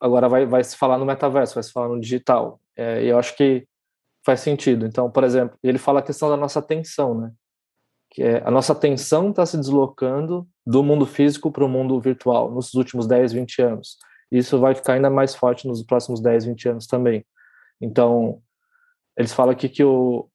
[0.00, 2.60] agora vai, vai se falar no metaverso, vai se falar no digital.
[2.74, 3.66] É, e eu acho que
[4.24, 4.86] faz sentido.
[4.86, 7.32] Então, por exemplo, ele fala a questão da nossa atenção, né?
[8.10, 12.50] Que é, a nossa atenção está se deslocando do mundo físico para o mundo virtual
[12.50, 13.98] nos últimos 10, 20 anos.
[14.30, 17.24] Isso vai ficar ainda mais forte nos próximos 10, 20 anos também.
[17.80, 18.42] Então,
[19.16, 20.28] eles falam aqui que, o,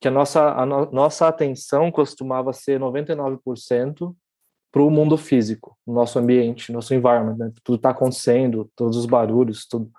[0.00, 4.14] que a, nossa, a no, nossa atenção costumava ser 99%
[4.72, 7.52] para o mundo físico, nosso ambiente, nosso environment, né?
[7.64, 9.90] tudo está acontecendo, todos os barulhos, tudo.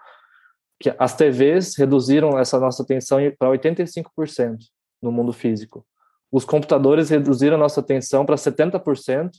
[0.79, 4.57] Que as TVs reduziram essa nossa atenção para 85%
[5.01, 5.85] no mundo físico.
[6.31, 9.31] Os computadores reduziram a nossa atenção para 70%,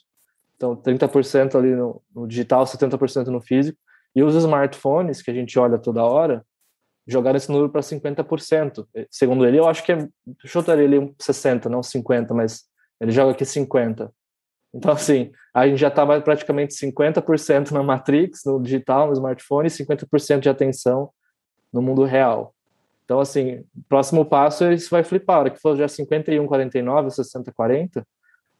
[0.56, 3.78] então 30% ali no, no digital, 70% no físico,
[4.14, 6.44] e os smartphones que a gente olha toda hora
[7.06, 8.86] jogaram esse número para 50%.
[9.10, 10.09] Segundo ele, eu acho que é,
[10.44, 12.64] chutaria ele 60, não 50, mas
[13.01, 14.12] ele joga aqui 50.
[14.74, 19.70] Então, assim, a gente já estava praticamente 50% na Matrix, no digital, no smartphone, e
[19.70, 21.10] 50% de atenção
[21.73, 22.55] no mundo real.
[23.12, 25.36] Então, assim, próximo passo isso vai flipar.
[25.36, 28.06] A hora que for já 51, 49, 60, 40,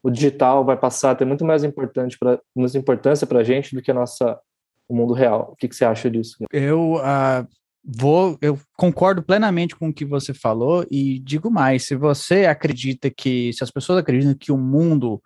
[0.03, 3.73] o digital vai passar a ter muito mais, importante pra, mais importância para a gente
[3.73, 4.39] do que a nossa,
[4.87, 5.49] o mundo real.
[5.53, 6.37] O que, que você acha disso?
[6.51, 7.47] Eu uh,
[7.83, 13.09] vou, eu concordo plenamente com o que você falou e digo mais: se você acredita
[13.09, 15.19] que, se as pessoas acreditam que o mundo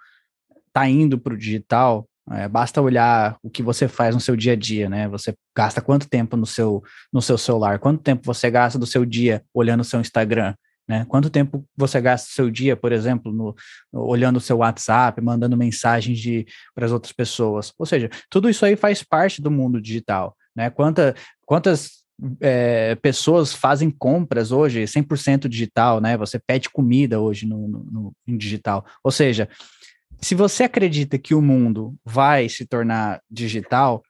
[0.67, 4.53] está indo para o digital, é, basta olhar o que você faz no seu dia
[4.53, 5.07] a dia, né?
[5.07, 7.79] Você gasta quanto tempo no seu, no seu celular?
[7.79, 10.53] Quanto tempo você gasta do seu dia olhando o seu Instagram?
[10.87, 11.05] Né?
[11.07, 13.55] Quanto tempo você gasta do seu dia, por exemplo, no,
[13.91, 16.19] olhando o seu WhatsApp, mandando mensagens
[16.73, 17.73] para as outras pessoas?
[17.77, 20.35] Ou seja, tudo isso aí faz parte do mundo digital.
[20.55, 20.69] Né?
[20.69, 21.13] Quanta,
[21.45, 22.05] quantas
[22.41, 26.17] é, pessoas fazem compras hoje 100% digital, né?
[26.17, 28.85] Você pede comida hoje no, no, no digital.
[29.03, 29.47] Ou seja,
[30.21, 34.03] se você acredita que o mundo vai se tornar digital,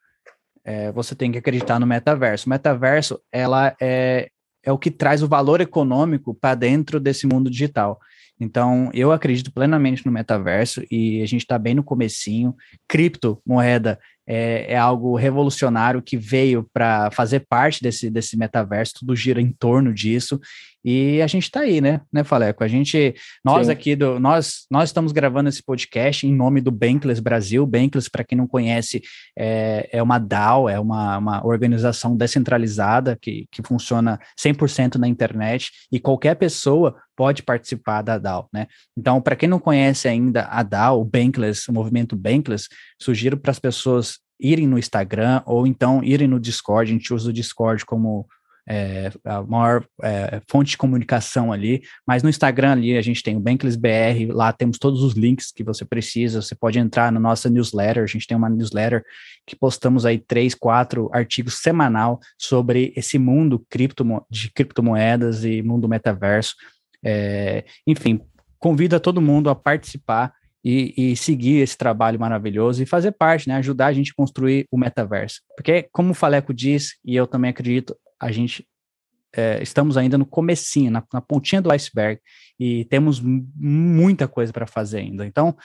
[0.64, 2.48] é, você tem que acreditar no metaverso.
[2.48, 4.30] O metaverso, ela é,
[4.64, 8.00] é o que traz o valor econômico para dentro desse mundo digital.
[8.40, 12.56] Então, eu acredito plenamente no metaverso e a gente está bem no comecinho.
[12.88, 19.42] Criptomoeda é, é algo revolucionário que veio para fazer parte desse, desse metaverso, tudo gira
[19.42, 20.40] em torno disso.
[20.90, 22.64] E a gente está aí, né, né, Faleco?
[22.64, 23.74] A gente, nós Sim.
[23.74, 27.68] aqui do, nós, nós estamos gravando esse podcast em nome do Bankless Brasil.
[27.68, 29.02] Bankless, para quem não conhece,
[29.38, 35.72] é, é uma DAO, é uma, uma organização descentralizada que, que funciona 100% na internet
[35.92, 38.68] e qualquer pessoa pode participar da DAO, né?
[38.98, 43.52] Então, para quem não conhece ainda a DAO, o Bankless, o movimento Bankless, sugiro para
[43.52, 46.90] as pessoas irem no Instagram ou então irem no Discord.
[46.90, 48.26] A gente usa o Discord como
[48.68, 53.38] é, a maior é, fonte de comunicação ali, mas no Instagram ali a gente tem
[53.38, 57.20] o Bankless BR, lá temos todos os links que você precisa, você pode entrar na
[57.20, 59.04] nossa newsletter, a gente tem uma newsletter
[59.46, 65.88] que postamos aí três, quatro artigos semanal sobre esse mundo cripto, de criptomoedas e mundo
[65.88, 66.56] metaverso,
[67.04, 68.20] é, enfim,
[68.60, 70.34] convido a todo mundo a participar
[70.70, 73.56] e, e, seguir esse trabalho maravilhoso e fazer parte, né?
[73.56, 75.40] Ajudar a gente a construir o metaverso.
[75.56, 78.68] Porque, como o Faleco diz, e eu também acredito, a gente
[79.34, 82.20] é, estamos ainda no comecinho, na, na, pontinha do iceberg,
[82.60, 85.26] e temos muita coisa para fazer ainda.
[85.26, 85.56] Então,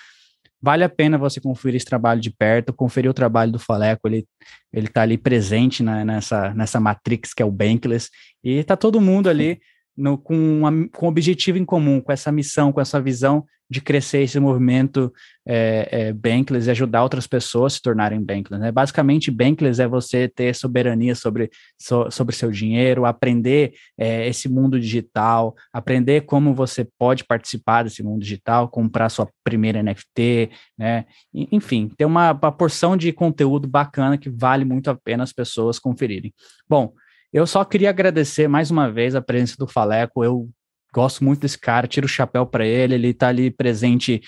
[0.60, 4.24] vale a pena você conferir esse trabalho de perto, conferir o trabalho do Faleco, ele
[4.72, 8.08] ele está ali presente nessa, nessa matrix que é o Bankless,
[8.44, 9.60] e está todo mundo ali
[9.96, 13.80] no, com, uma, com um objetivo em comum, com essa missão, com essa visão de
[13.80, 15.10] crescer esse movimento
[15.48, 18.60] é, é, Bankless e ajudar outras pessoas a se tornarem Bankless.
[18.60, 18.70] Né?
[18.70, 21.50] Basicamente, Bankless é você ter soberania sobre,
[21.80, 28.02] so, sobre seu dinheiro, aprender é, esse mundo digital, aprender como você pode participar desse
[28.02, 31.06] mundo digital, comprar sua primeira NFT, né?
[31.32, 35.78] enfim, ter uma, uma porção de conteúdo bacana que vale muito a pena as pessoas
[35.78, 36.32] conferirem.
[36.68, 36.92] Bom,
[37.32, 40.22] eu só queria agradecer mais uma vez a presença do Faleco.
[40.22, 40.50] Eu
[40.92, 44.20] gosto muito desse cara, tiro o chapéu para ele, ele está ali presente,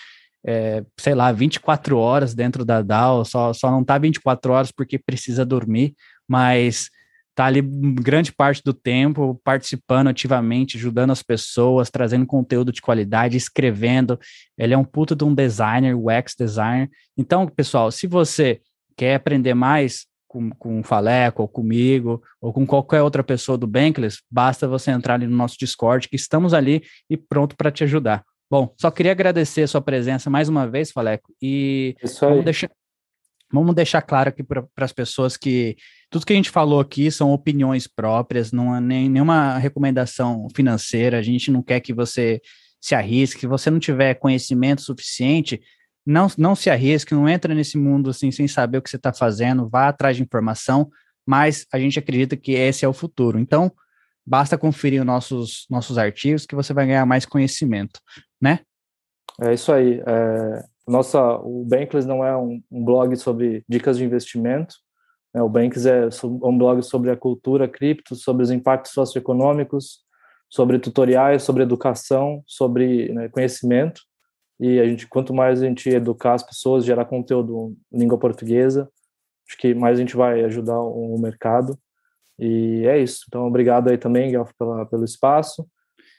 [0.45, 4.99] é, sei lá, 24 horas dentro da DAO, só, só não está 24 horas porque
[4.99, 5.95] precisa dormir,
[6.27, 6.89] mas
[7.35, 13.37] tá ali grande parte do tempo participando ativamente, ajudando as pessoas, trazendo conteúdo de qualidade,
[13.37, 14.19] escrevendo.
[14.57, 16.89] Ele é um puta de um designer, UX designer.
[17.19, 18.61] Então, pessoal, se você
[18.97, 23.69] quer aprender mais com, com o Faleco, ou comigo, ou com qualquer outra pessoa do
[23.69, 27.85] Bankless, basta você entrar ali no nosso Discord, que estamos ali e pronto para te
[27.85, 28.25] ajudar.
[28.51, 32.71] Bom, só queria agradecer a sua presença mais uma vez, Faleco, e vamos deixar,
[33.53, 35.77] vamos deixar claro aqui para as pessoas que
[36.11, 41.17] tudo que a gente falou aqui são opiniões próprias, não é nem, nenhuma recomendação financeira,
[41.17, 42.41] a gente não quer que você
[42.81, 45.61] se arrisque, se você não tiver conhecimento suficiente,
[46.07, 49.13] não, não se arrisque, não entra nesse mundo assim sem saber o que você está
[49.13, 50.91] fazendo, vá atrás de informação,
[51.27, 53.39] mas a gente acredita que esse é o futuro.
[53.39, 53.73] Então,
[54.27, 58.01] basta conferir os nossos, nossos artigos que você vai ganhar mais conhecimento,
[58.41, 58.61] né?
[59.41, 60.03] É isso aí.
[60.07, 64.77] É, nossa, o Bankless não é um, um blog sobre dicas de investimento.
[65.35, 65.43] Né?
[65.43, 70.05] O Bankless é um blog sobre a cultura cripto, sobre os impactos socioeconômicos,
[70.49, 74.03] sobre tutoriais, sobre educação, sobre né, conhecimento.
[74.61, 78.89] E a gente, quanto mais a gente educar as pessoas, gerar conteúdo em língua portuguesa,
[79.49, 81.79] acho que mais a gente vai ajudar o mercado.
[82.39, 83.25] E é isso.
[83.29, 85.67] Então, obrigado aí também, Guelph, pela, pelo espaço.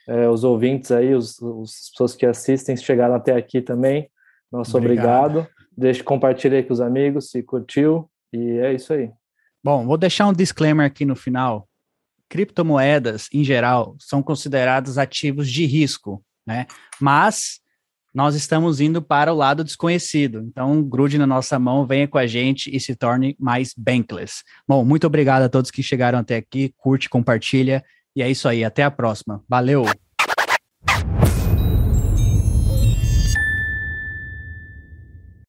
[0.08, 4.08] É, os ouvintes aí, os, os pessoas que assistem, chegaram até aqui também.
[4.50, 5.38] Nosso obrigado.
[5.38, 5.56] obrigado.
[5.76, 8.08] Deixe compartilhar aí com os amigos, se curtiu.
[8.32, 9.10] E é isso aí.
[9.62, 11.68] Bom, vou deixar um disclaimer aqui no final.
[12.28, 16.66] Criptomoedas, em geral, são considerados ativos de risco, né?
[17.00, 17.60] Mas
[18.16, 20.42] nós estamos indo para o lado desconhecido.
[20.48, 24.42] Então, grude na nossa mão, venha com a gente e se torne mais bankless.
[24.66, 26.72] Bom, muito obrigado a todos que chegaram até aqui.
[26.78, 27.84] Curte, compartilha.
[28.16, 28.64] E é isso aí.
[28.64, 29.44] Até a próxima.
[29.46, 29.84] Valeu!